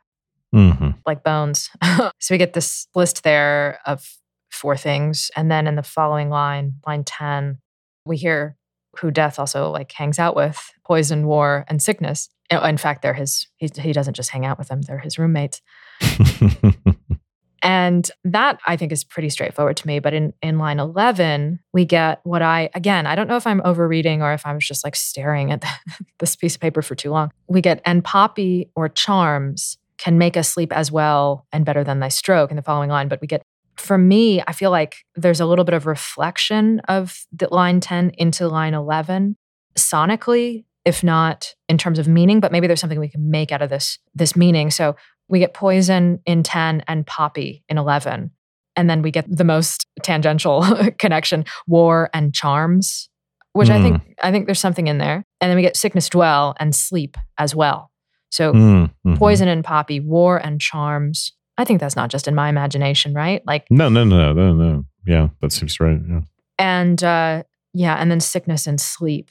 mm-hmm. 0.53 0.91
like 1.05 1.23
bones. 1.23 1.69
so 1.83 2.33
we 2.33 2.37
get 2.37 2.53
this 2.53 2.87
list 2.95 3.23
there 3.23 3.79
of 3.85 4.17
four 4.51 4.77
things. 4.77 5.31
And 5.35 5.49
then 5.49 5.67
in 5.67 5.75
the 5.75 5.83
following 5.83 6.29
line, 6.29 6.73
line 6.85 7.03
10, 7.03 7.57
we 8.05 8.17
hear 8.17 8.57
who 8.99 9.11
death 9.11 9.39
also 9.39 9.69
like 9.69 9.91
hangs 9.91 10.19
out 10.19 10.35
with 10.35 10.71
poison, 10.85 11.25
war, 11.25 11.65
and 11.67 11.81
sickness. 11.81 12.29
In 12.49 12.77
fact, 12.77 13.01
they're 13.01 13.13
his, 13.13 13.47
he, 13.57 13.69
he 13.77 13.93
doesn't 13.93 14.15
just 14.15 14.29
hang 14.29 14.45
out 14.45 14.57
with 14.57 14.67
them, 14.67 14.81
they're 14.81 14.99
his 14.99 15.17
roommates. 15.17 15.61
and 17.61 18.11
that 18.25 18.59
I 18.67 18.75
think 18.75 18.91
is 18.91 19.05
pretty 19.05 19.29
straightforward 19.29 19.77
to 19.77 19.87
me. 19.87 19.99
But 19.99 20.13
in, 20.13 20.33
in 20.41 20.57
line 20.57 20.79
11, 20.79 21.59
we 21.71 21.85
get 21.85 22.19
what 22.23 22.41
I, 22.41 22.69
again, 22.73 23.05
I 23.07 23.15
don't 23.15 23.29
know 23.29 23.37
if 23.37 23.47
I'm 23.47 23.61
overreading 23.63 24.21
or 24.21 24.33
if 24.33 24.45
I 24.45 24.53
was 24.53 24.67
just 24.67 24.83
like 24.83 24.97
staring 24.97 25.51
at 25.51 25.61
the, 25.61 25.69
this 26.19 26.35
piece 26.35 26.55
of 26.55 26.61
paper 26.61 26.81
for 26.81 26.95
too 26.95 27.11
long. 27.11 27.31
We 27.47 27.61
get, 27.61 27.81
and 27.85 28.03
poppy 28.03 28.69
or 28.75 28.89
charms 28.89 29.77
can 29.97 30.17
make 30.17 30.35
us 30.35 30.49
sleep 30.49 30.75
as 30.75 30.91
well 30.91 31.45
and 31.53 31.63
better 31.63 31.83
than 31.83 31.99
thy 31.99 32.09
stroke 32.09 32.49
in 32.49 32.55
the 32.57 32.63
following 32.63 32.89
line. 32.89 33.07
But 33.07 33.21
we 33.21 33.27
get 33.27 33.43
for 33.77 33.97
me, 33.97 34.41
I 34.45 34.53
feel 34.53 34.71
like 34.71 34.97
there's 35.15 35.39
a 35.39 35.45
little 35.45 35.65
bit 35.65 35.73
of 35.73 35.85
reflection 35.85 36.79
of 36.87 37.25
the 37.31 37.47
line 37.53 37.79
10 37.79 38.11
into 38.17 38.47
line 38.47 38.73
11 38.73 39.35
sonically, 39.75 40.65
if 40.85 41.03
not 41.03 41.53
in 41.69 41.77
terms 41.77 41.99
of 41.99 42.07
meaning, 42.07 42.39
but 42.39 42.51
maybe 42.51 42.67
there's 42.67 42.79
something 42.81 42.99
we 42.99 43.09
can 43.09 43.29
make 43.29 43.51
out 43.51 43.61
of 43.61 43.69
this 43.69 43.99
this 44.13 44.35
meaning. 44.35 44.71
So 44.71 44.95
we 45.29 45.39
get 45.39 45.53
poison 45.53 46.19
in 46.25 46.43
10 46.43 46.83
and 46.87 47.07
poppy 47.07 47.63
in 47.69 47.77
11. 47.77 48.31
And 48.75 48.89
then 48.89 49.01
we 49.01 49.11
get 49.11 49.25
the 49.29 49.43
most 49.43 49.87
tangential 50.01 50.65
connection, 50.97 51.45
war 51.67 52.09
and 52.13 52.33
charms, 52.33 53.09
which 53.53 53.69
mm. 53.69 53.73
I 53.73 53.81
think 53.81 54.03
hmm. 54.03 54.11
I 54.23 54.31
think 54.31 54.45
there's 54.45 54.59
something 54.59 54.87
in 54.87 54.97
there. 54.97 55.25
And 55.39 55.49
then 55.49 55.55
we 55.55 55.61
get 55.61 55.75
sickness 55.75 56.09
dwell 56.09 56.55
and 56.59 56.75
sleep 56.75 57.17
as 57.37 57.55
well. 57.55 57.91
So 58.29 58.53
Mm, 58.53 58.91
mhm. 59.05 59.17
poison 59.17 59.47
and 59.47 59.63
poppy, 59.63 59.99
war 59.99 60.37
and 60.37 60.59
charms. 60.59 61.33
I 61.57 61.65
think 61.65 61.79
that's 61.79 61.95
not 61.95 62.09
just 62.09 62.27
in 62.27 62.35
my 62.35 62.49
imagination, 62.49 63.13
right? 63.13 63.41
Like, 63.45 63.65
No, 63.69 63.89
no, 63.89 64.03
no, 64.03 64.33
no, 64.33 64.53
no. 64.53 64.85
Yeah, 65.05 65.29
that 65.41 65.51
seems 65.51 65.79
right. 65.79 65.99
Yeah. 66.09 66.21
and 66.57 67.03
uh, 67.03 67.43
yeah, 67.73 67.95
and 67.95 68.09
then 68.11 68.19
sickness 68.19 68.67
and 68.67 68.79
sleep. 68.79 69.29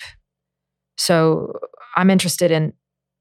So 0.97 1.53
I'm 1.97 2.11
interested 2.11 2.51
in, 2.51 2.73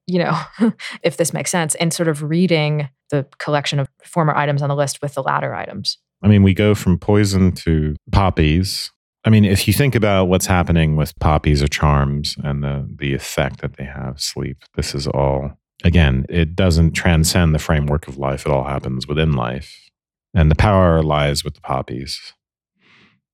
you 0.08 0.20
know, 0.20 0.40
if 1.04 1.18
this 1.18 1.34
makes 1.34 1.52
sense, 1.52 1.76
in 1.76 1.92
sort 1.92 2.08
of 2.10 2.24
reading 2.24 2.90
the 3.10 3.26
collection 3.38 3.80
of 3.80 3.88
former 4.04 4.36
items 4.36 4.62
on 4.62 4.70
the 4.70 4.76
list 4.76 5.02
with 5.02 5.14
the 5.16 5.24
latter 5.24 5.54
items. 5.56 5.98
I 6.22 6.28
mean, 6.28 6.44
we 6.44 6.54
go 6.54 6.76
from 6.76 7.00
poison 7.00 7.54
to 7.54 7.96
poppies. 8.12 8.92
I 9.26 9.30
mean, 9.30 9.46
if 9.46 9.68
you 9.68 9.74
think 9.74 9.96
about 9.96 10.26
what's 10.26 10.46
happening 10.46 10.96
with 10.96 11.18
poppies 11.20 11.64
or 11.64 11.68
charms 11.68 12.36
and 12.44 12.64
the, 12.64 12.88
the 13.00 13.14
effect 13.14 13.62
that 13.62 13.78
they 13.78 13.86
have, 13.86 14.20
sleep, 14.22 14.64
this 14.76 14.94
is 14.94 15.08
all, 15.08 15.52
again, 15.84 16.26
it 16.30 16.56
doesn't 16.56 16.92
transcend 16.92 17.54
the 17.54 17.60
framework 17.60 18.08
of 18.08 18.18
life. 18.18 18.46
It 18.46 18.52
all 18.52 18.66
happens 18.66 19.08
within 19.08 19.34
life. 19.34 19.90
And 20.34 20.52
the 20.52 20.56
power 20.56 21.02
lies 21.02 21.44
with 21.44 21.56
the 21.56 21.62
poppies. 21.62 22.34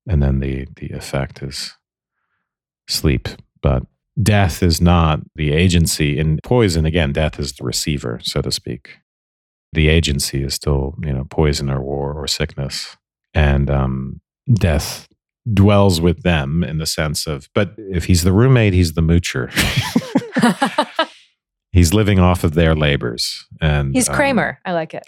And 0.08 0.22
then 0.22 0.40
the, 0.40 0.68
the 0.76 0.92
effect 0.92 1.42
is 1.42 1.74
sleep. 2.88 3.28
But 3.62 3.84
death 4.22 4.64
is 4.64 4.80
not 4.80 5.22
the 5.36 5.52
agency. 5.52 6.18
In 6.18 6.40
poison, 6.44 6.86
again, 6.86 7.12
death 7.12 7.40
is 7.40 7.54
the 7.54 7.64
receiver, 7.64 8.20
so 8.24 8.42
to 8.42 8.52
speak. 8.52 9.00
The 9.74 9.90
agency 9.90 10.44
is 10.44 10.54
still, 10.54 10.96
you 11.04 11.12
know, 11.12 11.26
poison 11.30 11.70
or 11.70 11.82
war 11.82 12.14
or 12.14 12.28
sickness. 12.28 12.96
And 13.34 13.70
um, 13.70 14.22
death 14.54 15.08
dwells 15.52 16.00
with 16.00 16.24
them 16.24 16.64
in 16.64 16.78
the 16.78 16.86
sense 16.86 17.28
of, 17.28 17.50
but 17.54 17.74
if 17.78 18.06
he's 18.06 18.24
the 18.24 18.32
roommate, 18.32 18.74
he's 18.74 18.94
the 18.94 19.02
moocher. 19.02 19.52
he's 21.76 21.94
living 21.94 22.20
off 22.20 22.46
of 22.46 22.54
their 22.54 22.74
labors. 22.74 23.46
And 23.60 23.94
He's 23.94 24.08
um, 24.08 24.16
Kramer. 24.16 24.60
I 24.66 24.72
like 24.72 24.94
it. 24.94 25.04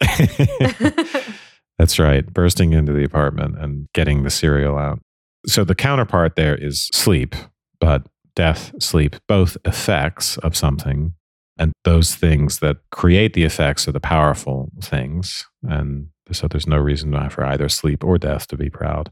That's 1.79 1.97
right. 1.97 2.25
Bursting 2.31 2.73
into 2.73 2.91
the 2.91 3.05
apartment 3.05 3.57
and 3.57 3.87
getting 3.93 4.23
the 4.23 4.29
cereal 4.29 4.77
out. 4.77 4.99
So 5.45 5.63
the 5.63 5.75
counterpart 5.75 6.35
there 6.35 6.55
is 6.55 6.89
sleep, 6.91 7.35
but 7.79 8.05
death, 8.35 8.73
sleep, 8.79 9.15
both 9.29 9.55
effects 9.63 10.37
of 10.39 10.57
something. 10.57 11.13
And 11.57 11.71
those 11.85 12.15
things 12.15 12.59
that 12.59 12.77
create 12.91 13.33
the 13.33 13.45
effects 13.45 13.87
are 13.87 13.93
the 13.93 14.01
powerful 14.01 14.69
things. 14.81 15.45
And 15.63 16.09
so 16.33 16.49
there's 16.49 16.67
no 16.67 16.77
reason 16.77 17.13
for 17.29 17.45
either 17.45 17.69
sleep 17.69 18.03
or 18.03 18.17
death 18.17 18.45
to 18.47 18.57
be 18.57 18.69
proud. 18.69 19.11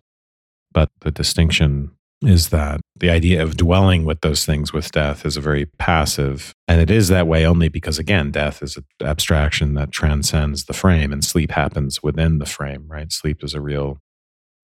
But 0.74 0.90
the 1.00 1.12
distinction 1.12 1.92
is 2.22 2.50
that 2.50 2.82
the 2.96 3.10
idea 3.10 3.44
of 3.44 3.58
dwelling 3.58 4.06
with 4.06 4.22
those 4.22 4.46
things 4.46 4.72
with 4.72 4.92
death 4.92 5.26
is 5.26 5.38
a 5.38 5.42
very 5.42 5.66
passive. 5.66 6.54
And 6.68 6.80
it 6.82 6.90
is 6.90 7.10
that 7.10 7.28
way 7.28 7.46
only 7.46 7.70
because, 7.70 8.00
again, 8.00 8.32
death 8.32 8.64
is 8.64 8.78
an 8.78 8.86
abstraction 9.02 9.74
that 9.76 9.92
transcends 9.92 10.66
the 10.66 10.74
frame 10.74 11.12
and 11.12 11.24
sleep 11.24 11.52
happens 11.52 12.02
within 12.02 12.40
the 12.40 12.46
frame, 12.46 12.86
right? 12.88 13.12
Sleep 13.12 13.44
is 13.44 13.54
a 13.54 13.62
real 13.62 14.00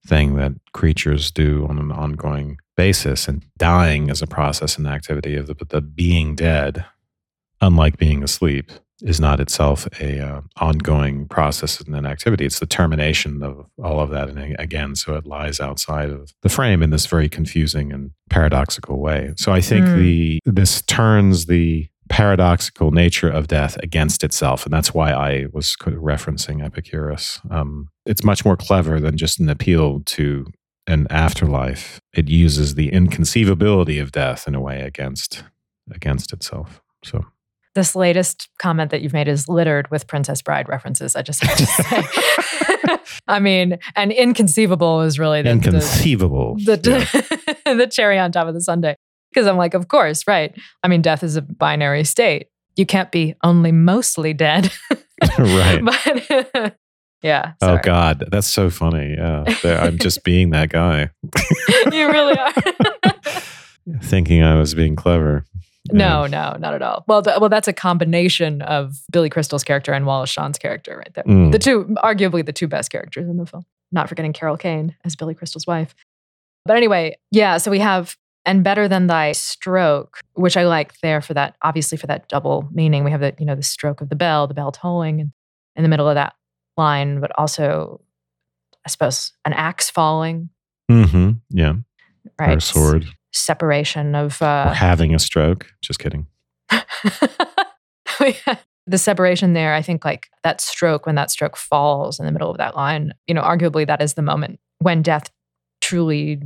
thing 0.08 0.36
that 0.36 0.54
creatures 0.74 1.30
do 1.30 1.68
on 1.70 1.78
an 1.78 1.92
ongoing 1.92 2.58
basis. 2.76 3.28
And 3.28 3.46
dying 3.58 4.10
is 4.10 4.22
a 4.22 4.28
process 4.28 4.78
and 4.78 4.88
activity 4.88 5.36
of 5.36 5.48
the, 5.48 5.56
the 5.70 5.82
being 5.82 6.36
dead, 6.36 6.86
unlike 7.60 7.98
being 7.98 8.24
asleep, 8.24 8.72
is 9.02 9.20
not 9.20 9.40
itself 9.40 9.88
a 10.00 10.20
uh, 10.20 10.42
ongoing 10.58 11.28
process 11.28 11.80
and 11.82 11.96
an 11.96 12.06
activity. 12.06 12.46
It's 12.46 12.60
the 12.60 12.66
termination 12.66 13.42
of 13.44 13.66
all 13.84 14.00
of 14.00 14.10
that. 14.12 14.30
And 14.30 14.56
again, 14.60 14.96
so 14.96 15.16
it 15.16 15.26
lies 15.26 15.60
outside 15.60 16.10
of 16.10 16.32
the 16.42 16.50
frame 16.50 16.84
in 16.84 16.90
this 16.92 17.06
very 17.06 17.30
confusing 17.30 17.92
and 17.92 18.12
paradoxical 18.30 19.00
way. 19.00 19.34
So 19.38 19.52
I 19.52 19.62
think 19.62 19.86
Mm. 19.88 19.96
the 19.98 20.40
this 20.46 20.82
turns 20.84 21.46
the 21.48 21.88
paradoxical 22.10 22.92
nature 22.92 23.30
of 23.30 23.48
death 23.48 23.78
against 23.82 24.24
itself, 24.24 24.66
and 24.66 24.74
that's 24.74 24.94
why 24.94 25.12
I 25.12 25.46
was 25.54 25.76
referencing 25.86 26.64
Epicurus. 26.64 27.40
Um, 27.50 27.88
it's 28.06 28.24
much 28.24 28.44
more 28.44 28.58
clever 28.58 29.00
than 29.00 29.18
just 29.18 29.40
an 29.40 29.50
appeal 29.50 30.02
to 30.08 30.46
an 30.88 31.08
afterlife. 31.10 32.00
It 32.14 32.28
uses 32.28 32.76
the 32.76 32.90
inconceivability 32.92 33.98
of 34.02 34.12
death 34.12 34.48
in 34.48 34.56
a 34.56 34.62
way 34.62 34.82
against 34.82 35.44
against 35.90 36.32
itself. 36.34 36.82
So 37.04 37.26
this 37.76 37.96
latest 37.96 38.50
comment 38.60 38.92
that 38.92 39.02
you've 39.02 39.14
made 39.14 39.28
is 39.28 39.48
littered 39.48 39.90
with 39.92 40.08
Princess 40.08 40.42
Bride 40.42 40.68
references. 40.68 41.16
I 41.16 41.22
just 41.22 41.44
have 41.44 41.58
to 41.58 41.66
say. 41.66 42.98
I 43.28 43.40
mean, 43.40 43.78
and 43.96 44.12
inconceivable 44.12 45.02
is 45.02 45.18
really 45.18 45.42
the, 45.42 45.50
the, 45.50 45.52
inconceivable. 45.52 46.56
the, 46.56 47.06
Yeah. 47.66 47.74
the 47.76 47.88
cherry 47.88 48.20
on 48.20 48.32
top 48.32 48.48
of 48.48 48.54
the 48.54 48.62
sundae. 48.62 48.96
Because 49.32 49.48
I'm 49.48 49.58
like, 49.58 49.74
of 49.74 49.88
course, 49.88 50.28
right. 50.28 50.54
I 50.84 50.90
mean, 50.90 51.02
death 51.02 51.24
is 51.24 51.38
a 51.38 51.42
binary 51.42 52.04
state. 52.04 52.48
You 52.76 52.86
can't 52.86 53.12
be 53.12 53.36
only 53.44 53.72
mostly 53.72 54.34
dead. 54.34 54.72
right. 55.40 55.82
but 55.84 56.78
yeah. 57.24 57.54
Oh. 57.62 57.80
God, 57.82 58.26
that's 58.30 58.48
so 58.48 58.70
funny. 58.70 59.16
Yeah, 59.18 59.46
I'm 59.64 59.98
just 59.98 60.24
being 60.26 60.50
that 60.50 60.70
guy, 60.70 61.12
you 61.92 62.08
really 62.08 62.38
are. 62.38 62.54
thinking 64.02 64.44
I 64.44 64.60
was 64.60 64.74
being 64.74 64.96
clever. 64.98 65.46
No, 65.92 66.26
no, 66.28 66.56
not 66.60 66.74
at 66.74 66.82
all. 66.82 67.04
Well, 67.08 67.22
th- 67.22 67.40
well, 67.40 67.50
that's 67.50 67.68
a 67.68 67.74
combination 67.74 68.62
of 68.62 68.96
Billy 69.12 69.30
Crystal's 69.30 69.64
character 69.64 69.94
and 69.94 70.06
Wallace 70.06 70.30
Shawn's 70.30 70.58
character, 70.58 70.98
right 70.98 71.14
there. 71.14 71.24
Mm. 71.24 71.52
The 71.52 71.60
two, 71.60 71.96
arguably, 72.04 72.46
the 72.46 72.54
two 72.54 72.68
best 72.68 72.92
characters 72.92 73.28
in 73.28 73.38
the 73.38 73.46
film. 73.46 73.66
Not 73.92 74.08
forgetting 74.08 74.34
Carol 74.34 74.58
Kane 74.58 74.96
as 75.04 75.16
Billy 75.16 75.34
Crystal's 75.34 75.68
wife. 75.68 75.96
But 76.66 76.78
anyway, 76.78 77.18
yeah. 77.32 77.58
So 77.58 77.72
we 77.72 77.80
have 77.80 78.16
and 78.46 78.64
better 78.64 78.88
than 78.88 79.08
thy 79.08 79.34
stroke, 79.34 80.20
which 80.34 80.58
I 80.58 80.66
like 80.66 81.00
there 81.02 81.22
for 81.22 81.34
that. 81.34 81.56
Obviously, 81.62 81.98
for 81.98 82.08
that 82.08 82.28
double 82.30 82.68
meaning, 82.72 83.04
we 83.04 83.12
have 83.12 83.22
the 83.22 83.34
you 83.40 83.46
know 83.46 83.56
the 83.56 83.64
stroke 83.64 84.02
of 84.02 84.10
the 84.10 84.16
bell, 84.16 84.48
the 84.48 84.54
bell 84.54 84.72
tolling, 84.72 85.20
and 85.20 85.32
in 85.76 85.84
the 85.84 85.90
middle 85.90 86.08
of 86.08 86.16
that 86.16 86.34
line, 86.78 87.20
but 87.20 87.32
also, 87.38 88.02
I 88.86 88.90
suppose, 88.90 89.34
an 89.46 89.54
axe 89.54 89.90
falling, 89.90 90.50
Mm-hmm. 90.90 91.32
Yeah, 91.50 91.74
right? 92.40 92.50
or 92.50 92.58
a 92.58 92.62
sword, 92.62 93.06
Separation 93.34 94.16
of 94.16 94.42
uh, 94.42 94.74
having 94.74 95.16
a 95.16 95.20
stroke. 95.20 95.68
Just 95.82 96.00
kidding. 96.00 96.28
the 98.88 98.98
separation 98.98 99.54
there, 99.54 99.74
I 99.74 99.82
think 99.82 100.04
like 100.06 100.30
that 100.44 100.62
stroke, 100.62 101.06
when 101.06 101.16
that 101.16 101.32
stroke 101.32 101.56
falls 101.56 102.20
in 102.20 102.26
the 102.26 102.32
middle 102.32 102.50
of 102.50 102.58
that 102.58 102.76
line, 102.76 103.14
you 103.28 103.34
know, 103.34 103.42
arguably 103.42 103.88
that 103.88 104.02
is 104.02 104.14
the 104.16 104.22
moment 104.22 104.60
when 104.80 105.02
death 105.02 105.30
truly 105.82 106.42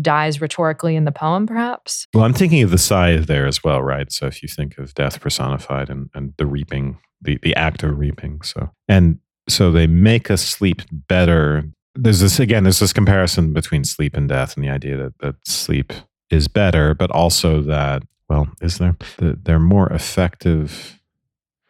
dies 0.00 0.40
rhetorically 0.40 0.96
in 0.96 1.04
the 1.04 1.12
poem, 1.12 1.46
perhaps. 1.46 2.06
Well, 2.14 2.24
I'm 2.24 2.32
thinking 2.32 2.62
of 2.62 2.70
the 2.70 2.78
scythe 2.78 3.26
there 3.26 3.46
as 3.46 3.64
well, 3.64 3.82
right? 3.82 4.10
So 4.12 4.26
if 4.26 4.42
you 4.42 4.48
think 4.48 4.78
of 4.78 4.94
death 4.94 5.20
personified 5.20 5.90
and, 5.90 6.08
and 6.14 6.34
the 6.36 6.46
reaping, 6.46 6.98
the, 7.20 7.38
the 7.42 7.54
act 7.56 7.82
of 7.82 7.98
reaping. 7.98 8.42
So 8.42 8.70
and 8.88 9.18
so 9.48 9.72
they 9.72 9.86
make 9.86 10.30
us 10.30 10.42
sleep 10.42 10.82
better. 10.92 11.64
There's 11.94 12.20
this 12.20 12.38
again, 12.38 12.62
there's 12.62 12.78
this 12.78 12.92
comparison 12.92 13.52
between 13.52 13.84
sleep 13.84 14.16
and 14.16 14.28
death 14.28 14.56
and 14.56 14.64
the 14.64 14.70
idea 14.70 14.96
that, 14.96 15.18
that 15.20 15.34
sleep 15.46 15.92
is 16.30 16.48
better, 16.48 16.94
but 16.94 17.10
also 17.10 17.62
that, 17.62 18.02
well, 18.28 18.48
is 18.60 18.78
there 18.78 18.96
they're 19.18 19.58
more 19.58 19.92
effective. 19.92 21.00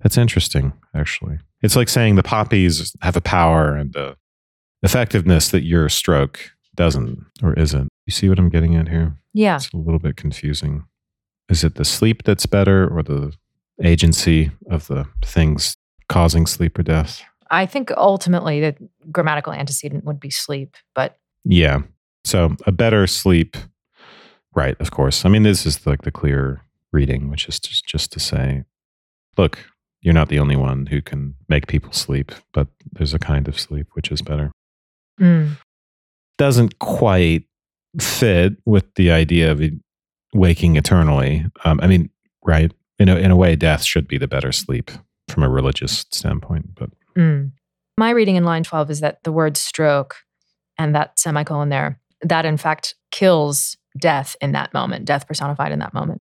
That's 0.00 0.18
interesting, 0.18 0.72
actually. 0.94 1.38
It's 1.62 1.76
like 1.76 1.88
saying 1.88 2.14
the 2.14 2.22
poppies 2.22 2.94
have 3.02 3.16
a 3.16 3.20
power 3.20 3.74
and 3.74 3.94
a 3.96 4.16
effectiveness 4.82 5.48
that 5.50 5.64
your 5.64 5.88
stroke 5.88 6.52
doesn't 6.76 7.18
or 7.42 7.52
isn't. 7.54 7.88
You 8.06 8.12
see 8.12 8.28
what 8.28 8.38
I'm 8.38 8.48
getting 8.48 8.76
at 8.76 8.88
here? 8.88 9.16
Yeah. 9.34 9.56
It's 9.56 9.70
a 9.72 9.76
little 9.76 9.98
bit 9.98 10.16
confusing. 10.16 10.84
Is 11.48 11.64
it 11.64 11.74
the 11.74 11.84
sleep 11.84 12.22
that's 12.24 12.46
better 12.46 12.88
or 12.88 13.02
the 13.02 13.32
agency 13.82 14.50
of 14.70 14.86
the 14.86 15.06
things 15.24 15.76
causing 16.08 16.46
sleep 16.46 16.78
or 16.78 16.82
death? 16.82 17.22
I 17.50 17.66
think 17.66 17.90
ultimately 17.96 18.60
the 18.60 18.76
grammatical 19.10 19.52
antecedent 19.52 20.04
would 20.04 20.20
be 20.20 20.30
sleep, 20.30 20.76
but 20.94 21.18
Yeah. 21.44 21.80
So 22.24 22.56
a 22.66 22.72
better 22.72 23.06
sleep, 23.06 23.56
right, 24.54 24.76
of 24.80 24.90
course. 24.90 25.24
I 25.24 25.28
mean, 25.28 25.42
this 25.42 25.66
is 25.66 25.86
like 25.86 26.02
the 26.02 26.10
clear 26.10 26.62
reading, 26.92 27.30
which 27.30 27.48
is 27.48 27.58
just, 27.60 27.86
just 27.86 28.12
to 28.12 28.20
say, 28.20 28.64
look, 29.36 29.58
you're 30.00 30.14
not 30.14 30.28
the 30.28 30.38
only 30.38 30.56
one 30.56 30.86
who 30.86 31.02
can 31.02 31.34
make 31.48 31.66
people 31.66 31.92
sleep, 31.92 32.32
but 32.52 32.68
there's 32.92 33.14
a 33.14 33.18
kind 33.18 33.48
of 33.48 33.58
sleep 33.58 33.88
which 33.94 34.10
is 34.10 34.22
better. 34.22 34.52
mm, 35.20 35.56
doesn't 36.36 36.78
quite 36.78 37.44
fit 38.00 38.54
with 38.64 38.84
the 38.94 39.10
idea 39.10 39.50
of 39.50 39.60
waking 40.32 40.76
eternally. 40.76 41.44
Um, 41.64 41.80
I 41.82 41.88
mean, 41.88 42.10
right? 42.44 42.72
In 42.98 43.08
a, 43.08 43.16
in 43.16 43.30
a 43.30 43.36
way, 43.36 43.56
death 43.56 43.84
should 43.84 44.08
be 44.08 44.18
the 44.18 44.28
better 44.28 44.52
sleep 44.52 44.90
from 45.28 45.42
a 45.42 45.48
religious 45.48 46.06
standpoint. 46.12 46.74
But 46.74 46.90
mm. 47.16 47.50
my 47.96 48.10
reading 48.10 48.36
in 48.36 48.44
line 48.44 48.62
12 48.62 48.90
is 48.90 49.00
that 49.00 49.22
the 49.24 49.32
word 49.32 49.56
stroke 49.56 50.16
and 50.78 50.94
that 50.94 51.18
semicolon 51.18 51.68
there, 51.68 52.00
that 52.22 52.46
in 52.46 52.56
fact 52.56 52.94
kills 53.10 53.76
death 53.98 54.36
in 54.40 54.52
that 54.52 54.72
moment, 54.72 55.04
death 55.04 55.26
personified 55.26 55.72
in 55.72 55.78
that 55.80 55.94
moment. 55.94 56.20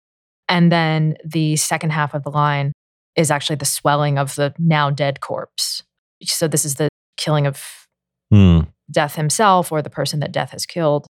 And 0.48 0.70
then 0.70 1.16
the 1.24 1.56
second 1.56 1.90
half 1.90 2.14
of 2.14 2.22
the 2.22 2.30
line 2.30 2.72
is 3.16 3.30
actually 3.30 3.56
the 3.56 3.64
swelling 3.64 4.18
of 4.18 4.34
the 4.34 4.54
now 4.58 4.90
dead 4.90 5.20
corpse. 5.20 5.82
So 6.22 6.48
this 6.48 6.64
is 6.64 6.76
the 6.76 6.88
killing 7.16 7.46
of 7.46 7.86
hmm, 8.30 8.60
death 8.90 9.14
himself 9.14 9.72
or 9.72 9.82
the 9.82 9.90
person 9.90 10.20
that 10.20 10.32
death 10.32 10.50
has 10.50 10.66
killed. 10.66 11.06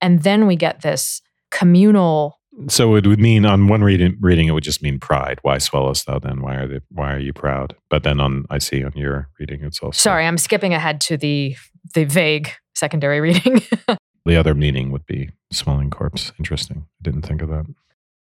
And 0.00 0.22
then 0.22 0.46
we 0.46 0.56
get 0.56 0.82
this 0.82 1.20
communal 1.50 2.38
So 2.68 2.94
it 2.94 3.06
would 3.06 3.20
mean 3.20 3.44
on 3.44 3.68
one 3.68 3.82
reading, 3.82 4.16
reading 4.20 4.48
it 4.48 4.52
would 4.52 4.64
just 4.64 4.82
mean 4.82 4.98
pride. 4.98 5.38
Why 5.42 5.58
swellest 5.58 6.06
thou 6.06 6.18
then? 6.18 6.42
Why 6.42 6.56
are 6.56 6.66
they, 6.66 6.80
why 6.90 7.14
are 7.14 7.18
you 7.18 7.32
proud? 7.32 7.76
But 7.90 8.02
then 8.02 8.20
on 8.20 8.44
I 8.50 8.58
see 8.58 8.84
on 8.84 8.92
your 8.94 9.28
reading 9.38 9.62
it's 9.64 9.80
also 9.80 9.96
Sorry, 9.96 10.26
I'm 10.26 10.38
skipping 10.38 10.74
ahead 10.74 11.00
to 11.02 11.16
the 11.16 11.56
the 11.94 12.04
vague 12.04 12.50
secondary 12.74 13.20
reading. 13.28 13.62
the 14.24 14.36
other 14.36 14.54
meaning 14.54 14.90
would 14.92 15.06
be 15.06 15.30
swelling 15.50 15.90
corpse. 15.90 16.32
Interesting. 16.38 16.86
I 16.86 17.02
didn't 17.02 17.22
think 17.22 17.42
of 17.42 17.48
that. 17.48 17.66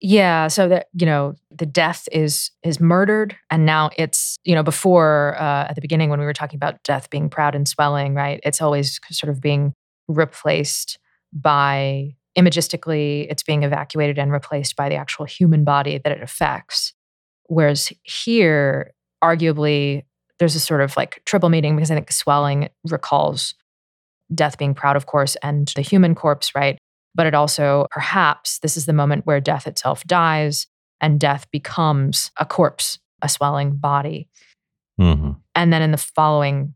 Yeah, 0.01 0.49
so 0.49 0.67
that 0.67 0.87
you 0.93 1.05
know, 1.05 1.35
the 1.49 1.65
death 1.65 2.07
is 2.11 2.51
is 2.63 2.79
murdered, 2.79 3.35
and 3.49 3.65
now 3.65 3.89
it's 3.97 4.37
you 4.43 4.53
know 4.53 4.63
before 4.63 5.35
uh, 5.39 5.67
at 5.69 5.75
the 5.75 5.81
beginning 5.81 6.09
when 6.09 6.19
we 6.19 6.25
were 6.25 6.33
talking 6.33 6.57
about 6.57 6.83
death 6.83 7.09
being 7.09 7.29
proud 7.29 7.55
and 7.55 7.67
swelling, 7.67 8.13
right? 8.13 8.39
It's 8.43 8.61
always 8.61 8.99
sort 9.09 9.31
of 9.31 9.41
being 9.41 9.73
replaced 10.07 10.99
by 11.31 12.15
imagistically, 12.37 13.27
it's 13.29 13.43
being 13.43 13.63
evacuated 13.63 14.19
and 14.19 14.31
replaced 14.31 14.75
by 14.75 14.89
the 14.89 14.95
actual 14.95 15.25
human 15.25 15.63
body 15.63 15.97
that 15.97 16.11
it 16.11 16.21
affects. 16.21 16.93
Whereas 17.47 17.93
here, 18.03 18.93
arguably, 19.23 20.03
there's 20.39 20.55
a 20.55 20.59
sort 20.59 20.81
of 20.81 20.97
like 20.97 21.21
triple 21.25 21.49
meaning 21.49 21.75
because 21.75 21.91
I 21.91 21.95
think 21.95 22.11
swelling 22.11 22.69
recalls 22.89 23.53
death 24.33 24.57
being 24.57 24.73
proud, 24.73 24.95
of 24.95 25.05
course, 25.05 25.37
and 25.41 25.71
the 25.75 25.81
human 25.81 26.15
corpse, 26.15 26.53
right? 26.55 26.77
But 27.15 27.25
it 27.25 27.33
also 27.33 27.87
perhaps 27.91 28.59
this 28.59 28.77
is 28.77 28.85
the 28.85 28.93
moment 28.93 29.25
where 29.25 29.39
death 29.39 29.65
itself 29.65 30.03
dies 30.05 30.67
and 31.01 31.19
death 31.19 31.49
becomes 31.51 32.31
a 32.39 32.45
corpse, 32.45 32.99
a 33.21 33.29
swelling 33.29 33.75
body. 33.77 34.29
Mm-hmm. 34.99 35.31
And 35.55 35.73
then 35.73 35.81
in 35.81 35.91
the 35.91 35.97
following 35.97 36.73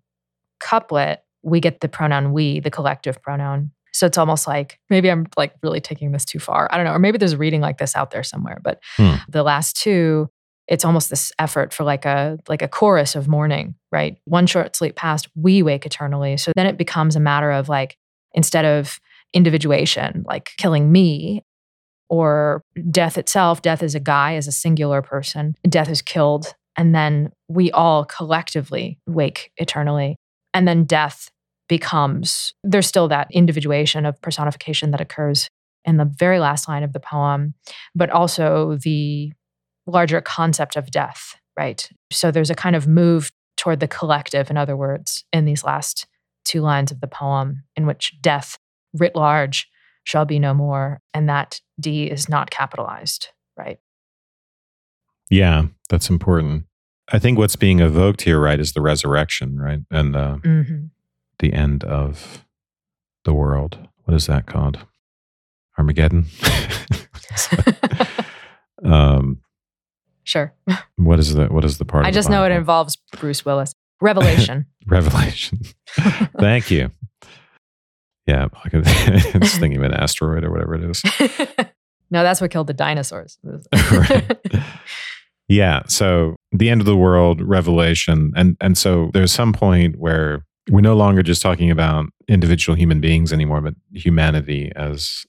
couplet, 0.60 1.24
we 1.44 1.60
get 1.60 1.82
the 1.82 1.88
pronoun 1.88 2.34
we, 2.34 2.60
the 2.60 2.72
collective 2.72 3.22
pronoun. 3.22 3.72
So 3.94 4.06
it's 4.06 4.18
almost 4.18 4.46
like 4.48 4.80
maybe 4.90 5.10
I'm 5.10 5.28
like 5.38 5.54
really 5.64 5.82
taking 5.82 6.12
this 6.12 6.26
too 6.26 6.40
far. 6.40 6.68
I 6.72 6.78
don't 6.78 6.86
know. 6.86 6.94
Or 6.94 7.00
maybe 7.00 7.18
there's 7.18 7.34
a 7.34 7.38
reading 7.38 7.62
like 7.62 7.78
this 7.78 7.96
out 7.96 8.12
there 8.12 8.24
somewhere. 8.24 8.60
But 8.64 8.80
Hmm. 8.98 9.16
the 9.30 9.44
last 9.44 9.76
two, 9.78 10.30
it's 10.68 10.86
almost 10.86 11.10
this 11.10 11.32
effort 11.40 11.74
for 11.74 11.84
like 11.84 12.06
a 12.06 12.38
like 12.48 12.62
a 12.62 12.68
chorus 12.68 13.16
of 13.16 13.28
mourning, 13.28 13.76
right? 13.92 14.18
One 14.26 14.46
short 14.48 14.76
sleep 14.76 14.96
past, 14.96 15.28
we 15.36 15.64
wake 15.64 15.86
eternally. 15.86 16.38
So 16.38 16.52
then 16.56 16.68
it 16.68 16.78
becomes 16.78 17.16
a 17.16 17.20
matter 17.20 17.52
of 17.52 17.68
like, 17.70 17.98
instead 18.34 18.66
of 18.66 19.00
individuation, 19.34 20.24
like 20.28 20.52
killing 20.58 20.92
me 20.92 21.44
or 22.10 22.64
death 22.90 23.18
itself, 23.18 23.62
death 23.62 23.84
is 23.84 23.96
a 23.96 24.00
guy, 24.00 24.36
is 24.36 24.48
a 24.48 24.52
singular 24.52 25.02
person, 25.02 25.56
death 25.68 25.90
is 25.90 26.02
killed. 26.02 26.54
And 26.76 26.96
then 26.96 27.32
we 27.48 27.72
all 27.72 28.06
collectively 28.06 29.00
wake 29.06 29.52
eternally. 29.58 30.16
And 30.54 30.68
then 30.68 30.86
death 30.86 31.30
becomes, 31.68 32.54
there's 32.64 32.88
still 32.88 33.08
that 33.10 33.28
individuation 33.32 34.06
of 34.06 34.20
personification 34.22 34.92
that 34.92 35.02
occurs 35.02 35.50
in 35.86 35.98
the 35.98 36.06
very 36.06 36.40
last 36.40 36.68
line 36.68 36.84
of 36.84 36.94
the 36.94 37.00
poem, 37.00 37.54
but 37.96 38.10
also 38.10 38.78
the 38.82 39.32
larger 39.86 40.22
concept 40.22 40.76
of 40.76 40.92
death, 40.92 41.36
right? 41.58 41.90
So 42.12 42.32
there's 42.32 42.50
a 42.50 42.56
kind 42.56 42.76
of 42.76 42.88
move 42.88 43.32
toward 43.58 43.80
the 43.80 43.88
collective, 43.88 44.50
in 44.50 44.58
other 44.58 44.76
words, 44.76 45.26
in 45.34 45.46
these 45.46 45.64
last 45.64 46.08
two 46.46 46.62
lines 46.62 46.92
of 46.92 47.02
the 47.02 47.08
poem, 47.08 47.64
in 47.76 47.86
which 47.86 48.14
death 48.22 48.58
writ 48.94 49.16
large 49.16 49.68
shall 50.04 50.26
be 50.26 50.40
no 50.40 50.54
more, 50.54 51.02
and 51.14 51.30
that 51.30 51.60
D 51.80 52.06
is 52.06 52.28
not 52.30 52.50
capitalized, 52.50 53.28
right? 53.58 53.80
Yeah, 55.30 55.66
that's 55.90 56.10
important. 56.10 56.66
I 57.12 57.20
think 57.20 57.38
what's 57.38 57.56
being 57.56 57.80
evoked 57.80 58.22
here, 58.24 58.40
right, 58.40 58.60
is 58.60 58.74
the 58.74 58.82
resurrection, 58.82 59.58
right, 59.60 59.80
and 59.92 60.16
uh, 60.16 60.38
Mm-hmm. 60.44 60.86
the 61.40 61.54
end 61.54 61.84
of 61.84 62.46
the 63.26 63.34
world. 63.34 63.78
What 64.06 64.16
is 64.16 64.26
that 64.28 64.46
called? 64.48 64.80
Armageddon. 65.78 66.26
um, 68.84 69.40
sure. 70.24 70.54
what 70.96 71.20
is 71.20 71.34
the 71.36 71.46
what 71.48 71.64
is 71.66 71.78
the 71.78 71.86
part? 71.86 72.06
I 72.06 72.12
the 72.12 72.16
just 72.16 72.30
know 72.30 72.44
it 72.46 72.52
involves 72.52 72.98
Bruce 73.20 73.46
Willis. 73.46 73.74
Revelation. 74.02 74.66
Revelation. 74.88 75.60
Thank 76.40 76.72
you. 76.72 76.92
Yeah, 78.30 78.48
I 78.54 79.38
was 79.40 79.54
thinking 79.58 79.78
of 79.78 79.84
an 79.84 79.94
asteroid 79.96 80.44
or 80.44 80.52
whatever 80.52 80.76
it 80.76 80.84
is. 80.84 81.02
no, 82.12 82.22
that's 82.22 82.40
what 82.40 82.52
killed 82.52 82.68
the 82.68 82.74
dinosaurs. 82.74 83.40
Right. 83.92 84.40
Yeah. 85.48 85.82
So 85.88 86.36
the 86.52 86.70
end 86.70 86.80
of 86.80 86.86
the 86.86 86.96
world, 86.96 87.42
revelation, 87.42 88.32
and 88.36 88.56
and 88.62 88.78
so 88.78 89.10
there's 89.14 89.32
some 89.32 89.52
point 89.52 89.98
where 89.98 90.46
we're 90.70 90.82
no 90.82 90.96
longer 90.96 91.24
just 91.24 91.42
talking 91.42 91.72
about 91.72 92.06
individual 92.28 92.76
human 92.76 93.02
beings 93.02 93.34
anymore, 93.34 93.62
but 93.62 93.74
humanity 93.92 94.72
as 94.76 95.26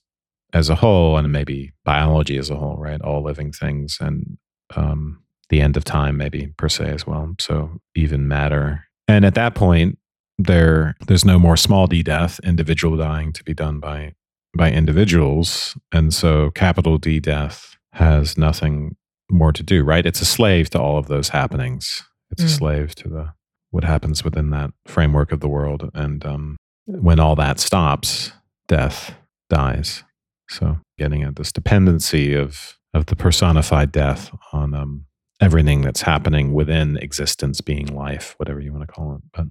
as 0.53 0.69
a 0.69 0.75
whole, 0.75 1.17
and 1.17 1.31
maybe 1.31 1.71
biology 1.83 2.37
as 2.37 2.51
a 2.51 2.55
whole, 2.55 2.77
right? 2.77 3.01
All 3.01 3.23
living 3.23 3.51
things, 3.51 3.97
and 3.99 4.37
um, 4.75 5.23
the 5.49 5.59
end 5.59 5.75
of 5.75 5.83
time, 5.85 6.17
maybe 6.17 6.53
per 6.55 6.69
se 6.69 6.91
as 6.91 7.07
well. 7.07 7.33
So 7.39 7.79
even 7.95 8.27
matter, 8.27 8.85
and 9.07 9.25
at 9.25 9.33
that 9.33 9.55
point, 9.55 9.97
there 10.37 10.95
there's 11.07 11.25
no 11.25 11.37
more 11.39 11.57
small 11.57 11.87
d 11.87 12.03
death, 12.03 12.39
individual 12.43 12.97
dying 12.97 13.33
to 13.33 13.43
be 13.43 13.53
done 13.53 13.79
by 13.79 14.13
by 14.57 14.71
individuals, 14.71 15.77
and 15.91 16.13
so 16.13 16.51
capital 16.51 16.97
D 16.97 17.19
death 17.19 17.77
has 17.93 18.37
nothing 18.37 18.95
more 19.29 19.53
to 19.53 19.63
do, 19.63 19.83
right? 19.83 20.05
It's 20.05 20.21
a 20.21 20.25
slave 20.25 20.69
to 20.71 20.79
all 20.79 20.97
of 20.97 21.07
those 21.07 21.29
happenings. 21.29 22.03
It's 22.31 22.43
a 22.43 22.47
Mm. 22.47 22.57
slave 22.57 22.95
to 22.95 23.07
the 23.09 23.33
what 23.69 23.85
happens 23.85 24.23
within 24.25 24.49
that 24.49 24.71
framework 24.85 25.31
of 25.31 25.39
the 25.39 25.47
world. 25.47 25.89
And 25.93 26.25
um, 26.25 26.57
when 26.85 27.19
all 27.21 27.35
that 27.37 27.57
stops, 27.59 28.33
death 28.67 29.15
dies. 29.49 30.03
So 30.49 30.79
getting 30.97 31.23
at 31.23 31.37
this 31.37 31.51
dependency 31.53 32.33
of 32.33 32.77
of 32.93 33.05
the 33.05 33.15
personified 33.15 33.93
death 33.93 34.31
on 34.51 34.73
um, 34.73 35.05
everything 35.39 35.81
that's 35.81 36.01
happening 36.01 36.51
within 36.53 36.97
existence, 36.97 37.61
being 37.61 37.85
life, 37.87 38.35
whatever 38.37 38.59
you 38.59 38.73
want 38.73 38.85
to 38.85 38.93
call 38.93 39.15
it. 39.15 39.21
But 39.33 39.45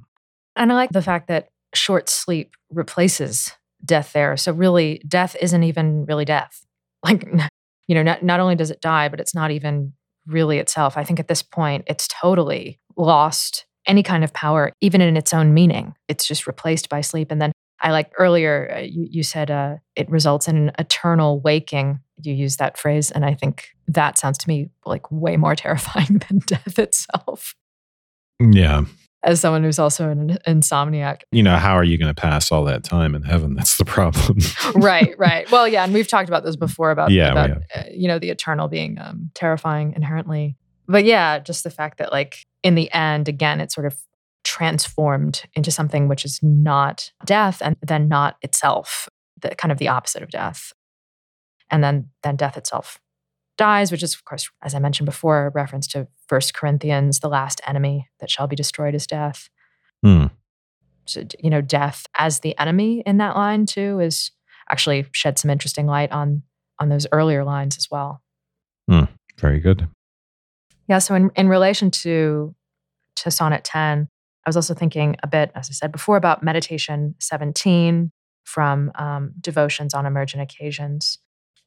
And 0.57 0.73
I 0.73 0.75
like 0.75 0.91
the 0.91 1.03
fact 1.03 1.29
that 1.29 1.49
short 1.75 2.09
sleep 2.09 2.55
replaces 2.71 3.53
death 3.85 4.13
there. 4.13 4.37
So 4.37 4.53
really, 4.53 5.03
death 5.07 5.37
isn't 5.41 5.63
even 5.63 6.05
really 6.07 6.25
death. 6.25 6.65
Like, 7.03 7.27
you 7.89 7.95
know, 7.95 8.03
not, 8.03 8.23
not 8.23 8.41
only 8.41 8.57
does 8.57 8.71
it 8.71 8.83
die, 8.83 9.09
but 9.09 9.21
it's 9.21 9.35
not 9.35 9.51
even 9.51 9.95
really 10.27 10.59
itself. 10.59 10.99
I 10.99 11.03
think 11.03 11.19
at 11.19 11.29
this 11.29 11.43
point, 11.43 11.85
it's 11.87 12.07
totally 12.09 12.79
lost 12.95 13.65
any 13.87 14.03
kind 14.03 14.23
of 14.23 14.35
power, 14.35 14.71
even 14.83 15.01
in 15.01 15.17
its 15.17 15.33
own 15.33 15.55
meaning. 15.55 15.95
It's 16.09 16.27
just 16.27 16.47
replaced 16.47 16.91
by 16.91 17.01
sleep. 17.01 17.31
And 17.31 17.41
then 17.41 17.53
I 17.81 17.93
like 17.93 18.13
earlier, 18.19 18.71
uh, 18.77 18.81
you, 18.81 19.09
you 19.11 19.23
said 19.23 19.51
uh, 19.51 19.77
it 19.97 20.11
results 20.11 20.47
in 20.47 20.57
an 20.57 20.73
eternal 20.79 21.41
waking. 21.41 22.01
You 22.23 22.35
use 22.35 22.59
that 22.59 22.77
phrase. 22.77 23.11
And 23.11 23.25
I 23.25 23.33
think 23.33 23.71
that 23.89 24.19
sounds 24.19 24.37
to 24.39 24.49
me 24.49 24.69
like 24.85 25.11
way 25.11 25.37
more 25.37 25.57
terrifying 25.57 26.21
than 26.29 26.41
death 26.41 26.79
itself. 26.79 27.55
yeah, 28.41 28.85
As 29.23 29.41
someone 29.41 29.63
who's 29.63 29.79
also 29.79 30.09
an 30.09 30.39
insomniac, 30.47 31.23
you 31.31 31.43
know, 31.43 31.57
how 31.57 31.75
are 31.75 31.85
you 31.85 31.99
going 31.99 32.13
to 32.13 32.19
pass 32.19 32.51
all 32.51 32.65
that 32.65 32.83
time 32.83 33.15
in 33.15 33.23
heaven? 33.23 33.55
That's 33.55 33.77
the 33.77 33.85
problem. 33.85 34.39
right, 34.75 35.15
right. 35.19 35.51
Well, 35.51 35.69
yeah, 35.69 35.85
and 35.85 35.93
we've 35.93 36.09
talked 36.09 36.29
about 36.29 36.43
this 36.43 36.57
before 36.57 36.91
about 36.91 37.11
Yeah, 37.11 37.33
about 37.33 37.51
uh, 37.75 37.83
you 37.93 38.09
know 38.09 38.19
the 38.19 38.31
eternal 38.31 38.69
being 38.69 38.99
um, 38.99 39.31
terrifying 39.35 39.93
inherently. 39.95 40.57
But 40.87 41.05
yeah, 41.05 41.39
just 41.39 41.65
the 41.65 41.71
fact 41.71 41.99
that 41.99 42.13
like 42.13 42.47
in 42.63 42.75
the 42.75 42.91
end, 42.93 43.29
again, 43.29 43.61
it's 43.61 43.75
sort 43.75 43.87
of 43.87 43.97
transformed 44.43 45.43
into 45.55 45.71
something 45.71 46.09
which 46.09 46.25
is 46.25 46.41
not 46.43 47.13
death 47.27 47.61
and 47.63 47.77
then 47.83 48.09
not 48.09 48.37
itself, 48.41 49.09
the 49.41 49.55
kind 49.55 49.71
of 49.71 49.79
the 49.79 49.89
opposite 49.89 50.23
of 50.23 50.31
death, 50.31 50.73
and 51.71 51.85
then 51.85 52.09
then 52.23 52.37
death 52.37 52.57
itself 52.57 52.99
dies, 53.61 53.93
which 53.93 54.03
is 54.03 54.15
of 54.15 54.25
course, 54.25 54.51
as 54.63 54.75
I 54.75 54.79
mentioned 54.79 55.05
before, 55.05 55.47
a 55.47 55.51
reference 55.51 55.87
to 55.89 56.09
First 56.31 56.55
Corinthians, 56.55 57.19
the 57.19 57.29
last 57.29 57.61
enemy 57.67 58.09
that 58.21 58.31
shall 58.31 58.47
be 58.47 58.55
destroyed 58.55 58.95
is 58.95 59.05
death 59.05 59.51
Hmm. 60.05 60.27
so, 61.05 61.25
you 61.41 61.51
know, 61.51 61.61
death 61.61 62.07
as 62.17 62.39
the 62.41 62.57
enemy 62.57 63.03
in 63.05 63.17
that 63.19 63.35
line 63.35 63.67
too 63.67 63.99
is 63.99 64.31
actually 64.71 65.07
shed 65.11 65.41
some 65.41 65.51
interesting 65.51 65.87
light 65.87 66.13
on 66.13 66.43
on 66.79 66.89
those 66.89 67.09
earlier 67.11 67.43
lines 67.43 67.77
as 67.77 67.89
well. 67.91 68.23
Very 69.39 69.59
good. 69.59 69.89
Yeah. 70.87 71.01
So 71.01 71.17
in, 71.17 71.31
in 71.35 71.49
relation 71.49 71.91
to 72.03 72.55
to 73.17 73.31
sonnet 73.33 73.65
10, 73.65 74.07
I 74.47 74.49
was 74.49 74.57
also 74.57 74.73
thinking 74.75 75.17
a 75.25 75.27
bit, 75.27 75.51
as 75.57 75.69
I 75.69 75.73
said 75.73 75.91
before, 75.91 76.17
about 76.17 76.45
meditation 76.45 77.17
17 77.19 78.13
from 78.45 78.93
um, 78.95 79.33
devotions 79.41 79.95
on 79.95 80.07
emergent 80.07 80.43
occasions. 80.43 81.19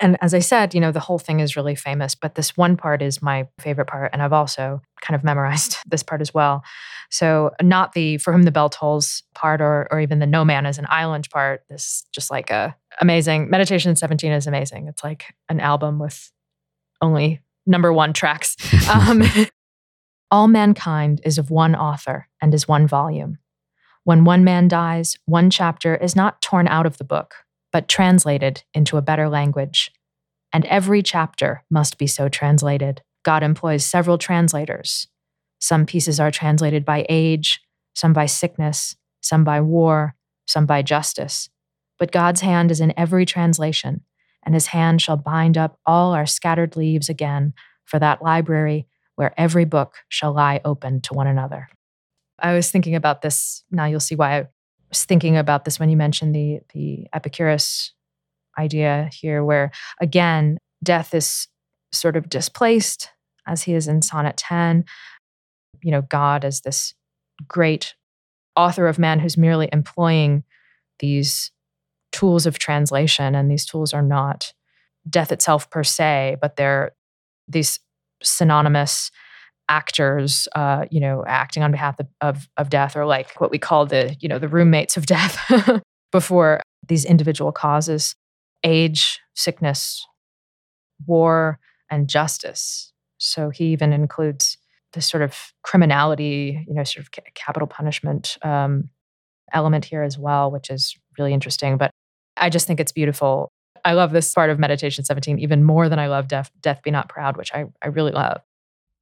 And 0.04 0.18
as 0.22 0.34
I 0.34 0.40
said, 0.40 0.76
you 0.76 0.82
know, 0.82 0.92
the 0.92 1.00
whole 1.00 1.18
thing 1.18 1.40
is 1.40 1.56
really 1.56 1.76
famous, 1.76 2.14
but 2.14 2.36
this 2.36 2.58
one 2.58 2.76
part 2.76 3.02
is 3.02 3.22
my 3.22 3.48
favorite 3.58 3.86
part. 3.86 4.10
And 4.12 4.22
I've 4.22 4.34
also 4.34 4.82
kind 5.02 5.16
of 5.16 5.24
memorized 5.24 5.78
this 5.90 6.04
part 6.04 6.20
as 6.20 6.34
well. 6.34 6.62
So 7.10 7.52
not 7.62 7.94
the 7.94 8.18
for 8.18 8.34
whom 8.34 8.44
the 8.44 8.52
bell 8.52 8.70
tolls 8.70 9.24
part 9.34 9.62
or 9.62 9.88
or 9.92 10.02
even 10.02 10.20
the 10.20 10.28
no 10.28 10.44
man 10.44 10.66
is 10.66 10.78
an 10.78 10.88
island 10.90 11.30
part. 11.30 11.64
This 11.70 12.06
just 12.12 12.30
like 12.30 12.50
a 12.50 12.76
amazing 13.00 13.50
meditation 13.50 13.96
17 13.96 14.32
is 14.34 14.46
amazing. 14.46 14.88
It's 14.90 15.04
like 15.06 15.34
an 15.48 15.62
album 15.62 16.00
with 16.00 16.32
only 17.02 17.40
number 17.66 17.94
one 17.94 18.14
tracks. 18.14 18.58
Um, 18.94 19.24
all 20.32 20.50
mankind 20.50 21.22
is 21.24 21.38
of 21.38 21.50
one 21.50 21.76
author 21.76 22.28
and 22.42 22.54
is 22.54 22.68
one 22.68 22.88
volume. 22.88 23.38
When 24.04 24.26
one 24.26 24.44
man 24.44 24.68
dies, 24.68 25.16
one 25.26 25.50
chapter 25.50 25.96
is 25.96 26.16
not 26.16 26.42
torn 26.42 26.68
out 26.68 26.86
of 26.86 26.98
the 26.98 27.06
book, 27.06 27.36
but 27.74 27.90
translated 27.90 28.64
into 28.74 28.96
a 28.98 29.02
better 29.02 29.28
language. 29.28 29.92
and 30.54 30.66
every 30.66 31.02
chapter 31.02 31.64
must 31.70 31.98
be 31.98 32.08
so 32.08 32.30
translated. 32.30 33.02
God 33.24 33.44
employs 33.44 33.84
several 33.86 34.18
translators. 34.20 35.08
Some 35.60 35.86
pieces 35.86 36.20
are 36.20 36.32
translated 36.32 36.86
by 36.86 37.06
age, 37.10 37.60
some 37.96 38.14
by 38.14 38.28
sickness, 38.28 38.96
some 39.22 39.44
by 39.44 39.62
war, 39.62 40.16
some 40.48 40.66
by 40.68 40.84
justice. 40.84 41.50
But 41.98 42.12
God's 42.12 42.42
hand 42.42 42.70
is 42.70 42.80
in 42.80 42.94
every 42.98 43.26
translation, 43.26 44.02
and 44.46 44.54
his 44.54 44.68
hand 44.68 45.02
shall 45.02 45.18
bind 45.18 45.58
up 45.58 45.80
all 45.86 46.14
our 46.14 46.26
scattered 46.28 46.76
leaves 46.76 47.10
again 47.10 47.54
for 47.86 47.98
that 48.00 48.22
library 48.22 48.88
where 49.16 49.34
every 49.38 49.66
book 49.66 49.96
shall 50.10 50.34
lie 50.34 50.62
open 50.66 51.02
to 51.02 51.14
one 51.14 51.28
another. 51.28 51.70
I 52.40 52.54
was 52.54 52.70
thinking 52.70 52.96
about 52.96 53.22
this. 53.22 53.64
Now 53.72 53.86
you'll 53.86 54.00
see 54.00 54.16
why 54.16 54.48
was 54.94 55.06
thinking 55.06 55.38
about 55.38 55.66
this 55.66 55.80
when 55.80 55.90
you 55.90 55.98
mentioned 55.98 56.36
the, 56.36 56.60
the 56.74 57.08
Epicurus 57.14 57.94
idea 58.60 59.10
here, 59.12 59.44
where 59.44 59.72
again, 60.00 60.60
death 60.84 61.16
is 61.16 61.48
sort 61.92 62.16
of 62.16 62.30
displaced 62.30 63.10
as 63.48 63.64
he 63.64 63.74
is 63.74 63.88
in 63.88 64.04
Sonnet 64.04 64.38
10. 64.38 64.86
You 65.82 65.92
know, 65.92 66.04
God 66.04 66.46
as 66.46 66.62
this 66.62 66.94
great 67.48 67.96
author 68.56 68.88
of 68.88 69.00
man 69.00 69.20
who's 69.20 69.36
merely 69.36 69.68
employing 69.74 70.44
these 71.00 71.52
tools 72.12 72.46
of 72.46 72.60
translation, 72.60 73.34
and 73.34 73.50
these 73.50 73.66
tools 73.66 73.94
are 73.94 74.04
not 74.04 74.54
death 75.10 75.32
itself 75.32 75.72
per 75.72 75.84
se, 75.84 76.38
but 76.40 76.56
they're 76.56 76.92
these 77.48 77.80
synonymous 78.22 79.10
actors, 79.70 80.48
uh, 80.56 80.86
you 80.92 81.00
know, 81.00 81.24
acting 81.28 81.64
on 81.64 81.72
behalf 81.72 81.98
of, 82.22 82.48
of, 82.58 82.70
death, 82.70 82.96
or 82.96 83.06
like 83.06 83.40
what 83.40 83.52
we 83.52 83.58
call 83.58 83.86
the, 83.86 84.16
you 84.20 84.28
know, 84.28 84.40
the 84.40 84.48
roommates 84.48 84.98
of 84.98 85.06
death 85.06 85.40
before 86.12 86.62
these 86.88 87.06
individual 87.06 87.52
causes, 87.52 88.16
age, 88.64 89.20
sickness, 89.36 90.06
war, 91.08 91.60
and 91.90 92.08
justice. 92.08 92.92
So 93.18 93.50
he 93.50 93.66
even 93.68 93.94
includes 93.94 94.58
this 94.94 95.08
sort 95.08 95.24
of 95.24 95.54
criminality, 95.64 96.64
you 96.68 96.74
know, 96.74 96.84
sort 96.84 97.06
of 97.06 97.12
capital 97.34 97.68
punishment 97.68 98.38
um, 98.44 98.90
element 99.52 99.86
here 99.86 100.04
as 100.04 100.18
well, 100.18 100.52
which 100.52 100.70
is 100.70 100.96
really 101.18 101.34
interesting. 101.34 101.78
But 101.78 101.92
I 102.38 102.50
just 102.50 102.68
think 102.68 102.80
it's 102.80 102.92
beautiful. 102.92 103.52
I 103.86 103.94
love 103.94 104.12
this 104.12 104.34
part 104.34 104.50
of 104.50 104.60
Meditation 104.60 105.04
17 105.04 105.40
even 105.40 105.64
more 105.64 105.90
than 105.90 106.00
I 106.00 106.08
love 106.08 106.28
Death, 106.28 106.52
Death 106.62 106.82
Be 106.84 106.92
Not 106.92 107.10
Proud, 107.10 107.38
which 107.38 107.54
I, 107.54 107.66
I 107.82 107.88
really 107.88 108.12
love. 108.12 108.42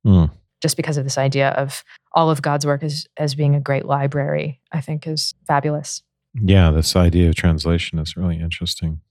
Mm. 0.05 0.31
Just 0.61 0.77
because 0.77 0.97
of 0.97 1.03
this 1.03 1.17
idea 1.17 1.49
of 1.49 1.83
all 2.13 2.29
of 2.29 2.41
God's 2.41 2.65
work 2.65 2.83
as, 2.83 3.07
as 3.17 3.35
being 3.35 3.55
a 3.55 3.59
great 3.59 3.85
library, 3.85 4.61
I 4.71 4.81
think 4.81 5.07
is 5.07 5.33
fabulous. 5.47 6.03
Yeah, 6.33 6.71
this 6.71 6.95
idea 6.95 7.29
of 7.29 7.35
translation 7.35 7.99
is 7.99 8.15
really 8.15 8.39
interesting 8.39 9.01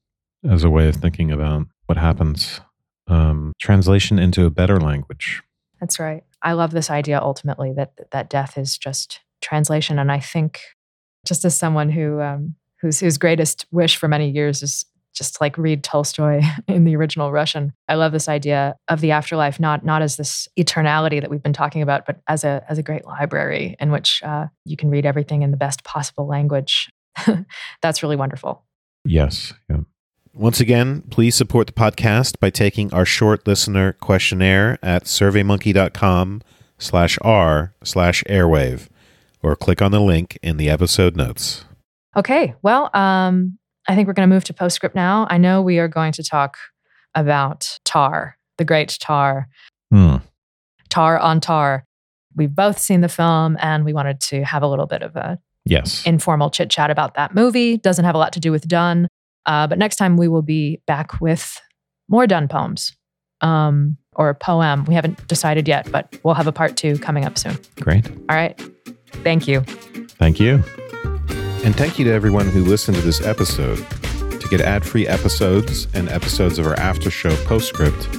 as 0.48 0.64
a 0.64 0.70
way 0.70 0.88
of 0.88 0.96
thinking 0.96 1.30
about 1.30 1.66
what 1.86 1.98
happens. 1.98 2.60
Um, 3.08 3.52
translation 3.60 4.18
into 4.18 4.46
a 4.46 4.50
better 4.50 4.80
language. 4.80 5.42
That's 5.80 5.98
right. 5.98 6.22
I 6.42 6.52
love 6.52 6.70
this 6.70 6.90
idea 6.90 7.20
ultimately 7.20 7.72
that 7.72 7.92
that 8.12 8.30
death 8.30 8.56
is 8.56 8.78
just 8.78 9.20
translation, 9.40 9.98
and 9.98 10.12
I 10.12 10.20
think 10.20 10.60
just 11.26 11.44
as 11.44 11.58
someone 11.58 11.90
who 11.90 12.20
um, 12.20 12.54
whose 12.80 13.00
whose 13.00 13.18
greatest 13.18 13.66
wish 13.70 13.96
for 13.96 14.08
many 14.08 14.30
years 14.30 14.62
is 14.62 14.84
just 15.14 15.40
like 15.40 15.58
read 15.58 15.82
Tolstoy 15.84 16.42
in 16.68 16.84
the 16.84 16.96
original 16.96 17.32
Russian. 17.32 17.72
I 17.88 17.94
love 17.94 18.12
this 18.12 18.28
idea 18.28 18.76
of 18.88 19.00
the 19.00 19.10
afterlife, 19.10 19.60
not 19.60 19.84
not 19.84 20.02
as 20.02 20.16
this 20.16 20.48
eternality 20.58 21.20
that 21.20 21.30
we've 21.30 21.42
been 21.42 21.52
talking 21.52 21.82
about, 21.82 22.06
but 22.06 22.20
as 22.28 22.44
a 22.44 22.64
as 22.68 22.78
a 22.78 22.82
great 22.82 23.04
library 23.04 23.76
in 23.80 23.90
which 23.90 24.22
uh, 24.22 24.46
you 24.64 24.76
can 24.76 24.90
read 24.90 25.06
everything 25.06 25.42
in 25.42 25.50
the 25.50 25.56
best 25.56 25.84
possible 25.84 26.26
language. 26.26 26.90
That's 27.82 28.02
really 28.02 28.16
wonderful. 28.16 28.64
Yes. 29.04 29.52
Yeah. 29.68 29.80
Once 30.32 30.60
again, 30.60 31.02
please 31.10 31.34
support 31.34 31.66
the 31.66 31.72
podcast 31.72 32.38
by 32.38 32.50
taking 32.50 32.92
our 32.94 33.04
short 33.04 33.46
listener 33.46 33.92
questionnaire 33.94 34.78
at 34.82 35.04
surveymonkey.com 35.04 36.40
slash 36.78 37.18
r 37.22 37.74
slash 37.82 38.22
airwave 38.24 38.88
or 39.42 39.56
click 39.56 39.82
on 39.82 39.90
the 39.90 40.00
link 40.00 40.38
in 40.42 40.56
the 40.56 40.70
episode 40.70 41.16
notes. 41.16 41.64
Okay, 42.16 42.54
well, 42.62 42.90
um, 42.94 43.58
I 43.88 43.94
think 43.94 44.06
we're 44.06 44.14
going 44.14 44.28
to 44.28 44.34
move 44.34 44.44
to 44.44 44.54
postscript 44.54 44.94
now. 44.94 45.26
I 45.30 45.38
know 45.38 45.62
we 45.62 45.78
are 45.78 45.88
going 45.88 46.12
to 46.12 46.22
talk 46.22 46.56
about 47.14 47.78
Tar, 47.84 48.36
the 48.58 48.64
great 48.64 48.96
Tar. 49.00 49.48
Hmm. 49.90 50.16
Tar 50.88 51.18
on 51.18 51.40
Tar. 51.40 51.84
We've 52.36 52.54
both 52.54 52.78
seen 52.78 53.00
the 53.00 53.08
film 53.08 53.56
and 53.60 53.84
we 53.84 53.92
wanted 53.92 54.20
to 54.22 54.44
have 54.44 54.62
a 54.62 54.68
little 54.68 54.86
bit 54.86 55.02
of 55.02 55.16
a 55.16 55.38
yes 55.66 56.06
informal 56.06 56.50
chit 56.50 56.70
chat 56.70 56.90
about 56.90 57.14
that 57.14 57.34
movie. 57.34 57.76
Doesn't 57.76 58.04
have 58.04 58.14
a 58.14 58.18
lot 58.18 58.32
to 58.34 58.40
do 58.40 58.52
with 58.52 58.66
Donne, 58.68 59.08
uh, 59.46 59.66
but 59.66 59.78
next 59.78 59.96
time 59.96 60.16
we 60.16 60.28
will 60.28 60.42
be 60.42 60.80
back 60.86 61.20
with 61.20 61.60
more 62.08 62.26
Donne 62.26 62.48
poems 62.48 62.92
um, 63.40 63.96
or 64.14 64.28
a 64.28 64.34
poem. 64.34 64.84
We 64.84 64.94
haven't 64.94 65.26
decided 65.28 65.66
yet, 65.66 65.90
but 65.90 66.16
we'll 66.22 66.34
have 66.34 66.46
a 66.46 66.52
part 66.52 66.76
two 66.76 66.98
coming 66.98 67.24
up 67.24 67.38
soon. 67.38 67.58
Great. 67.80 68.08
All 68.08 68.36
right. 68.36 68.60
Thank 69.22 69.48
you. 69.48 69.60
Thank 70.18 70.38
you. 70.40 70.62
And 71.64 71.76
thank 71.76 71.98
you 71.98 72.04
to 72.06 72.12
everyone 72.12 72.48
who 72.48 72.64
listened 72.64 72.96
to 72.96 73.02
this 73.02 73.24
episode. 73.24 73.76
To 74.40 74.48
get 74.48 74.60
ad 74.60 74.84
free 74.84 75.06
episodes 75.06 75.86
and 75.94 76.08
episodes 76.08 76.58
of 76.58 76.66
our 76.66 76.78
after 76.78 77.10
show 77.10 77.36
postscript, 77.44 78.10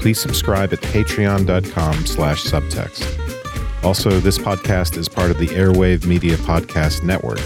please 0.00 0.20
subscribe 0.20 0.72
at 0.72 0.80
patreon.com 0.80 2.06
slash 2.06 2.44
subtext. 2.44 3.82
Also, 3.82 4.20
this 4.20 4.38
podcast 4.38 4.96
is 4.96 5.08
part 5.08 5.30
of 5.30 5.38
the 5.38 5.48
Airwave 5.48 6.06
Media 6.06 6.36
Podcast 6.36 7.02
Network. 7.02 7.40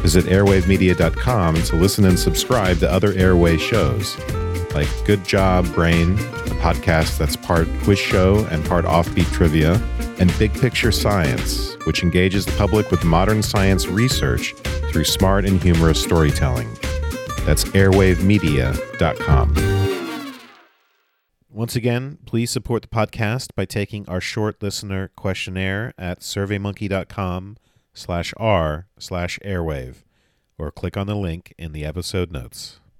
Visit 0.00 0.26
airwavemedia.com 0.26 1.54
to 1.62 1.76
listen 1.76 2.04
and 2.04 2.18
subscribe 2.18 2.78
to 2.78 2.90
other 2.90 3.12
Airwave 3.14 3.58
shows, 3.58 4.16
like 4.74 4.88
Good 5.04 5.24
Job 5.24 5.72
Brain, 5.74 6.12
a 6.14 6.56
podcast 6.60 7.18
that's 7.18 7.36
part 7.36 7.68
quiz 7.82 7.98
show 7.98 8.46
and 8.50 8.64
part 8.64 8.84
offbeat 8.84 9.30
trivia, 9.32 9.74
and 10.18 10.36
Big 10.38 10.52
Picture 10.54 10.92
Science, 10.92 11.76
which 11.86 12.02
engages 12.02 12.46
the 12.46 12.52
public 12.52 12.90
with 12.90 13.04
modern 13.04 13.42
science 13.42 13.86
research 13.86 14.54
through 14.90 15.04
smart 15.04 15.44
and 15.44 15.62
humorous 15.62 16.02
storytelling. 16.02 16.72
That's 17.44 17.64
airwavemedia.com. 17.64 19.54
Once 21.50 21.76
again, 21.76 22.18
please 22.26 22.50
support 22.50 22.82
the 22.82 22.88
podcast 22.88 23.54
by 23.54 23.64
taking 23.64 24.08
our 24.08 24.20
short 24.20 24.60
listener 24.60 25.12
questionnaire 25.14 25.94
at 25.96 26.18
surveymonkey.com 26.20 27.56
slash 27.92 28.34
r 28.38 28.88
slash 28.98 29.38
airwave 29.44 30.02
or 30.58 30.70
click 30.72 30.96
on 30.96 31.06
the 31.06 31.14
link 31.14 31.54
in 31.56 31.72
the 31.72 31.84
episode 31.84 32.32
notes. 32.32 32.80